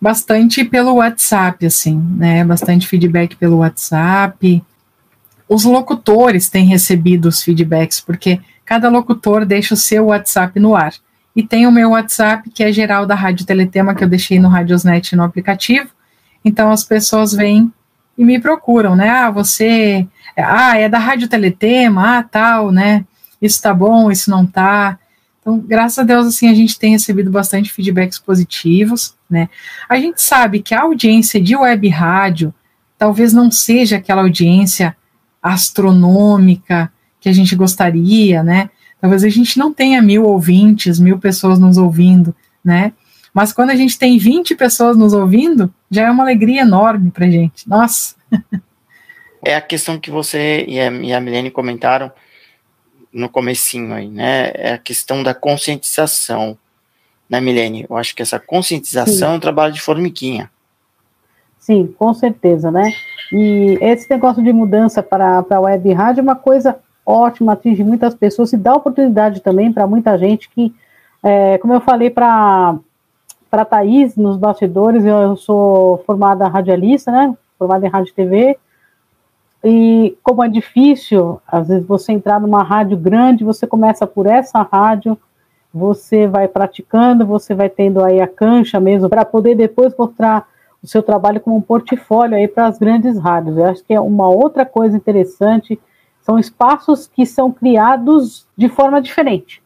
Bastante 0.00 0.64
pelo 0.64 0.94
WhatsApp, 0.94 1.66
assim, 1.66 1.94
né? 2.16 2.42
Bastante 2.42 2.88
feedback 2.88 3.36
pelo 3.36 3.58
WhatsApp. 3.58 4.64
Os 5.46 5.64
locutores 5.64 6.48
têm 6.48 6.64
recebido 6.64 7.26
os 7.26 7.42
feedbacks, 7.42 8.00
porque 8.00 8.40
cada 8.64 8.88
locutor 8.88 9.44
deixa 9.44 9.74
o 9.74 9.76
seu 9.76 10.06
WhatsApp 10.06 10.58
no 10.58 10.74
ar. 10.74 10.94
E 11.36 11.42
tem 11.42 11.66
o 11.66 11.70
meu 11.70 11.90
WhatsApp, 11.90 12.48
que 12.48 12.64
é 12.64 12.72
geral 12.72 13.04
da 13.04 13.14
Rádio 13.14 13.44
Teletema, 13.44 13.94
que 13.94 14.02
eu 14.02 14.08
deixei 14.08 14.38
no 14.40 14.48
Radiosnet 14.48 15.14
no 15.14 15.22
aplicativo. 15.22 15.90
Então 16.42 16.70
as 16.70 16.82
pessoas 16.82 17.34
vêm 17.34 17.70
e 18.16 18.24
me 18.24 18.40
procuram, 18.40 18.96
né? 18.96 19.10
Ah, 19.10 19.30
você. 19.30 20.06
Ah, 20.34 20.78
é 20.78 20.88
da 20.88 20.98
Rádio 20.98 21.28
Teletema, 21.28 22.20
ah, 22.20 22.22
tal, 22.22 22.72
né? 22.72 23.04
Isso 23.40 23.60
tá 23.60 23.74
bom, 23.74 24.10
isso 24.10 24.30
não 24.30 24.46
tá. 24.46 24.98
Então, 25.44 25.58
graças 25.58 25.98
a 25.98 26.02
Deus, 26.02 26.26
assim, 26.26 26.48
a 26.48 26.54
gente 26.54 26.78
tem 26.78 26.92
recebido 26.92 27.30
bastante 27.30 27.70
feedbacks 27.70 28.18
positivos, 28.18 29.14
né? 29.28 29.50
A 29.86 29.98
gente 29.98 30.22
sabe 30.22 30.62
que 30.62 30.74
a 30.74 30.80
audiência 30.80 31.38
de 31.38 31.54
web 31.54 31.86
rádio 31.90 32.52
talvez 32.96 33.34
não 33.34 33.50
seja 33.50 33.98
aquela 33.98 34.22
audiência 34.22 34.96
astronômica 35.42 36.90
que 37.20 37.28
a 37.28 37.32
gente 37.32 37.54
gostaria, 37.54 38.42
né? 38.42 38.70
Talvez 38.98 39.22
a 39.22 39.28
gente 39.28 39.58
não 39.58 39.70
tenha 39.70 40.00
mil 40.00 40.24
ouvintes, 40.24 40.98
mil 40.98 41.18
pessoas 41.18 41.58
nos 41.58 41.76
ouvindo, 41.76 42.34
né? 42.64 42.94
Mas 43.34 43.52
quando 43.52 43.68
a 43.68 43.76
gente 43.76 43.98
tem 43.98 44.16
20 44.16 44.54
pessoas 44.54 44.96
nos 44.96 45.12
ouvindo, 45.12 45.70
já 45.90 46.06
é 46.06 46.10
uma 46.10 46.24
alegria 46.24 46.62
enorme 46.62 47.10
pra 47.10 47.28
gente. 47.28 47.68
Nossa! 47.68 48.14
É 49.44 49.54
a 49.54 49.60
questão 49.60 50.00
que 50.00 50.10
você 50.10 50.64
e 50.66 50.80
a, 50.80 50.90
e 50.90 51.12
a 51.12 51.20
Milene 51.20 51.50
comentaram 51.50 52.10
no 53.14 53.28
comecinho 53.28 53.94
aí, 53.94 54.08
né? 54.08 54.50
É 54.54 54.72
a 54.72 54.78
questão 54.78 55.22
da 55.22 55.32
conscientização, 55.32 56.58
né, 57.30 57.40
Milene? 57.40 57.86
Eu 57.88 57.96
acho 57.96 58.14
que 58.14 58.22
essa 58.22 58.40
conscientização 58.40 59.28
Sim. 59.28 59.34
é 59.34 59.36
um 59.36 59.40
trabalho 59.40 59.72
de 59.72 59.80
formiguinha. 59.80 60.50
Sim, 61.60 61.94
com 61.96 62.12
certeza, 62.12 62.70
né? 62.70 62.92
E 63.32 63.78
esse 63.80 64.10
negócio 64.10 64.42
de 64.42 64.52
mudança 64.52 65.02
para 65.02 65.44
a 65.48 65.60
web 65.60 65.92
rádio 65.92 66.20
é 66.20 66.22
uma 66.22 66.36
coisa 66.36 66.76
ótimo, 67.06 67.50
atinge 67.50 67.84
muitas 67.84 68.14
pessoas 68.14 68.52
e 68.52 68.56
dá 68.56 68.74
oportunidade 68.74 69.40
também 69.40 69.72
para 69.72 69.86
muita 69.86 70.18
gente 70.18 70.50
que, 70.50 70.74
é, 71.22 71.56
como 71.58 71.72
eu 71.72 71.80
falei 71.80 72.10
para 72.10 72.76
para 73.50 73.64
Thaís 73.64 74.16
nos 74.16 74.36
bastidores, 74.36 75.04
eu 75.04 75.36
sou 75.36 76.02
formada 76.04 76.48
radialista, 76.48 77.12
né? 77.12 77.36
Formada 77.56 77.86
em 77.86 77.88
rádio 77.88 78.10
e 78.10 78.14
TV. 78.14 78.58
E 79.64 80.16
como 80.22 80.44
é 80.44 80.48
difícil, 80.48 81.40
às 81.46 81.68
vezes 81.68 81.86
você 81.86 82.12
entrar 82.12 82.38
numa 82.38 82.62
rádio 82.62 82.98
grande, 82.98 83.44
você 83.44 83.66
começa 83.66 84.06
por 84.06 84.26
essa 84.26 84.60
rádio, 84.60 85.16
você 85.72 86.26
vai 86.26 86.46
praticando, 86.46 87.24
você 87.24 87.54
vai 87.54 87.70
tendo 87.70 88.04
aí 88.04 88.20
a 88.20 88.28
cancha 88.28 88.78
mesmo 88.78 89.08
para 89.08 89.24
poder 89.24 89.54
depois 89.54 89.96
mostrar 89.98 90.46
o 90.82 90.86
seu 90.86 91.02
trabalho 91.02 91.40
como 91.40 91.56
um 91.56 91.62
portfólio 91.62 92.36
aí 92.36 92.46
para 92.46 92.66
as 92.66 92.78
grandes 92.78 93.18
rádios. 93.18 93.56
Eu 93.56 93.64
acho 93.64 93.82
que 93.82 93.94
é 93.94 94.00
uma 94.00 94.28
outra 94.28 94.66
coisa 94.66 94.96
interessante 94.96 95.80
são 96.24 96.38
espaços 96.38 97.06
que 97.06 97.26
são 97.26 97.52
criados 97.52 98.46
de 98.56 98.68
forma 98.68 99.00
diferente 99.00 99.62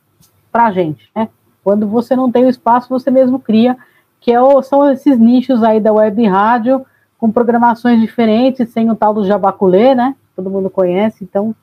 para 0.50 0.66
a 0.66 0.72
gente, 0.72 1.08
né? 1.14 1.28
Quando 1.62 1.86
você 1.86 2.16
não 2.16 2.32
tem 2.32 2.46
o 2.46 2.48
espaço, 2.48 2.88
você 2.88 3.10
mesmo 3.10 3.38
cria, 3.38 3.76
que 4.20 4.32
é 4.32 4.38
são 4.62 4.90
esses 4.90 5.18
nichos 5.18 5.62
aí 5.62 5.78
da 5.78 5.92
web 5.92 6.26
rádio, 6.26 6.84
com 7.18 7.30
programações 7.30 8.00
diferentes, 8.00 8.70
sem 8.70 8.88
o 8.90 8.94
tal 8.94 9.12
do 9.12 9.26
jabaculê, 9.26 9.94
né? 9.94 10.14
Todo 10.36 10.48
mundo 10.48 10.70
conhece, 10.70 11.24
então... 11.24 11.54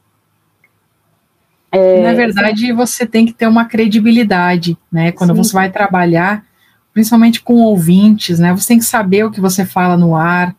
É, 1.71 2.03
Na 2.03 2.13
verdade, 2.13 2.71
você 2.73 3.05
tem 3.05 3.25
que 3.25 3.33
ter 3.33 3.47
uma 3.47 3.65
credibilidade, 3.65 4.77
né? 4.91 5.11
Quando 5.11 5.31
sim. 5.31 5.43
você 5.43 5.53
vai 5.53 5.71
trabalhar, 5.71 6.45
principalmente 6.93 7.41
com 7.41 7.55
ouvintes, 7.55 8.37
né? 8.37 8.53
Você 8.53 8.67
tem 8.67 8.79
que 8.79 8.85
saber 8.85 9.25
o 9.25 9.31
que 9.31 9.41
você 9.41 9.65
fala 9.65 9.97
no 9.97 10.15
ar, 10.15 10.55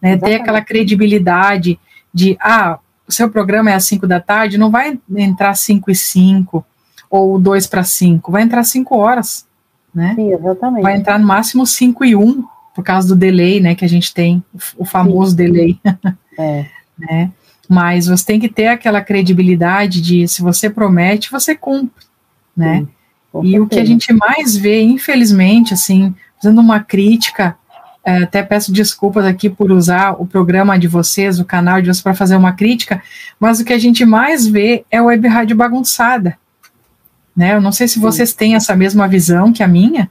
né? 0.00 0.16
Ter 0.16 0.36
aquela 0.36 0.60
credibilidade 0.60 1.78
de, 2.12 2.36
ah, 2.40 2.78
o 3.06 3.12
seu 3.12 3.30
programa 3.30 3.70
é 3.70 3.74
às 3.74 3.84
5 3.84 4.06
da 4.06 4.20
tarde, 4.20 4.58
não 4.58 4.70
vai 4.70 4.98
entrar 5.16 5.54
5 5.54 5.90
e 5.90 5.94
5 5.94 6.64
ou 7.10 7.38
2 7.38 7.66
para 7.66 7.84
5, 7.84 8.32
vai 8.32 8.42
entrar 8.42 8.64
5 8.64 8.96
horas, 8.96 9.46
né? 9.94 10.14
Sim, 10.16 10.32
exatamente. 10.32 10.82
Vai 10.82 10.96
entrar 10.96 11.18
no 11.18 11.26
máximo 11.26 11.66
5 11.66 12.04
e 12.04 12.16
1, 12.16 12.44
por 12.76 12.84
causa 12.84 13.08
do 13.08 13.16
delay, 13.16 13.58
né, 13.58 13.74
que 13.74 13.86
a 13.86 13.88
gente 13.88 14.12
tem, 14.12 14.44
o 14.76 14.84
famoso 14.84 15.30
Sim. 15.30 15.36
delay. 15.36 15.80
É. 16.38 16.66
né? 16.98 17.30
Mas 17.66 18.08
você 18.08 18.22
tem 18.22 18.38
que 18.38 18.50
ter 18.50 18.66
aquela 18.66 19.00
credibilidade 19.00 20.02
de 20.02 20.28
se 20.28 20.42
você 20.42 20.68
promete, 20.68 21.30
você 21.30 21.54
cumpre, 21.54 22.04
né? 22.54 22.86
Sim, 23.32 23.40
e 23.42 23.58
o 23.58 23.66
que 23.66 23.78
a 23.78 23.84
gente 23.86 24.12
mais 24.12 24.54
vê, 24.54 24.82
infelizmente, 24.82 25.72
assim, 25.72 26.14
fazendo 26.36 26.60
uma 26.60 26.78
crítica, 26.80 27.56
é, 28.04 28.24
até 28.24 28.42
peço 28.42 28.70
desculpas 28.70 29.24
aqui 29.24 29.48
por 29.48 29.72
usar 29.72 30.20
o 30.20 30.26
programa 30.26 30.78
de 30.78 30.86
vocês, 30.86 31.40
o 31.40 31.44
canal 31.46 31.80
de 31.80 31.86
vocês 31.86 32.02
para 32.02 32.12
fazer 32.12 32.36
uma 32.36 32.52
crítica, 32.52 33.02
mas 33.40 33.58
o 33.58 33.64
que 33.64 33.72
a 33.72 33.78
gente 33.78 34.04
mais 34.04 34.46
vê 34.46 34.84
é 34.90 35.00
o 35.00 35.06
web 35.06 35.26
rádio 35.26 35.56
bagunçada. 35.56 36.36
Né? 37.34 37.54
Eu 37.54 37.62
não 37.62 37.72
sei 37.72 37.88
se 37.88 37.98
vocês 37.98 38.34
têm 38.34 38.54
essa 38.54 38.76
mesma 38.76 39.08
visão 39.08 39.54
que 39.54 39.62
a 39.62 39.66
minha, 39.66 40.10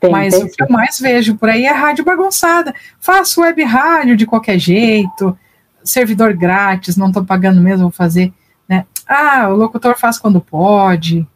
tem, 0.00 0.10
mas 0.10 0.34
tem, 0.34 0.44
o 0.44 0.50
que 0.50 0.62
eu 0.62 0.68
mais 0.68 0.98
vejo 0.98 1.36
por 1.36 1.48
aí 1.48 1.64
é 1.64 1.72
rádio 1.72 2.04
bagunçada. 2.04 2.74
Faço 3.00 3.40
web 3.40 3.62
rádio 3.64 4.16
de 4.16 4.26
qualquer 4.26 4.58
jeito, 4.58 5.36
servidor 5.84 6.34
grátis, 6.34 6.96
não 6.96 7.08
estou 7.08 7.24
pagando 7.24 7.60
mesmo, 7.60 7.84
vou 7.84 7.90
fazer. 7.90 8.32
Né? 8.68 8.84
Ah, 9.06 9.48
o 9.48 9.54
locutor 9.54 9.96
faz 9.98 10.18
quando 10.18 10.40
pode, 10.40 11.26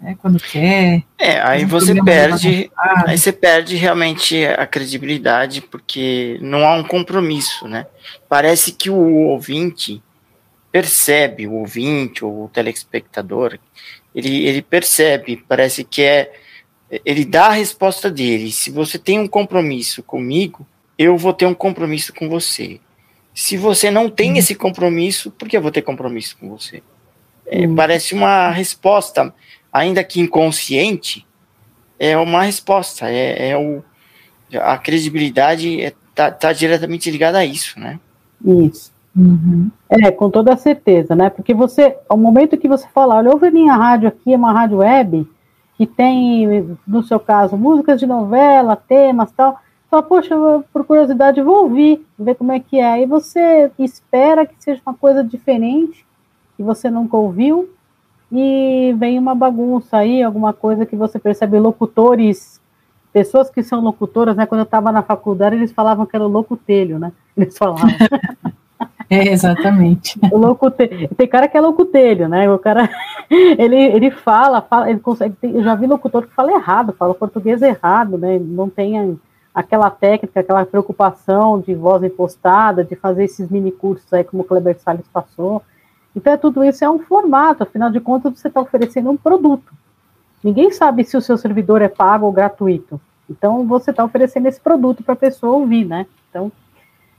né, 0.00 0.16
quando 0.20 0.38
quer. 0.38 1.02
É, 1.18 1.40
aí 1.40 1.64
você 1.64 1.94
perde, 2.02 2.70
aí 3.06 3.16
você 3.16 3.32
perde 3.32 3.76
realmente 3.76 4.44
a 4.44 4.66
credibilidade, 4.66 5.62
porque 5.62 6.38
não 6.42 6.66
há 6.66 6.74
um 6.74 6.84
compromisso, 6.84 7.66
né? 7.66 7.86
Parece 8.28 8.72
que 8.72 8.90
o 8.90 8.96
ouvinte 8.96 10.02
percebe, 10.70 11.46
o 11.46 11.52
ouvinte 11.52 12.24
ou 12.24 12.44
o 12.44 12.48
telespectador, 12.48 13.58
ele, 14.14 14.44
ele 14.44 14.60
percebe, 14.60 15.42
parece 15.48 15.84
que 15.84 16.02
é 16.02 16.32
ele 17.04 17.24
dá 17.24 17.46
a 17.46 17.52
resposta 17.52 18.10
dele. 18.10 18.52
Se 18.52 18.70
você 18.70 18.98
tem 18.98 19.18
um 19.18 19.26
compromisso 19.26 20.02
comigo, 20.02 20.66
eu 20.98 21.16
vou 21.16 21.32
ter 21.32 21.46
um 21.46 21.54
compromisso 21.54 22.12
com 22.14 22.28
você. 22.28 22.80
Se 23.34 23.56
você 23.56 23.90
não 23.90 24.08
tem 24.08 24.32
uhum. 24.32 24.36
esse 24.36 24.54
compromisso, 24.54 25.30
por 25.30 25.48
que 25.48 25.56
eu 25.56 25.62
vou 25.62 25.72
ter 25.72 25.82
compromisso 25.82 26.36
com 26.38 26.48
você? 26.48 26.82
É, 27.46 27.66
uhum. 27.66 27.74
Parece 27.74 28.14
uma 28.14 28.50
resposta, 28.50 29.34
ainda 29.72 30.04
que 30.04 30.20
inconsciente, 30.20 31.26
é 31.98 32.16
uma 32.16 32.42
resposta. 32.42 33.10
É, 33.10 33.50
é 33.50 33.58
o, 33.58 33.82
a 34.60 34.78
credibilidade 34.78 35.80
está 35.80 36.26
é, 36.26 36.30
tá, 36.30 36.30
tá 36.30 36.52
diretamente 36.52 37.10
ligada 37.10 37.38
a 37.38 37.44
isso, 37.44 37.78
né? 37.78 37.98
Isso. 38.44 38.92
Uhum. 39.16 39.70
É, 39.88 40.10
com 40.10 40.28
toda 40.28 40.56
certeza, 40.56 41.14
né? 41.14 41.30
Porque 41.30 41.54
você, 41.54 41.96
ao 42.08 42.16
momento 42.16 42.56
que 42.56 42.68
você 42.68 42.86
fala, 42.94 43.16
olha, 43.16 43.30
ouve 43.30 43.50
minha 43.50 43.74
rádio 43.74 44.08
aqui, 44.08 44.32
é 44.32 44.36
uma 44.36 44.52
rádio 44.52 44.78
web, 44.78 45.26
que 45.76 45.86
tem, 45.86 46.76
no 46.86 47.02
seu 47.02 47.18
caso, 47.18 47.56
músicas 47.56 47.98
de 47.98 48.06
novela, 48.06 48.76
temas 48.76 49.32
tal, 49.32 49.60
fala, 49.90 50.02
poxa, 50.02 50.34
por 50.72 50.84
curiosidade, 50.84 51.42
vou 51.42 51.64
ouvir, 51.64 52.04
ver 52.18 52.34
como 52.34 52.52
é 52.52 52.60
que 52.60 52.78
é. 52.78 52.92
Aí 52.92 53.06
você 53.06 53.70
espera 53.78 54.46
que 54.46 54.54
seja 54.58 54.80
uma 54.86 54.94
coisa 54.94 55.22
diferente, 55.22 56.06
que 56.56 56.62
você 56.62 56.90
nunca 56.90 57.16
ouviu, 57.16 57.68
e 58.30 58.94
vem 58.98 59.18
uma 59.18 59.34
bagunça 59.34 59.98
aí, 59.98 60.22
alguma 60.22 60.52
coisa 60.52 60.86
que 60.86 60.96
você 60.96 61.18
percebe 61.18 61.58
locutores, 61.58 62.60
pessoas 63.12 63.48
que 63.48 63.62
são 63.62 63.80
locutoras, 63.80 64.36
né? 64.36 64.46
Quando 64.46 64.60
eu 64.60 64.64
estava 64.64 64.90
na 64.90 65.02
faculdade, 65.02 65.54
eles 65.54 65.70
falavam 65.70 66.04
que 66.04 66.16
era 66.16 66.24
o 66.24 66.28
locutelho, 66.28 66.98
né? 66.98 67.12
Eles 67.36 67.56
falavam. 67.56 67.88
É, 69.14 69.32
exatamente. 69.32 70.18
O 70.32 70.38
locutelho. 70.38 71.08
Tem 71.16 71.28
cara 71.28 71.48
que 71.48 71.56
é 71.56 71.60
locutelho, 71.60 72.28
né? 72.28 72.50
O 72.50 72.58
cara, 72.58 72.88
ele, 73.30 73.76
ele 73.76 74.10
fala, 74.10 74.60
fala 74.60 74.90
ele 74.90 75.00
consegue, 75.00 75.36
eu 75.42 75.62
já 75.62 75.74
vi 75.74 75.86
locutor 75.86 76.26
que 76.26 76.34
fala 76.34 76.52
errado, 76.52 76.92
fala 76.92 77.14
português 77.14 77.62
errado, 77.62 78.18
né? 78.18 78.38
Não 78.38 78.68
tem 78.68 79.18
aquela 79.54 79.88
técnica, 79.88 80.40
aquela 80.40 80.66
preocupação 80.66 81.60
de 81.60 81.74
voz 81.74 82.02
impostada, 82.02 82.82
de 82.82 82.96
fazer 82.96 83.24
esses 83.24 83.48
mini 83.48 83.70
cursos 83.70 84.12
aí, 84.12 84.24
como 84.24 84.42
o 84.42 84.46
Kleber 84.46 84.76
Salles 84.80 85.06
passou. 85.12 85.62
Então, 86.16 86.32
é, 86.32 86.36
tudo 86.36 86.64
isso 86.64 86.84
é 86.84 86.90
um 86.90 86.98
formato, 86.98 87.62
afinal 87.62 87.90
de 87.90 88.00
contas, 88.00 88.38
você 88.38 88.48
está 88.48 88.60
oferecendo 88.60 89.10
um 89.10 89.16
produto. 89.16 89.72
Ninguém 90.42 90.70
sabe 90.70 91.04
se 91.04 91.16
o 91.16 91.22
seu 91.22 91.38
servidor 91.38 91.82
é 91.82 91.88
pago 91.88 92.26
ou 92.26 92.32
gratuito. 92.32 93.00
Então, 93.28 93.66
você 93.66 93.90
está 93.90 94.04
oferecendo 94.04 94.46
esse 94.46 94.60
produto 94.60 95.02
para 95.02 95.14
a 95.14 95.16
pessoa 95.16 95.56
ouvir, 95.56 95.84
né? 95.84 96.06
Então, 96.28 96.52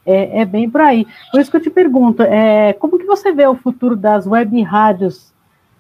é, 0.06 0.42
é, 0.42 0.46
bem 0.46 0.70
por 0.70 0.82
aí. 0.82 1.08
Por 1.32 1.40
isso 1.40 1.50
que 1.50 1.58
eu 1.58 1.62
te 1.62 1.70
pergunto, 1.70 2.22
é, 2.22 2.74
como 2.74 3.00
que 3.00 3.06
você 3.06 3.32
vê 3.32 3.48
o 3.48 3.56
futuro 3.56 3.96
das 3.96 4.28
web 4.28 4.62
rádios 4.62 5.34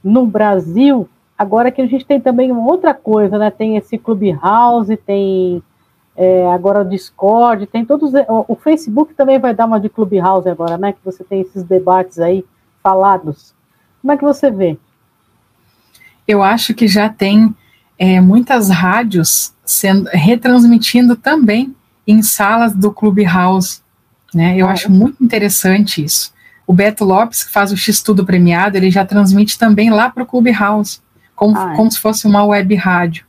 no 0.04 0.26
Brasil? 0.26 1.08
Agora 1.38 1.70
que 1.70 1.82
a 1.82 1.88
gente 1.88 2.06
tem 2.06 2.20
também 2.20 2.52
uma 2.52 2.66
outra 2.66 2.94
coisa, 2.94 3.38
né? 3.38 3.52
Tem 3.52 3.78
esse 3.78 3.98
Clubhouse, 3.98 4.96
tem 4.98 5.62
é, 6.16 6.48
agora 6.48 6.82
o 6.82 6.90
Discord, 6.90 7.68
tem 7.68 7.86
todos. 7.86 8.14
O, 8.14 8.54
o, 8.54 8.56
Facebook 8.56 9.14
também 9.14 9.38
vai 9.38 9.54
dar 9.54 9.66
uma 9.66 9.80
de 9.80 9.90
Clubhouse 9.90 10.48
agora, 10.48 10.78
né? 10.78 10.94
Que 10.94 11.00
você 11.04 11.24
tem 11.24 11.42
esses 11.42 11.64
debates 11.64 12.20
aí 12.20 12.46
falados. 12.82 13.54
Como 14.02 14.14
é 14.14 14.18
que 14.18 14.24
você 14.24 14.50
vê? 14.50 14.78
Eu 16.28 16.42
acho 16.42 16.74
que 16.74 16.88
já 16.88 17.10
tem 17.10 17.54
é, 18.00 18.22
muitas 18.22 18.70
rádios 18.70 19.54
sendo 19.66 20.10
retransmitindo 20.12 21.16
também 21.16 21.76
em 22.08 22.22
salas 22.22 22.74
do 22.74 22.92
Clubhouse. 22.92 23.82
Né? 24.36 24.58
Eu 24.58 24.68
acho 24.68 24.92
muito 24.92 25.24
interessante 25.24 26.04
isso. 26.04 26.34
O 26.68 26.74
Beto 26.74 27.06
Lopes, 27.06 27.46
que 27.46 27.54
faz 27.54 27.72
o 27.72 27.78
X-Tudo 27.78 28.26
premiado, 28.26 28.76
ele 28.76 28.92
já 28.92 29.06
transmite 29.06 29.58
também 29.58 29.90
lá 29.90 30.10
para 30.10 30.24
o 30.24 30.26
Clubhouse, 30.26 31.00
como, 31.34 31.58
ah, 31.58 31.72
é. 31.72 31.76
como 31.78 31.90
se 31.90 32.00
fosse 32.00 32.28
uma 32.28 32.44
web 32.44 32.76
rádio. 32.76 33.26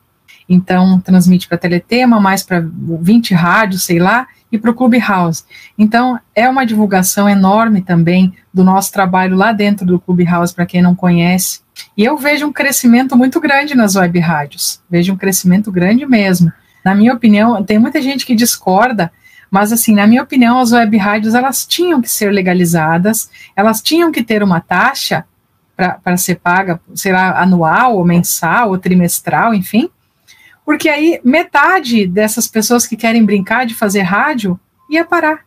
Então, 0.49 0.99
transmite 1.01 1.47
para 1.47 1.59
Teletema, 1.59 2.19
mais 2.19 2.43
para 2.43 2.61
20 2.61 3.35
rádios, 3.35 3.85
sei 3.85 4.01
lá, 4.01 4.27
e 4.51 4.59
para 4.59 4.71
o 4.71 4.75
Clubhouse. 4.75 5.45
Então, 5.79 6.19
é 6.35 6.49
uma 6.49 6.67
divulgação 6.67 7.29
enorme 7.29 7.83
também 7.83 8.35
do 8.53 8.65
nosso 8.65 8.93
trabalho 8.93 9.37
lá 9.37 9.53
dentro 9.53 9.87
do 9.87 10.01
Clubhouse, 10.01 10.53
para 10.53 10.67
quem 10.67 10.83
não 10.83 10.95
conhece. 10.95 11.61
E 11.97 12.05
eu 12.05 12.17
vejo 12.17 12.47
um 12.47 12.53
crescimento 12.53 13.17
muito 13.17 13.41
grande 13.41 13.77
nas 13.77 13.95
web 13.95 14.19
rádios. 14.19 14.81
Vejo 14.91 15.13
um 15.13 15.17
crescimento 15.17 15.71
grande 15.71 16.05
mesmo. 16.05 16.53
Na 16.85 16.95
minha 16.95 17.13
opinião, 17.13 17.63
tem 17.63 17.79
muita 17.79 18.03
gente 18.03 18.27
que 18.27 18.35
discorda, 18.35 19.13
mas, 19.51 19.73
assim, 19.73 19.95
na 19.95 20.07
minha 20.07 20.23
opinião, 20.23 20.59
as 20.59 20.73
web 20.73 20.97
rádios 20.97 21.35
elas 21.35 21.67
tinham 21.67 22.01
que 22.01 22.11
ser 22.11 22.33
legalizadas, 22.33 23.31
elas 23.55 23.81
tinham 23.81 24.11
que 24.11 24.23
ter 24.23 24.43
uma 24.43 24.61
taxa 24.61 25.25
para 25.77 26.17
ser 26.17 26.37
paga, 26.37 26.81
será 26.95 27.41
anual, 27.41 27.97
ou 27.97 28.05
mensal, 28.05 28.71
ou 28.71 28.79
trimestral, 28.79 29.53
enfim, 29.53 29.91
porque 30.65 30.89
aí 30.89 31.21
metade 31.23 32.07
dessas 32.07 32.47
pessoas 32.49 32.87
que 32.87 32.97
querem 32.97 33.25
brincar 33.25 33.67
de 33.67 33.75
fazer 33.75 34.03
rádio 34.03 34.59
ia 34.91 35.05
parar, 35.05 35.45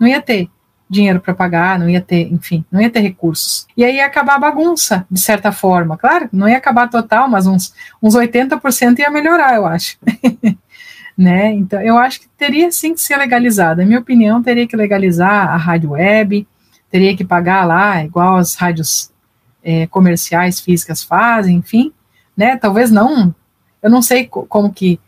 não 0.00 0.06
ia 0.06 0.20
ter 0.20 0.50
dinheiro 0.90 1.20
para 1.20 1.34
pagar, 1.34 1.78
não 1.78 1.88
ia 1.88 2.00
ter, 2.00 2.32
enfim, 2.32 2.64
não 2.70 2.80
ia 2.80 2.90
ter 2.90 3.00
recursos. 3.00 3.66
E 3.76 3.84
aí 3.84 3.96
ia 3.96 4.06
acabar 4.06 4.36
a 4.36 4.38
bagunça, 4.38 5.06
de 5.10 5.20
certa 5.20 5.52
forma. 5.52 5.98
Claro, 5.98 6.28
não 6.32 6.48
ia 6.48 6.56
acabar 6.56 6.88
total, 6.88 7.28
mas 7.28 7.46
uns, 7.46 7.74
uns 8.02 8.14
80% 8.14 8.98
ia 8.98 9.10
melhorar, 9.10 9.54
eu 9.54 9.66
acho. 9.66 9.98
né? 11.18 11.52
Então, 11.52 11.82
eu 11.82 11.98
acho 11.98 12.20
que 12.20 12.28
teria 12.38 12.70
sim 12.70 12.94
que 12.94 13.00
ser 13.00 13.16
legalizada. 13.16 13.82
Na 13.82 13.88
minha 13.88 13.98
opinião, 13.98 14.40
teria 14.40 14.68
que 14.68 14.76
legalizar 14.76 15.48
a 15.48 15.56
rádio 15.56 15.90
web, 15.90 16.46
teria 16.88 17.16
que 17.16 17.24
pagar 17.24 17.64
lá, 17.66 18.04
igual 18.04 18.36
as 18.36 18.54
rádios 18.54 19.10
é, 19.60 19.88
comerciais 19.88 20.60
físicas 20.60 21.02
fazem, 21.02 21.56
enfim, 21.56 21.92
né? 22.36 22.56
Talvez 22.56 22.92
não, 22.92 23.34
eu 23.82 23.90
não 23.90 24.00
sei 24.00 24.28
como 24.28 24.72
que 24.72 25.00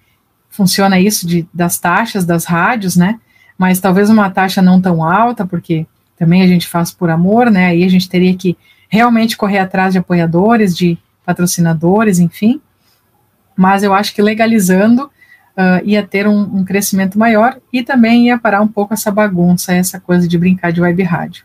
funciona 0.48 0.98
isso 0.98 1.28
de, 1.28 1.48
das 1.54 1.78
taxas 1.78 2.24
das 2.24 2.44
rádios, 2.44 2.96
né? 2.96 3.20
Mas 3.56 3.78
talvez 3.78 4.10
uma 4.10 4.28
taxa 4.30 4.60
não 4.60 4.80
tão 4.80 5.04
alta, 5.04 5.46
porque 5.46 5.86
também 6.18 6.42
a 6.42 6.46
gente 6.46 6.66
faz 6.66 6.90
por 6.90 7.08
amor, 7.08 7.48
né? 7.52 7.66
Aí 7.66 7.84
a 7.84 7.88
gente 7.88 8.08
teria 8.08 8.36
que 8.36 8.58
realmente 8.88 9.36
correr 9.36 9.58
atrás 9.58 9.92
de 9.92 10.00
apoiadores, 10.00 10.76
de 10.76 10.98
patrocinadores, 11.24 12.18
enfim. 12.18 12.60
Mas 13.56 13.84
eu 13.84 13.94
acho 13.94 14.12
que 14.12 14.20
legalizando 14.20 15.08
uh, 15.60 15.84
ia 15.84 16.02
ter 16.02 16.26
um, 16.26 16.40
um, 16.40 16.64
crescimento 16.64 17.18
maior 17.18 17.60
e 17.72 17.82
também 17.82 18.28
ia 18.28 18.38
parar 18.38 18.62
um 18.62 18.68
pouco 18.68 18.94
essa 18.94 19.10
bagunça, 19.10 19.74
essa 19.74 20.00
coisa 20.00 20.26
de 20.26 20.38
brincar 20.38 20.72
de 20.72 20.80
web 20.80 21.02
rádio. 21.02 21.44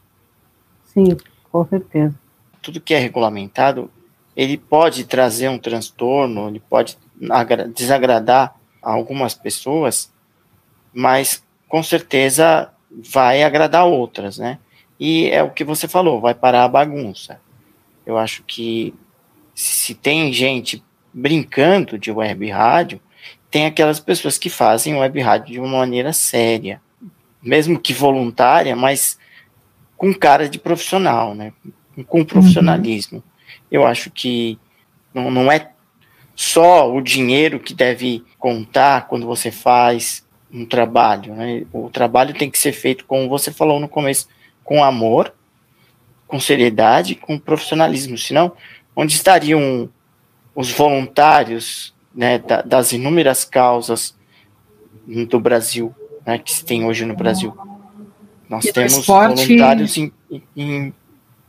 Sim, 0.94 1.18
com 1.52 1.66
certeza. 1.66 2.16
Tudo 2.62 2.80
que 2.80 2.94
é 2.94 3.00
regulamentado, 3.00 3.92
ele 4.36 4.58
pode 4.58 5.04
trazer 5.04 5.50
um 5.50 5.60
transtorno, 5.60 6.48
ele 6.48 6.60
pode 6.60 6.98
desagradar 7.76 8.56
algumas 8.82 9.34
pessoas, 9.34 10.12
mas 10.94 11.44
com 11.68 11.84
certeza 11.84 12.70
vai 12.90 13.44
agradar 13.44 13.86
outras, 13.86 14.38
né? 14.38 14.60
E 15.00 15.30
é 15.30 15.44
o 15.44 15.52
que 15.52 15.64
você 15.64 15.88
falou, 15.88 16.22
vai 16.22 16.34
parar 16.34 16.64
a 16.64 16.70
bagunça. 16.70 17.40
Eu 18.06 18.18
acho 18.18 18.44
que 18.44 18.94
se 19.54 19.94
tem 19.94 20.32
gente 20.32 20.84
brincando 21.14 21.98
de 21.98 22.12
web 22.12 22.50
rádio, 22.50 23.00
tem 23.56 23.66
aquelas 23.66 24.02
pessoas 24.02 24.38
que 24.38 24.50
fazem 24.50 24.98
web 24.98 25.18
rádio 25.22 25.54
de 25.54 25.60
uma 25.62 25.78
maneira 25.78 26.12
séria, 26.12 26.82
mesmo 27.42 27.80
que 27.80 27.94
voluntária, 27.94 28.76
mas 28.76 29.18
com 29.96 30.14
cara 30.14 30.50
de 30.50 30.60
profissional, 30.60 31.34
né? 31.34 31.54
Com 32.06 32.26
profissionalismo. 32.26 33.20
Uhum. 33.20 33.24
Eu 33.72 33.88
acho 33.88 34.12
que 34.12 34.60
não, 35.14 35.32
não 35.32 35.50
é 35.50 35.72
só 36.36 36.94
o 36.94 37.00
dinheiro 37.00 37.58
que 37.58 37.74
deve 37.74 38.26
contar 38.38 39.08
quando 39.08 39.26
você 39.26 39.50
faz 39.50 40.28
um 40.52 40.66
trabalho, 40.66 41.34
né? 41.34 41.66
O 41.72 41.90
trabalho 41.90 42.34
tem 42.34 42.52
que 42.52 42.60
ser 42.60 42.74
feito, 42.74 43.06
como 43.06 43.30
você 43.30 43.54
falou 43.54 43.80
no 43.80 43.88
começo, 43.88 44.28
com 44.66 44.84
amor, 44.84 45.34
com 46.28 46.42
seriedade, 46.42 47.16
com 47.16 47.40
profissionalismo. 47.40 48.18
Senão, 48.18 48.52
onde 48.94 49.16
estariam 49.16 49.90
os 50.54 50.74
voluntários 50.74 51.95
né, 52.16 52.42
das 52.66 52.94
inúmeras 52.94 53.44
causas 53.44 54.16
do 55.30 55.40
Brasil, 55.40 55.94
né, 56.26 56.38
que 56.38 56.52
se 56.52 56.64
tem 56.64 56.86
hoje 56.86 57.06
no 57.06 57.16
Brasil? 57.16 57.56
Nós 58.50 58.66
e 58.66 58.72
temos 58.72 58.94
esporte... 58.94 59.46
voluntários 59.46 59.98
em, 59.98 60.12
em, 60.56 60.94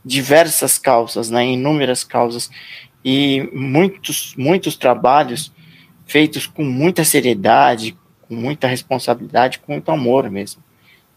diversas 0.03 0.77
causas, 0.77 1.29
né, 1.29 1.45
inúmeras 1.45 2.03
causas, 2.03 2.49
e 3.03 3.49
muitos, 3.53 4.35
muitos 4.37 4.75
trabalhos 4.75 5.53
feitos 6.05 6.45
com 6.45 6.63
muita 6.63 7.03
seriedade, 7.03 7.97
com 8.27 8.35
muita 8.35 8.67
responsabilidade, 8.67 9.59
com 9.59 9.73
muito 9.73 9.89
amor 9.91 10.29
mesmo. 10.29 10.61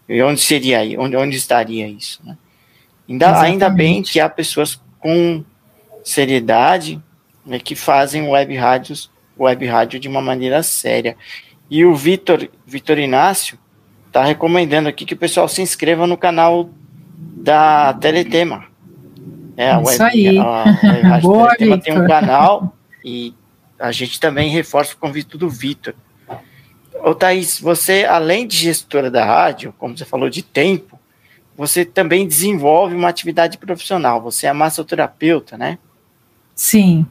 E 0.09 0.23
onde 0.23 0.41
seria 0.41 0.81
aí? 0.81 0.97
Onde, 0.99 1.17
onde 1.17 1.37
estaria 1.37 1.89
isso? 1.89 2.21
Né? 2.25 2.37
Ainda, 3.09 3.41
ainda 3.41 3.69
bem 3.71 4.03
que 4.03 4.21
há 4.21 4.29
pessoas 4.29 4.81
com 4.99 5.45
seriedade 6.05 7.01
né, 7.45 7.59
que 7.59 7.75
fazem 7.75 8.29
web 8.29 8.55
rádios, 8.57 9.11
web 9.45 9.67
rádio 9.67 9.99
de 9.99 10.09
uma 10.09 10.21
maneira 10.21 10.63
séria. 10.63 11.17
E 11.71 11.85
o 11.85 11.95
Vitor, 11.95 12.49
Vitor 12.67 12.99
Inácio 12.99 13.59
está 14.07 14.25
recomendando 14.25 14.89
aqui 14.89 15.05
que 15.05 15.15
o 15.15 15.19
pessoal 15.19 15.49
se 15.49 15.63
inscreva 15.63 16.07
no 16.07 16.17
canal 16.17 16.71
da 17.17 17.95
Teletema. 17.95 18.65
É, 19.57 19.71
a 19.71 19.83
Isso 19.83 20.03
web, 20.03 20.29
aí. 20.29 20.39
A, 20.39 20.65
a, 21.17 21.21
Boa, 21.21 21.57
Teletema 21.57 21.79
tem 21.79 21.99
um 21.99 22.07
canal 22.07 22.77
e 23.05 23.35
a 23.79 23.93
gente 23.93 24.19
também 24.19 24.51
reforça 24.51 24.95
o 24.95 24.99
convite 24.99 25.39
do 25.39 25.49
Vitor. 25.49 25.95
Ô 27.03 27.15
Thaís, 27.15 27.59
você, 27.61 28.05
além 28.05 28.47
de 28.47 28.57
gestora 28.57 29.11
da 29.11 29.25
rádio, 29.25 29.75
como 29.79 29.97
você 29.97 30.05
falou 30.05 30.29
de 30.29 30.43
tempo, 30.43 30.99
você 31.57 31.85
também 31.85 32.27
desenvolve 32.27 32.95
uma 32.95 33.09
atividade 33.09 33.59
profissional. 33.59 34.21
Você 34.23 34.47
é 34.47 34.53
massoterapeuta, 34.53 35.57
né? 35.57 35.79
Sim. 36.55 37.07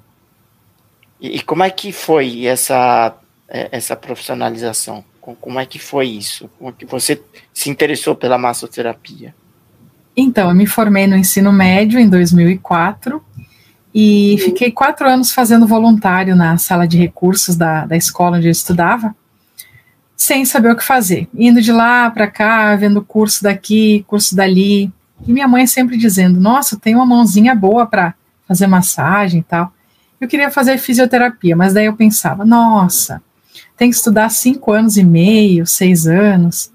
E, 1.19 1.37
e 1.37 1.41
como 1.41 1.63
é 1.63 1.69
que 1.69 1.91
foi 1.91 2.45
essa, 2.45 3.15
é, 3.47 3.69
essa 3.71 3.95
profissionalização? 3.95 5.03
Como 5.21 5.59
é 5.59 5.65
que 5.65 5.77
foi 5.77 6.07
isso? 6.07 6.49
Como 6.57 6.71
é 6.71 6.73
que 6.73 6.85
você 6.85 7.21
se 7.53 7.69
interessou 7.69 8.15
pela 8.15 8.37
massoterapia? 8.37 9.35
Então, 10.17 10.49
eu 10.49 10.55
me 10.55 10.65
formei 10.65 11.05
no 11.05 11.15
ensino 11.15 11.51
médio 11.51 11.99
em 11.99 12.09
2004 12.09 13.23
e 13.93 14.37
fiquei 14.39 14.71
quatro 14.71 15.07
anos 15.07 15.31
fazendo 15.31 15.67
voluntário 15.67 16.35
na 16.35 16.57
sala 16.57 16.87
de 16.87 16.97
recursos 16.97 17.55
da, 17.55 17.85
da 17.85 17.95
escola 17.95 18.37
onde 18.37 18.47
eu 18.47 18.51
estudava, 18.51 19.15
sem 20.15 20.45
saber 20.45 20.71
o 20.71 20.75
que 20.75 20.83
fazer, 20.83 21.27
indo 21.33 21.61
de 21.61 21.71
lá 21.71 22.09
para 22.11 22.27
cá, 22.27 22.75
vendo 22.75 23.01
curso 23.01 23.43
daqui, 23.43 24.03
curso 24.07 24.35
dali, 24.35 24.91
e 25.25 25.31
minha 25.31 25.47
mãe 25.47 25.65
sempre 25.65 25.97
dizendo: 25.97 26.39
Nossa, 26.39 26.77
tem 26.77 26.95
uma 26.95 27.05
mãozinha 27.05 27.55
boa 27.55 27.85
para 27.85 28.13
fazer 28.47 28.67
massagem 28.67 29.39
e 29.41 29.43
tal. 29.43 29.71
Eu 30.19 30.27
queria 30.27 30.51
fazer 30.51 30.77
fisioterapia, 30.77 31.55
mas 31.55 31.73
daí 31.73 31.85
eu 31.85 31.95
pensava: 31.95 32.43
Nossa, 32.43 33.21
tem 33.77 33.89
que 33.89 33.95
estudar 33.95 34.29
cinco 34.29 34.71
anos 34.71 34.97
e 34.97 35.03
meio, 35.03 35.65
seis 35.65 36.05
anos 36.05 36.71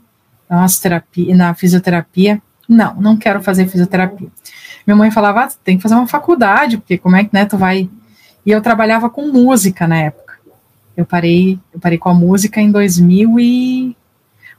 na, 0.48 0.66
terapia, 0.80 1.36
na 1.36 1.54
fisioterapia. 1.54 2.40
Não, 2.68 2.94
não 2.94 3.16
quero 3.16 3.42
fazer 3.42 3.66
fisioterapia. 3.66 4.28
Minha 4.86 4.96
mãe 4.96 5.10
falava, 5.10 5.44
ah, 5.44 5.48
tem 5.62 5.76
que 5.76 5.82
fazer 5.82 5.94
uma 5.94 6.06
faculdade, 6.06 6.78
porque 6.78 6.98
como 6.98 7.16
é 7.16 7.24
que 7.24 7.30
né, 7.32 7.44
tu 7.44 7.56
vai. 7.56 7.88
E 8.44 8.50
eu 8.50 8.60
trabalhava 8.60 9.08
com 9.08 9.28
música 9.28 9.86
na 9.86 9.98
época. 9.98 10.34
Eu 10.96 11.04
parei, 11.04 11.58
eu 11.72 11.80
parei 11.80 11.98
com 11.98 12.08
a 12.08 12.14
música 12.14 12.60
em 12.60 12.70
2000 12.70 13.40
e 13.40 13.96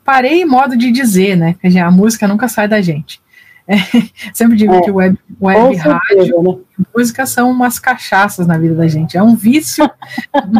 parei 0.03 0.43
modo 0.45 0.75
de 0.75 0.91
dizer, 0.91 1.35
né? 1.35 1.55
Porque 1.59 1.77
a 1.79 1.89
música 1.89 2.27
nunca 2.27 2.47
sai 2.47 2.67
da 2.67 2.81
gente. 2.81 3.21
É, 3.67 3.75
sempre 4.33 4.55
digo 4.55 4.73
é, 4.73 4.81
que 4.81 4.91
web, 4.91 5.17
web 5.41 5.75
rádio 5.75 6.43
né? 6.43 6.85
música 6.95 7.25
são 7.25 7.49
umas 7.49 7.79
cachaças 7.79 8.45
na 8.45 8.57
vida 8.57 8.75
da 8.75 8.87
gente. 8.87 9.17
É 9.17 9.23
um 9.23 9.35
vício 9.35 9.89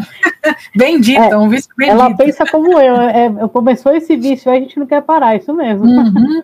bendito, 0.76 1.22
é, 1.22 1.30
é 1.30 1.38
um 1.38 1.50
vício 1.50 1.70
bendito. 1.78 1.94
Ela 1.94 2.16
pensa 2.16 2.46
como 2.46 2.80
eu, 2.80 2.96
é, 2.96 3.30
começou 3.50 3.96
esse 3.96 4.16
vício, 4.16 4.52
a 4.52 4.56
gente 4.56 4.80
não 4.80 4.88
quer 4.88 5.02
parar, 5.02 5.36
isso 5.36 5.54
mesmo. 5.54 5.86
Uhum. 5.86 6.44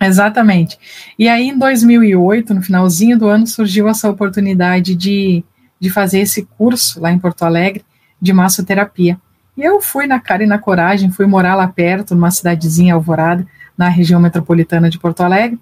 Exatamente. 0.00 0.78
E 1.18 1.28
aí, 1.28 1.48
em 1.48 1.58
2008, 1.58 2.54
no 2.54 2.62
finalzinho 2.62 3.18
do 3.18 3.26
ano, 3.26 3.46
surgiu 3.46 3.88
essa 3.88 4.08
oportunidade 4.08 4.94
de, 4.94 5.42
de 5.80 5.90
fazer 5.90 6.20
esse 6.20 6.44
curso 6.44 7.00
lá 7.00 7.10
em 7.10 7.18
Porto 7.18 7.42
Alegre 7.42 7.84
de 8.20 8.32
massoterapia. 8.32 9.18
E 9.56 9.62
eu 9.62 9.80
fui 9.80 10.06
na 10.06 10.20
cara 10.20 10.44
e 10.44 10.46
na 10.46 10.58
coragem, 10.58 11.10
fui 11.10 11.26
morar 11.26 11.56
lá 11.56 11.66
perto, 11.66 12.14
numa 12.14 12.30
cidadezinha 12.30 12.94
alvorada, 12.94 13.44
na 13.76 13.88
região 13.88 14.20
metropolitana 14.20 14.88
de 14.88 14.98
Porto 15.00 15.22
Alegre. 15.22 15.58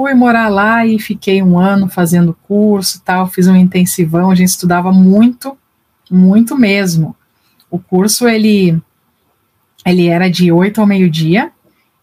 Fui 0.00 0.14
morar 0.14 0.48
lá 0.48 0.86
e 0.86 0.98
fiquei 0.98 1.42
um 1.42 1.58
ano 1.58 1.86
fazendo 1.86 2.34
curso 2.48 3.02
tal, 3.04 3.26
fiz 3.26 3.46
um 3.46 3.54
intensivão, 3.54 4.30
a 4.30 4.34
gente 4.34 4.48
estudava 4.48 4.90
muito, 4.90 5.58
muito 6.10 6.56
mesmo. 6.56 7.14
O 7.70 7.78
curso, 7.78 8.26
ele, 8.26 8.80
ele 9.84 10.08
era 10.08 10.30
de 10.30 10.50
8 10.50 10.80
ao 10.80 10.86
meio-dia, 10.86 11.52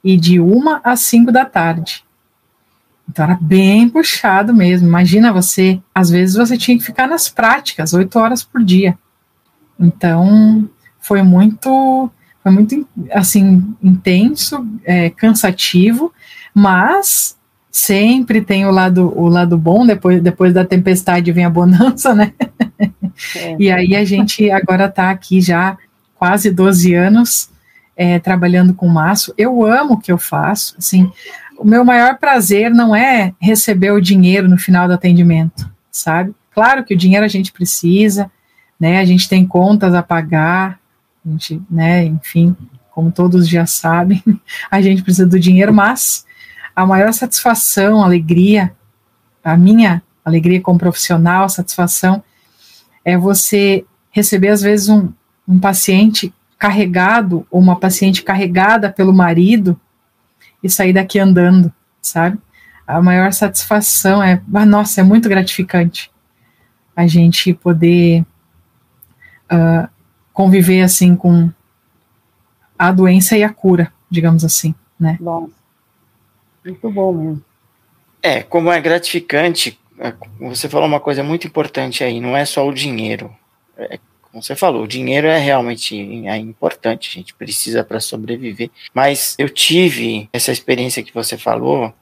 e 0.03 0.15
de 0.15 0.39
uma 0.39 0.79
às 0.83 0.99
cinco 0.99 1.31
da 1.31 1.43
tarde. 1.43 2.05
Então 3.09 3.25
era 3.25 3.35
bem 3.41 3.89
puxado 3.89 4.53
mesmo. 4.53 4.87
Imagina 4.87 5.33
você, 5.33 5.81
às 5.95 6.11
vezes 6.11 6.35
você 6.35 6.55
tinha 6.55 6.77
que 6.77 6.83
ficar 6.83 7.07
nas 7.07 7.27
práticas 7.27 7.95
oito 7.95 8.19
horas 8.19 8.43
por 8.43 8.63
dia. 8.63 8.95
Então 9.79 10.69
foi 10.99 11.23
muito, 11.23 12.11
foi 12.43 12.51
muito 12.51 12.87
assim 13.11 13.75
intenso, 13.81 14.63
é, 14.85 15.09
cansativo, 15.09 16.13
mas 16.53 17.36
sempre 17.77 18.41
tem 18.41 18.65
o 18.65 18.71
lado, 18.71 19.13
o 19.15 19.27
lado 19.27 19.55
bom. 19.55 19.85
Depois, 19.85 20.21
depois 20.21 20.51
da 20.51 20.65
tempestade 20.65 21.31
vem 21.31 21.45
a 21.45 21.49
bonança, 21.49 22.15
né? 22.15 22.33
É. 23.35 23.55
E 23.59 23.71
aí 23.71 23.95
a 23.95 24.03
gente 24.03 24.49
agora 24.49 24.85
está 24.85 25.11
aqui 25.11 25.39
já 25.39 25.77
quase 26.15 26.49
12 26.49 26.93
anos 26.95 27.49
é, 27.95 28.17
trabalhando 28.17 28.73
com 28.73 28.87
maço. 28.87 29.33
Eu 29.37 29.63
amo 29.63 29.93
o 29.93 29.99
que 29.99 30.11
eu 30.11 30.17
faço. 30.17 30.75
Assim, 30.77 31.11
o 31.57 31.65
meu 31.65 31.85
maior 31.85 32.17
prazer 32.17 32.71
não 32.71 32.95
é 32.95 33.33
receber 33.39 33.91
o 33.91 34.01
dinheiro 34.01 34.47
no 34.47 34.57
final 34.57 34.87
do 34.87 34.93
atendimento, 34.93 35.69
sabe? 35.91 36.33
Claro 36.51 36.83
que 36.83 36.95
o 36.95 36.97
dinheiro 36.97 37.25
a 37.25 37.29
gente 37.29 37.51
precisa, 37.51 38.31
né? 38.79 38.99
A 38.99 39.05
gente 39.05 39.29
tem 39.29 39.45
contas 39.45 39.93
a 39.93 40.01
pagar, 40.01 40.79
a 41.23 41.29
gente, 41.29 41.61
né? 41.69 42.05
Enfim, 42.05 42.55
como 42.89 43.11
todos 43.11 43.47
já 43.47 43.67
sabem, 43.67 44.23
a 44.69 44.81
gente 44.81 45.03
precisa 45.03 45.27
do 45.27 45.39
dinheiro, 45.39 45.71
mas 45.71 46.25
a 46.77 46.85
maior 46.85 47.11
satisfação, 47.11 48.03
alegria, 48.03 48.71
a 49.43 49.57
minha 49.57 50.03
alegria 50.23 50.61
como 50.61 50.77
profissional, 50.77 51.49
satisfação, 51.49 52.23
é 53.03 53.17
você 53.17 53.83
receber 54.11 54.49
às 54.49 54.61
vezes 54.61 54.87
um, 54.87 55.11
um 55.47 55.59
paciente 55.59 56.31
carregado, 56.59 57.47
ou 57.49 57.59
uma 57.59 57.79
paciente 57.79 58.21
carregada 58.21 58.91
pelo 58.91 59.11
marido 59.11 59.79
e 60.61 60.69
sair 60.69 60.93
daqui 60.93 61.17
andando, 61.17 61.73
sabe? 61.99 62.37
A 62.85 63.01
maior 63.01 63.33
satisfação 63.33 64.21
é, 64.21 64.39
ah, 64.53 64.65
nossa, 64.65 65.01
é 65.01 65.03
muito 65.03 65.27
gratificante 65.27 66.11
a 66.95 67.07
gente 67.07 67.55
poder 67.55 68.23
uh, 69.51 69.89
conviver 70.31 70.83
assim 70.83 71.15
com 71.15 71.49
a 72.77 72.91
doença 72.91 73.35
e 73.35 73.43
a 73.43 73.49
cura, 73.49 73.91
digamos 74.11 74.45
assim, 74.45 74.75
né? 74.99 75.17
Bom, 75.19 75.49
muito 76.67 76.91
bom 76.91 77.13
mesmo. 77.13 77.43
É, 78.21 78.43
como 78.43 78.71
é 78.71 78.79
gratificante, 78.81 79.79
é, 79.99 80.13
você 80.39 80.67
falou 80.67 80.87
uma 80.87 80.99
coisa 80.99 81.23
muito 81.23 81.47
importante 81.47 82.03
aí, 82.03 82.19
não 82.19 82.35
é 82.35 82.45
só 82.45 82.67
o 82.67 82.73
dinheiro. 82.73 83.33
É, 83.77 83.99
como 84.21 84.43
você 84.43 84.55
falou, 84.55 84.83
o 84.83 84.87
dinheiro 84.87 85.27
é 85.27 85.37
realmente 85.37 85.95
é 86.27 86.37
importante, 86.37 87.09
a 87.09 87.19
gente 87.19 87.33
precisa 87.33 87.83
para 87.83 87.99
sobreviver. 87.99 88.69
Mas 88.93 89.35
eu 89.37 89.49
tive 89.49 90.29
essa 90.33 90.51
experiência 90.51 91.03
que 91.03 91.13
você 91.13 91.37
falou, 91.37 91.93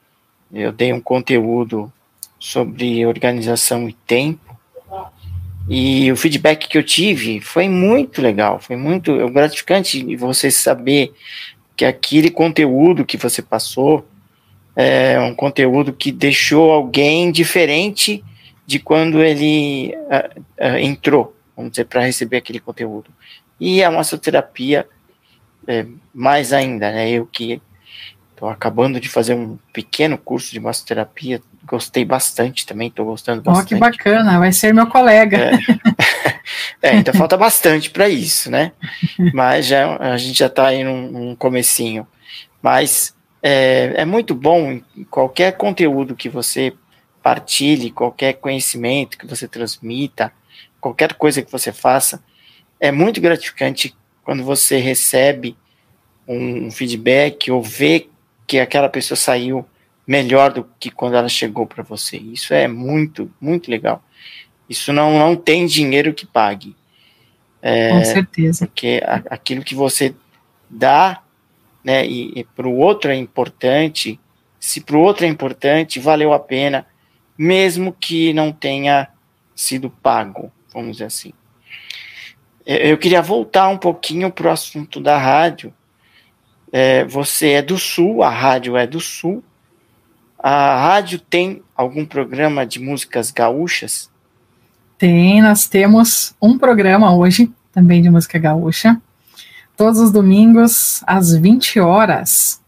eu 0.52 0.72
dei 0.72 0.92
um 0.92 1.02
conteúdo 1.02 1.92
sobre 2.40 3.06
organização 3.06 3.88
e 3.88 3.94
tempo, 3.94 4.56
e 5.68 6.12
o 6.12 6.16
feedback 6.16 6.68
que 6.68 6.78
eu 6.78 6.84
tive 6.84 7.42
foi 7.42 7.68
muito 7.68 8.22
legal, 8.22 8.60
foi 8.60 8.76
muito 8.76 9.30
gratificante 9.30 10.16
você 10.16 10.52
saber 10.52 11.12
que 11.76 11.84
aquele 11.84 12.30
conteúdo 12.30 13.06
que 13.06 13.18
você 13.18 13.42
passou 13.42 14.06
é 14.76 15.20
um 15.20 15.34
conteúdo 15.34 15.94
que 15.94 16.12
deixou 16.12 16.72
alguém 16.72 17.32
diferente 17.32 18.24
de 18.66 18.80
quando 18.80 19.22
ele 19.22 19.96
uh, 19.96 20.42
uh, 20.60 20.78
entrou 20.78 21.36
vamos 21.56 21.72
dizer, 21.72 21.86
para 21.86 22.02
receber 22.02 22.38
aquele 22.38 22.60
conteúdo. 22.60 23.10
E 23.58 23.82
a 23.82 23.90
massoterapia, 23.90 24.86
é, 25.66 25.86
mais 26.14 26.52
ainda, 26.52 26.92
né? 26.92 27.10
Eu 27.10 27.26
que 27.26 27.62
Estou 28.36 28.50
acabando 28.50 29.00
de 29.00 29.08
fazer 29.08 29.34
um 29.34 29.58
pequeno 29.72 30.18
curso 30.18 30.52
de 30.52 30.60
massoterapia. 30.60 31.42
Gostei 31.64 32.04
bastante 32.04 32.66
também, 32.66 32.90
estou 32.90 33.06
gostando 33.06 33.42
bastante. 33.42 33.64
Oh, 33.64 33.68
que 33.68 33.76
bacana, 33.76 34.38
vai 34.38 34.52
ser 34.52 34.74
meu 34.74 34.88
colega. 34.88 35.38
É, 35.38 35.58
é 36.84 36.90
ainda 36.90 37.14
falta 37.14 37.38
bastante 37.38 37.90
para 37.90 38.10
isso, 38.10 38.52
né? 38.52 38.74
Mas 39.34 39.68
já, 39.68 39.96
a 39.96 40.18
gente 40.18 40.38
já 40.38 40.48
está 40.48 40.68
aí 40.68 40.84
num, 40.84 41.10
num 41.10 41.36
comecinho. 41.36 42.06
Mas 42.62 43.16
é, 43.48 43.94
é 43.98 44.06
muito 44.06 44.34
bom 44.34 44.82
qualquer 45.08 45.56
conteúdo 45.56 46.16
que 46.16 46.28
você 46.28 46.74
partilhe, 47.22 47.92
qualquer 47.92 48.34
conhecimento 48.34 49.20
que 49.20 49.28
você 49.28 49.48
transmita, 49.48 50.34
qualquer 50.82 51.14
coisa 51.14 51.44
que 51.44 51.52
você 51.52 51.72
faça, 51.72 52.24
é 52.80 52.92
muito 52.92 53.22
gratificante 53.22 53.96
quando 54.24 54.44
você 54.44 54.80
recebe 54.80 55.56
um 56.28 56.72
feedback 56.72 57.52
ou 57.52 57.62
vê 57.62 58.10
que 58.48 58.60
aquela 58.60 58.90
pessoa 58.90 59.16
saiu 59.16 59.64
melhor 60.08 60.52
do 60.52 60.68
que 60.80 60.90
quando 60.90 61.16
ela 61.16 61.30
chegou 61.30 61.68
para 61.68 61.84
você. 61.84 62.18
Isso 62.18 62.52
é 62.52 62.68
muito, 62.68 63.32
muito 63.40 63.70
legal. 63.70 64.04
Isso 64.68 64.92
não, 64.92 65.20
não 65.20 65.36
tem 65.36 65.68
dinheiro 65.68 66.16
que 66.16 66.26
pague. 66.26 66.76
É, 67.62 67.90
Com 67.90 68.06
certeza. 68.06 68.66
Porque 68.66 69.04
a, 69.06 69.22
aquilo 69.30 69.64
que 69.64 69.76
você 69.76 70.16
dá, 70.68 71.22
né, 71.86 72.06
e, 72.06 72.40
e 72.40 72.44
para 72.44 72.68
o 72.68 72.76
outro 72.76 73.12
é 73.12 73.16
importante, 73.16 74.20
se 74.60 74.82
para 74.82 74.98
o 74.98 75.02
outro 75.02 75.24
é 75.24 75.30
importante, 75.30 76.00
valeu 76.00 76.34
a 76.34 76.40
pena, 76.40 76.88
mesmo 77.38 77.94
que 77.94 78.34
não 78.34 78.52
tenha 78.52 79.08
sido 79.56 79.90
pago, 79.90 80.52
vamos 80.74 80.94
dizer 80.94 81.06
assim. 81.06 81.32
Eu 82.66 82.98
queria 82.98 83.22
voltar 83.22 83.68
um 83.68 83.78
pouquinho 83.78 84.32
para 84.32 84.48
o 84.48 84.52
assunto 84.52 85.00
da 85.00 85.16
rádio, 85.16 85.72
é, 86.72 87.06
você 87.06 87.52
é 87.52 87.62
do 87.62 87.78
Sul, 87.78 88.24
a 88.24 88.30
rádio 88.30 88.76
é 88.76 88.88
do 88.88 89.00
Sul. 89.00 89.44
A 90.38 90.76
rádio 90.76 91.20
tem 91.20 91.64
algum 91.76 92.06
programa 92.06 92.66
de 92.66 92.80
músicas 92.80 93.32
gaúchas? 93.32 94.12
Tem, 94.98 95.42
nós 95.42 95.68
temos 95.68 96.36
um 96.42 96.58
programa 96.58 97.16
hoje, 97.16 97.52
também 97.72 98.02
de 98.02 98.10
música 98.10 98.38
gaúcha. 98.40 99.00
Todos 99.78 100.00
os 100.00 100.12
domingos, 100.12 101.04
às 101.06 101.36
20 101.36 101.80
horas. 101.80 102.62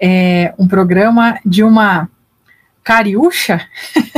É 0.00 0.54
um 0.58 0.66
programa 0.66 1.38
de 1.44 1.62
uma 1.62 2.08
cariúcha, 2.82 3.66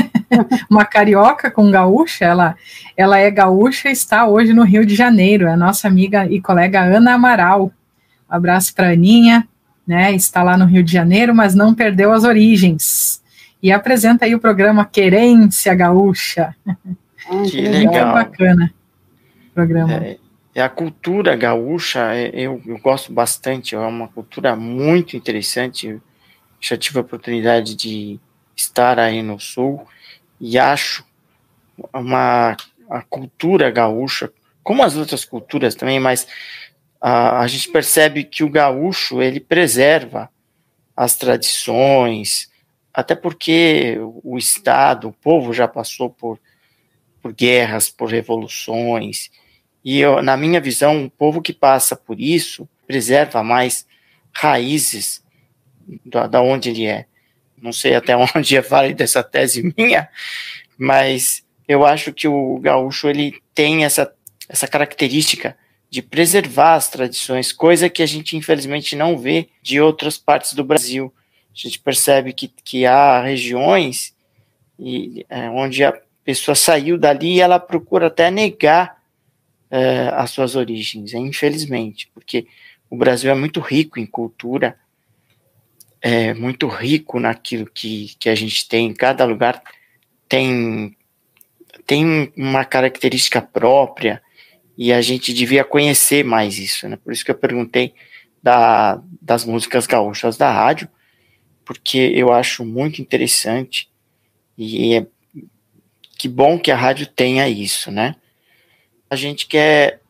uma 0.70 0.84
carioca 0.84 1.50
com 1.50 1.70
gaúcha, 1.70 2.24
ela, 2.24 2.54
ela 2.96 3.18
é 3.18 3.30
gaúcha 3.30 3.88
e 3.88 3.92
está 3.92 4.26
hoje 4.26 4.52
no 4.52 4.62
Rio 4.62 4.86
de 4.86 4.94
Janeiro, 4.94 5.46
é 5.46 5.52
a 5.52 5.56
nossa 5.56 5.88
amiga 5.88 6.26
e 6.26 6.40
colega 6.40 6.80
Ana 6.80 7.14
Amaral 7.14 7.72
abraço 8.32 8.74
para 8.74 8.88
a 8.88 8.92
Aninha, 8.92 9.46
né? 9.86 10.12
Está 10.12 10.42
lá 10.42 10.56
no 10.56 10.64
Rio 10.64 10.82
de 10.82 10.90
Janeiro, 10.90 11.34
mas 11.34 11.54
não 11.54 11.74
perdeu 11.74 12.12
as 12.12 12.24
origens. 12.24 13.22
E 13.62 13.70
apresenta 13.70 14.24
aí 14.24 14.34
o 14.34 14.40
programa 14.40 14.86
Querência 14.86 15.74
Gaúcha. 15.74 16.56
Que 17.50 17.60
legal. 17.68 18.14
bacana. 18.14 18.72
Programa. 19.54 19.92
É, 19.92 20.12
é, 20.12 20.18
a 20.60 20.68
cultura 20.68 21.34
gaúcha, 21.34 22.14
é, 22.14 22.30
eu, 22.34 22.60
eu 22.66 22.78
gosto 22.78 23.12
bastante, 23.12 23.74
é 23.74 23.78
uma 23.78 24.08
cultura 24.08 24.54
muito 24.54 25.16
interessante. 25.16 26.00
Já 26.60 26.76
tive 26.76 26.98
a 26.98 27.02
oportunidade 27.02 27.74
de 27.74 28.20
estar 28.54 28.98
aí 28.98 29.22
no 29.22 29.40
sul 29.40 29.86
e 30.40 30.58
acho 30.58 31.04
uma 31.92 32.56
a 32.90 33.00
cultura 33.00 33.70
gaúcha, 33.70 34.30
como 34.62 34.82
as 34.82 34.96
outras 34.96 35.24
culturas 35.24 35.74
também, 35.74 35.98
mas 35.98 36.28
a, 37.00 37.40
a 37.40 37.46
gente 37.46 37.70
percebe 37.70 38.22
que 38.22 38.44
o 38.44 38.50
gaúcho 38.50 39.22
ele 39.22 39.40
preserva 39.40 40.28
as 40.94 41.16
tradições, 41.16 42.50
até 42.92 43.14
porque 43.14 43.96
o 44.22 44.36
Estado, 44.36 45.08
o 45.08 45.12
povo 45.12 45.54
já 45.54 45.66
passou 45.66 46.10
por, 46.10 46.38
por 47.22 47.32
guerras, 47.32 47.88
por 47.88 48.10
revoluções, 48.10 49.30
e 49.84 49.98
eu, 50.00 50.22
na 50.22 50.36
minha 50.36 50.60
visão, 50.60 51.04
o 51.04 51.10
povo 51.10 51.42
que 51.42 51.52
passa 51.52 51.96
por 51.96 52.20
isso 52.20 52.68
preserva 52.86 53.42
mais 53.42 53.86
raízes 54.32 55.22
da, 56.04 56.26
da 56.26 56.40
onde 56.40 56.70
ele 56.70 56.86
é. 56.86 57.06
Não 57.60 57.72
sei 57.72 57.94
até 57.94 58.16
onde 58.36 58.56
é 58.56 58.60
válida 58.60 59.04
essa 59.04 59.22
tese 59.22 59.72
minha, 59.76 60.08
mas 60.78 61.44
eu 61.66 61.84
acho 61.84 62.12
que 62.12 62.28
o 62.28 62.58
gaúcho 62.58 63.08
ele 63.08 63.40
tem 63.54 63.84
essa, 63.84 64.12
essa 64.48 64.68
característica 64.68 65.56
de 65.90 66.00
preservar 66.00 66.74
as 66.74 66.88
tradições, 66.88 67.52
coisa 67.52 67.90
que 67.90 68.02
a 68.02 68.06
gente 68.06 68.36
infelizmente 68.36 68.96
não 68.96 69.18
vê 69.18 69.48
de 69.62 69.80
outras 69.80 70.16
partes 70.16 70.54
do 70.54 70.64
Brasil. 70.64 71.12
A 71.54 71.54
gente 71.54 71.78
percebe 71.78 72.32
que, 72.32 72.48
que 72.48 72.86
há 72.86 73.20
regiões 73.20 74.14
e, 74.78 75.26
é, 75.28 75.50
onde 75.50 75.84
a 75.84 75.92
pessoa 76.24 76.54
saiu 76.54 76.96
dali 76.96 77.34
e 77.34 77.40
ela 77.40 77.60
procura 77.60 78.06
até 78.06 78.30
negar 78.30 79.01
é, 79.72 80.10
as 80.12 80.30
suas 80.30 80.54
origens, 80.54 81.14
é, 81.14 81.18
infelizmente, 81.18 82.10
porque 82.12 82.46
o 82.90 82.96
Brasil 82.96 83.30
é 83.30 83.34
muito 83.34 83.58
rico 83.58 83.98
em 83.98 84.04
cultura, 84.04 84.76
é 85.98 86.34
muito 86.34 86.68
rico 86.68 87.18
naquilo 87.18 87.64
que, 87.64 88.14
que 88.18 88.28
a 88.28 88.34
gente 88.34 88.68
tem, 88.68 88.92
cada 88.92 89.24
lugar 89.24 89.62
tem, 90.28 90.94
tem 91.86 92.30
uma 92.36 92.66
característica 92.66 93.40
própria, 93.40 94.22
e 94.76 94.92
a 94.92 95.00
gente 95.00 95.32
devia 95.32 95.64
conhecer 95.64 96.24
mais 96.24 96.58
isso, 96.58 96.88
né? 96.88 96.96
Por 96.96 97.12
isso 97.12 97.24
que 97.24 97.30
eu 97.30 97.34
perguntei 97.34 97.94
da, 98.42 99.02
das 99.20 99.44
músicas 99.44 99.86
gaúchas 99.86 100.36
da 100.36 100.50
rádio, 100.50 100.88
porque 101.64 101.98
eu 102.14 102.32
acho 102.32 102.64
muito 102.64 103.00
interessante 103.00 103.88
e 104.56 104.94
é 104.94 105.06
que 106.18 106.28
bom 106.28 106.58
que 106.58 106.70
a 106.70 106.76
rádio 106.76 107.06
tenha 107.06 107.48
isso, 107.48 107.90
né? 107.90 108.16
A 109.12 109.14
gente 109.14 109.46
quer 109.46 110.00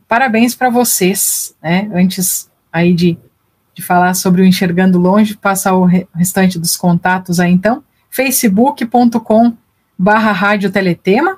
parabéns 0.08 0.56
para 0.56 0.70
vocês, 0.70 1.54
né? 1.62 1.90
Antes 1.94 2.50
aí 2.72 2.94
de, 2.94 3.18
de 3.74 3.82
falar 3.82 4.14
sobre 4.14 4.42
o 4.42 4.46
Enxergando 4.46 4.98
Longe, 4.98 5.36
passar 5.36 5.76
o 5.76 5.84
restante 5.84 6.58
dos 6.58 6.78
contatos 6.78 7.40
aí 7.40 7.52
então. 7.52 7.84
facebook.com 8.10 9.54
barra 9.98 10.32
Rádio 10.32 10.72
Teletema, 10.72 11.38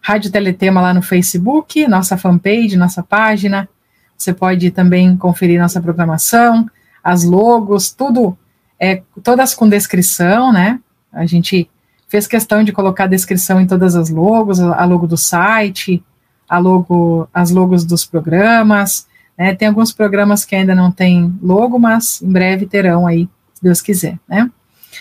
Rádio 0.00 0.30
Teletema 0.30 0.80
lá 0.80 0.94
no 0.94 1.02
Facebook, 1.02 1.86
nossa 1.86 2.16
fanpage, 2.16 2.76
nossa 2.76 3.02
página. 3.02 3.68
Você 4.16 4.32
pode 4.32 4.70
também 4.70 5.16
conferir 5.16 5.60
nossa 5.60 5.80
programação, 5.80 6.68
as 7.02 7.24
logos, 7.24 7.90
tudo, 7.90 8.36
é, 8.80 9.02
todas 9.22 9.54
com 9.54 9.68
descrição, 9.68 10.52
né? 10.52 10.80
A 11.12 11.24
gente 11.24 11.70
fez 12.08 12.26
questão 12.26 12.64
de 12.64 12.72
colocar 12.72 13.04
a 13.04 13.08
descrição 13.08 13.60
em 13.60 13.66
todas 13.66 13.94
as 13.94 14.10
logos, 14.10 14.60
a 14.60 14.84
logo 14.84 15.06
do 15.06 15.16
site, 15.16 16.02
a 16.48 16.58
logo, 16.58 17.28
as 17.32 17.50
logos 17.50 17.84
dos 17.84 18.04
programas, 18.04 19.06
né? 19.36 19.54
Tem 19.54 19.68
alguns 19.68 19.92
programas 19.92 20.44
que 20.44 20.56
ainda 20.56 20.74
não 20.74 20.90
tem 20.90 21.32
logo, 21.40 21.78
mas 21.78 22.20
em 22.22 22.30
breve 22.32 22.66
terão 22.66 23.06
aí, 23.06 23.28
se 23.54 23.62
Deus 23.62 23.80
quiser, 23.80 24.18
né? 24.28 24.50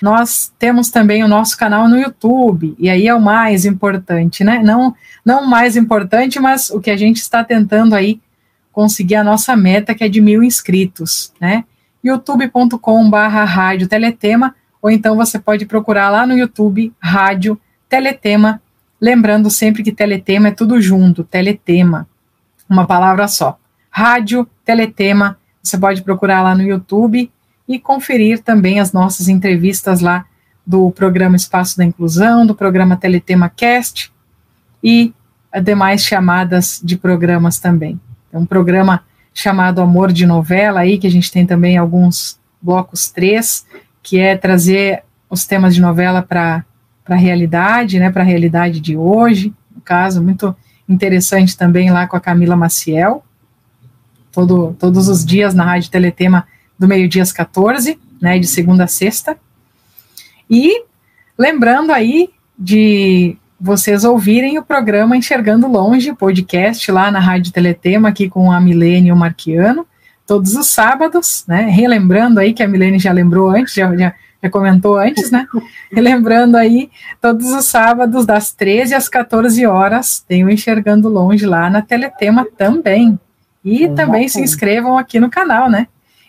Nós 0.01 0.53
temos 0.59 0.89
também 0.89 1.23
o 1.23 1.27
nosso 1.27 1.57
canal 1.57 1.87
no 1.87 1.97
YouTube, 1.97 2.75
e 2.77 2.89
aí 2.89 3.07
é 3.07 3.13
o 3.13 3.21
mais 3.21 3.65
importante, 3.65 4.43
né? 4.43 4.61
Não, 4.63 4.95
não 5.25 5.43
o 5.43 5.49
mais 5.49 5.75
importante, 5.75 6.39
mas 6.39 6.69
o 6.69 6.79
que 6.79 6.91
a 6.91 6.97
gente 6.97 7.17
está 7.17 7.43
tentando 7.43 7.95
aí 7.95 8.21
conseguir 8.71 9.15
a 9.15 9.23
nossa 9.23 9.55
meta, 9.55 9.95
que 9.95 10.03
é 10.03 10.09
de 10.09 10.21
mil 10.21 10.43
inscritos, 10.43 11.33
né? 11.41 11.63
youtube.com.br 12.03 13.17
rádio 13.17 13.87
teletema, 13.87 14.55
ou 14.81 14.91
então 14.91 15.15
você 15.15 15.39
pode 15.39 15.65
procurar 15.65 16.09
lá 16.09 16.25
no 16.25 16.37
YouTube 16.37 16.93
Rádio 16.99 17.59
Teletema, 17.89 18.61
lembrando 19.01 19.49
sempre 19.49 19.83
que 19.83 19.91
teletema 19.91 20.49
é 20.49 20.51
tudo 20.51 20.79
junto, 20.79 21.23
teletema, 21.23 22.07
uma 22.69 22.85
palavra 22.85 23.27
só. 23.27 23.57
Rádio 23.89 24.47
Teletema, 24.63 25.37
você 25.61 25.77
pode 25.77 26.03
procurar 26.03 26.43
lá 26.43 26.53
no 26.53 26.61
YouTube 26.61 27.31
e 27.67 27.79
conferir 27.79 28.41
também 28.41 28.79
as 28.79 28.93
nossas 28.93 29.27
entrevistas 29.27 29.99
lá 29.99 30.25
do 30.65 30.91
programa 30.91 31.35
Espaço 31.35 31.77
da 31.77 31.85
Inclusão, 31.85 32.45
do 32.45 32.55
programa 32.55 32.97
Teletema 32.97 33.49
Cast 33.49 34.11
e 34.83 35.13
demais 35.63 36.03
chamadas 36.03 36.79
de 36.83 36.97
programas 36.97 37.59
também. 37.59 37.99
É 38.31 38.37
um 38.37 38.45
programa 38.45 39.03
chamado 39.33 39.81
Amor 39.81 40.11
de 40.11 40.25
Novela 40.25 40.81
aí, 40.81 40.97
que 40.97 41.07
a 41.07 41.11
gente 41.11 41.31
tem 41.31 41.45
também 41.45 41.77
alguns 41.77 42.39
blocos 42.61 43.09
três, 43.09 43.65
que 44.01 44.19
é 44.19 44.35
trazer 44.35 45.03
os 45.29 45.45
temas 45.45 45.75
de 45.75 45.81
novela 45.81 46.21
para 46.21 46.65
a 47.07 47.15
realidade, 47.15 47.99
né, 47.99 48.09
para 48.09 48.23
a 48.23 48.25
realidade 48.25 48.79
de 48.79 48.97
hoje, 48.97 49.53
no 49.73 49.81
caso, 49.81 50.21
muito 50.21 50.55
interessante 50.87 51.57
também 51.57 51.91
lá 51.91 52.07
com 52.07 52.15
a 52.15 52.21
Camila 52.21 52.55
Maciel, 52.55 53.23
todo, 54.31 54.75
todos 54.79 55.07
os 55.07 55.25
dias 55.25 55.53
na 55.53 55.63
Rádio 55.63 55.91
Teletema 55.91 56.47
do 56.77 56.87
meio-dia 56.87 57.23
às 57.23 57.31
14, 57.31 57.99
né, 58.21 58.39
de 58.39 58.47
segunda 58.47 58.85
a 58.85 58.87
sexta. 58.87 59.37
E 60.49 60.83
lembrando 61.37 61.91
aí 61.91 62.29
de 62.57 63.37
vocês 63.59 64.03
ouvirem 64.03 64.57
o 64.59 64.63
programa 64.63 65.17
Enxergando 65.17 65.67
Longe, 65.67 66.13
podcast 66.13 66.91
lá 66.91 67.09
na 67.09 67.19
Rádio 67.19 67.51
Teletema, 67.51 68.09
aqui 68.09 68.29
com 68.29 68.51
a 68.51 68.61
Milene 68.61 69.09
e 69.09 69.11
o 69.11 69.15
Marquiano, 69.15 69.85
todos 70.25 70.55
os 70.55 70.67
sábados, 70.67 71.43
né? 71.47 71.63
Relembrando 71.63 72.39
aí 72.39 72.53
que 72.53 72.61
a 72.61 72.67
Milene 72.67 72.99
já 72.99 73.11
lembrou 73.11 73.49
antes, 73.49 73.73
já, 73.73 73.95
já, 73.95 74.13
já 74.43 74.49
comentou 74.49 74.97
antes, 74.97 75.31
né? 75.31 75.47
Relembrando 75.91 76.55
aí, 76.55 76.89
todos 77.19 77.51
os 77.51 77.65
sábados, 77.65 78.25
das 78.25 78.51
13 78.51 78.93
às 78.93 79.09
14 79.09 79.65
horas, 79.65 80.23
tem 80.27 80.43
o 80.43 80.49
Enxergando 80.49 81.09
Longe 81.09 81.45
lá 81.45 81.69
na 81.69 81.81
Teletema 81.81 82.45
também. 82.57 83.19
E 83.65 83.87
também 83.89 84.29
se 84.29 84.39
inscrevam 84.39 84.97
aqui 84.97 85.19
no 85.19 85.29
canal, 85.29 85.69
né? 85.69 85.87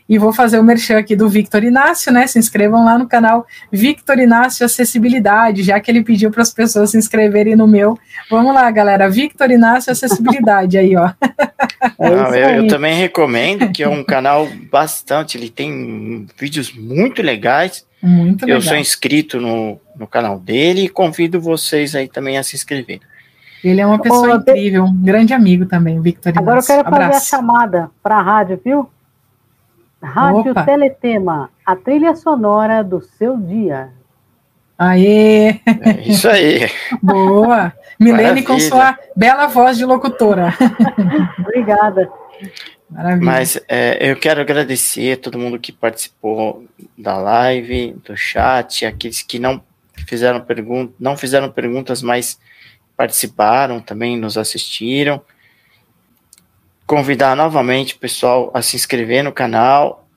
E 0.09 0.19
vou 0.19 0.33
fazer 0.33 0.59
o 0.59 0.65
merchan 0.65 0.99
aqui 0.99 1.15
do 1.15 1.29
Victor 1.29 1.63
Inácio, 1.63 2.11
né? 2.11 2.27
Se 2.27 2.39
inscrevam 2.39 2.83
lá 2.85 2.99
no 2.99 3.07
canal 3.07 3.47
Victor 3.71 4.19
Inácio 4.19 4.65
Acessibilidade, 4.65 5.63
já 5.63 5.79
que 5.79 5.91
ele 5.91 6.03
pediu 6.03 6.31
para 6.31 6.43
as 6.43 6.53
pessoas 6.53 6.93
se 6.93 6.97
inscreverem 6.97 7.55
no 7.55 7.67
meu. 7.67 7.99
Vamos 8.31 8.55
lá, 8.55 8.71
galera. 8.71 9.11
Victor 9.11 9.51
Inácio 9.51 9.93
Acessibilidade 9.93 10.79
aí, 10.79 10.97
ó. 10.97 11.11
É 11.99 12.11
Não, 12.11 12.35
eu, 12.35 12.49
eu, 12.63 12.67
também 12.67 12.95
recomendo, 12.95 13.71
que 13.71 13.83
é 13.83 13.89
um 13.89 14.03
canal 14.03 14.49
bastante, 14.71 15.37
ele 15.37 15.49
tem 15.49 16.27
vídeos 16.37 16.73
muito 16.73 17.23
legais. 17.23 17.87
Muito 18.03 18.45
legal. 18.45 18.59
Eu 18.59 18.63
sou 18.63 18.77
inscrito 18.77 19.41
no, 19.41 19.81
no 19.97 20.07
canal 20.07 20.39
dele 20.39 20.85
e 20.85 20.89
convido 20.89 21.41
vocês 21.41 21.95
aí 21.95 22.09
também 22.09 22.37
a 22.37 22.43
se 22.43 22.57
inscreverem. 22.57 23.01
Ele 23.63 23.81
é 23.81 23.87
uma 23.87 24.01
pessoa 24.01 24.37
Ô, 24.37 24.39
incrível, 24.39 24.85
um 24.85 25.03
grande 25.03 25.33
amigo 25.33 25.67
também, 25.67 26.01
Victor 26.01 26.33
Inácio. 26.33 26.43
Agora 26.43 26.61
eu 26.61 26.67
quero 26.67 26.85
fazer 26.85 27.05
Abraço. 27.05 27.35
a 27.35 27.39
chamada 27.39 27.91
para 28.03 28.17
a 28.17 28.23
rádio, 28.23 28.61
viu? 28.65 28.89
Rádio 30.03 30.53
Opa. 30.53 30.65
Teletema, 30.65 31.51
a 31.67 31.75
trilha 31.75 32.15
sonora 32.15 32.83
do 32.83 33.01
seu 33.01 33.37
dia. 33.37 33.91
Aê! 34.79 35.61
É 35.67 36.03
isso 36.07 36.29
aí. 36.29 36.71
Boa! 37.03 37.73
Milene 37.99 38.45
com 38.45 38.59
sua 38.61 38.97
bela 39.17 39.49
voz 39.49 39.77
de 39.77 39.85
locutora. 39.85 40.55
Obrigada. 41.41 42.09
Maravilha. 42.89 43.25
Mas 43.25 43.61
é, 43.69 44.11
eu 44.11 44.15
quero 44.15 44.41
agradecer 44.41 45.15
a 45.15 45.17
todo 45.21 45.39
mundo 45.39 45.59
que 45.59 45.73
participou 45.73 46.65
da 46.97 47.17
live, 47.19 47.97
do 48.05 48.17
chat, 48.17 48.87
aqueles 48.87 49.21
que 49.21 49.41
não 49.41 49.61
fizeram 50.07 50.41
perguntas, 50.41 50.95
não 50.99 51.17
fizeram 51.17 51.51
perguntas, 51.51 52.01
mas 52.01 52.39
participaram 52.97 53.81
também, 53.81 54.17
nos 54.17 54.39
assistiram 54.39 55.21
convidar 56.89 57.37
novamente 57.37 57.95
o 57.95 57.99
pessoal 57.99 58.51
a 58.55 58.63
se 58.63 58.75
inscrever 58.75 59.23
no 59.23 59.31
canal, 59.31 60.09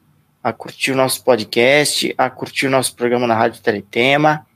a 0.41 0.53
curtir 0.53 0.93
o 0.93 0.95
nosso 0.95 1.21
podcast, 1.21 2.15
a 2.17 2.29
curtir 2.29 2.67
o 2.67 2.69
nosso 2.69 2.95
programa 2.95 3.27
na 3.27 3.35
Rádio 3.35 3.61
Teletema. 3.61 4.47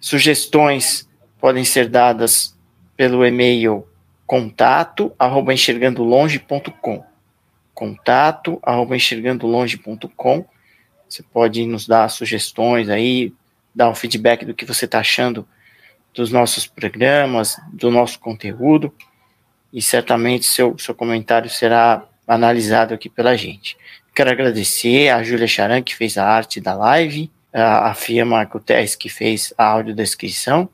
Sugestões 0.00 1.06
podem 1.38 1.62
ser 1.62 1.90
dadas 1.90 2.56
pelo 2.96 3.24
e-mail 3.24 3.86
contato 4.26 5.12
arroba 5.18 5.52
enxergandolonge.com 5.52 7.04
contato 7.74 8.58
arroba 8.62 8.96
enxergandolonge.com 8.96 10.44
você 11.06 11.22
pode 11.22 11.66
nos 11.66 11.86
dar 11.86 12.08
sugestões 12.08 12.88
aí, 12.88 13.32
dar 13.74 13.90
um 13.90 13.94
feedback 13.94 14.46
do 14.46 14.54
que 14.54 14.64
você 14.64 14.86
está 14.86 15.00
achando 15.00 15.46
dos 16.14 16.32
nossos 16.32 16.66
programas, 16.66 17.60
do 17.70 17.90
nosso 17.90 18.18
conteúdo 18.18 18.90
e 19.76 19.82
certamente 19.82 20.46
seu, 20.46 20.78
seu 20.78 20.94
comentário 20.94 21.50
será 21.50 22.02
analisado 22.26 22.94
aqui 22.94 23.10
pela 23.10 23.36
gente. 23.36 23.76
Quero 24.14 24.30
agradecer 24.30 25.10
a 25.10 25.22
Júlia 25.22 25.46
Charan, 25.46 25.82
que 25.82 25.94
fez 25.94 26.16
a 26.16 26.26
arte 26.26 26.62
da 26.62 26.72
live, 26.72 27.30
a, 27.52 27.92
Fia 27.92 28.24
Marco 28.24 28.58
Teres, 28.58 28.96
que 28.96 29.10
fez 29.10 29.52
a 29.58 29.66
audiodescrição, 29.66 30.66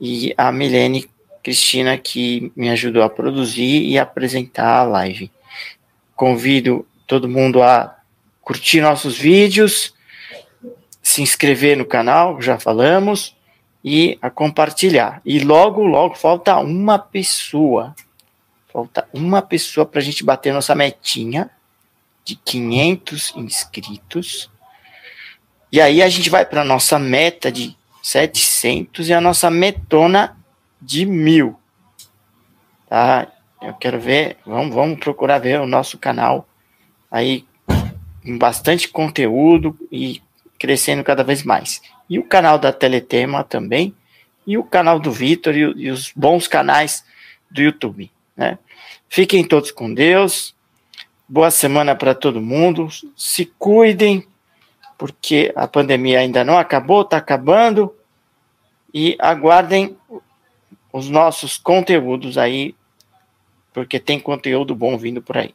e 0.00 0.32
a 0.38 0.50
Milene 0.50 1.10
Cristina, 1.42 1.98
que 1.98 2.50
me 2.56 2.70
ajudou 2.70 3.02
a 3.02 3.10
produzir 3.10 3.82
e 3.82 3.98
apresentar 3.98 4.78
a 4.78 4.84
live. 4.84 5.30
Convido 6.16 6.88
todo 7.06 7.28
mundo 7.28 7.62
a 7.62 7.98
curtir 8.40 8.80
nossos 8.80 9.18
vídeos, 9.18 9.94
se 11.02 11.20
inscrever 11.20 11.76
no 11.76 11.84
canal, 11.84 12.40
já 12.40 12.58
falamos, 12.58 13.36
e 13.84 14.18
a 14.20 14.30
compartilhar. 14.30 15.20
E 15.24 15.38
logo, 15.38 15.82
logo 15.82 16.14
falta 16.14 16.56
uma 16.58 16.98
pessoa. 16.98 17.94
Falta 18.72 19.08
uma 19.12 19.40
pessoa 19.40 19.86
para 19.86 20.00
a 20.00 20.02
gente 20.02 20.24
bater 20.24 20.52
nossa 20.52 20.74
metinha 20.74 21.50
de 22.24 22.36
500 22.36 23.34
inscritos. 23.36 24.50
E 25.72 25.80
aí 25.80 26.02
a 26.02 26.08
gente 26.08 26.28
vai 26.28 26.44
para 26.44 26.64
nossa 26.64 26.98
meta 26.98 27.50
de 27.50 27.76
700 28.02 29.08
e 29.08 29.14
a 29.14 29.20
nossa 29.20 29.50
metona 29.50 30.36
de 30.80 31.06
mil. 31.06 31.58
Tá? 32.88 33.28
Eu 33.60 33.74
quero 33.74 34.00
ver, 34.00 34.38
vamos, 34.46 34.74
vamos 34.74 34.98
procurar 34.98 35.38
ver 35.38 35.60
o 35.60 35.66
nosso 35.66 35.98
canal 35.98 36.48
aí 37.10 37.44
com 38.22 38.38
bastante 38.38 38.88
conteúdo 38.88 39.76
e 39.90 40.22
crescendo 40.58 41.02
cada 41.02 41.24
vez 41.24 41.42
mais 41.42 41.80
e 42.08 42.18
o 42.18 42.24
canal 42.24 42.58
da 42.58 42.72
Teletema 42.72 43.44
também, 43.44 43.94
e 44.46 44.56
o 44.56 44.64
canal 44.64 44.98
do 44.98 45.12
Vitor 45.12 45.54
e, 45.54 45.60
e, 45.60 45.90
os 45.90 46.12
bons 46.14 46.48
canais 46.48 47.04
do 47.50 47.60
YouTube. 47.60 48.10
Né? 48.36 48.58
Fiquem 49.08 49.44
todos 49.44 49.70
com 49.70 49.92
Deus, 49.92 50.54
boa 51.28 51.50
semana 51.50 51.94
para 51.94 52.14
todo 52.14 52.40
mundo, 52.40 52.88
se 53.16 53.46
cuidem, 53.58 54.26
porque 54.96 55.52
a 55.54 55.68
pandemia 55.68 56.20
ainda 56.20 56.42
não 56.42 56.58
acabou, 56.58 57.02
está 57.02 57.18
acabando, 57.18 57.94
e 58.92 59.16
aguardem 59.20 59.96
os 60.92 61.08
nossos 61.08 61.58
conteúdos 61.58 62.38
aí, 62.38 62.74
porque 63.72 64.00
tem 64.00 64.18
conteúdo 64.18 64.74
bom 64.74 64.96
vindo 64.96 65.22
por 65.22 65.36
aí. 65.36 65.54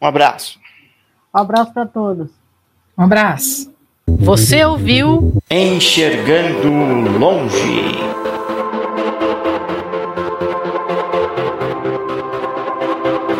Um 0.00 0.06
abraço. 0.06 0.58
Um 1.34 1.38
abraço 1.38 1.72
para 1.72 1.86
todos. 1.86 2.30
Um 2.98 3.04
abraço. 3.04 3.75
Você 4.08 4.64
ouviu 4.64 5.32
Enxergando 5.50 6.70
Longe. 7.18 7.98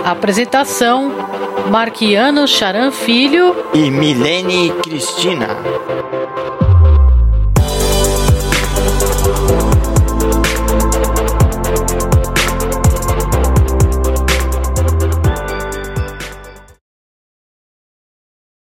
Apresentação 0.05 1.13
Marquiano 1.71 2.49
Charan 2.49 2.91
Filho 2.91 3.55
e 3.73 3.91
Milene 3.91 4.73
Cristina. 4.83 5.49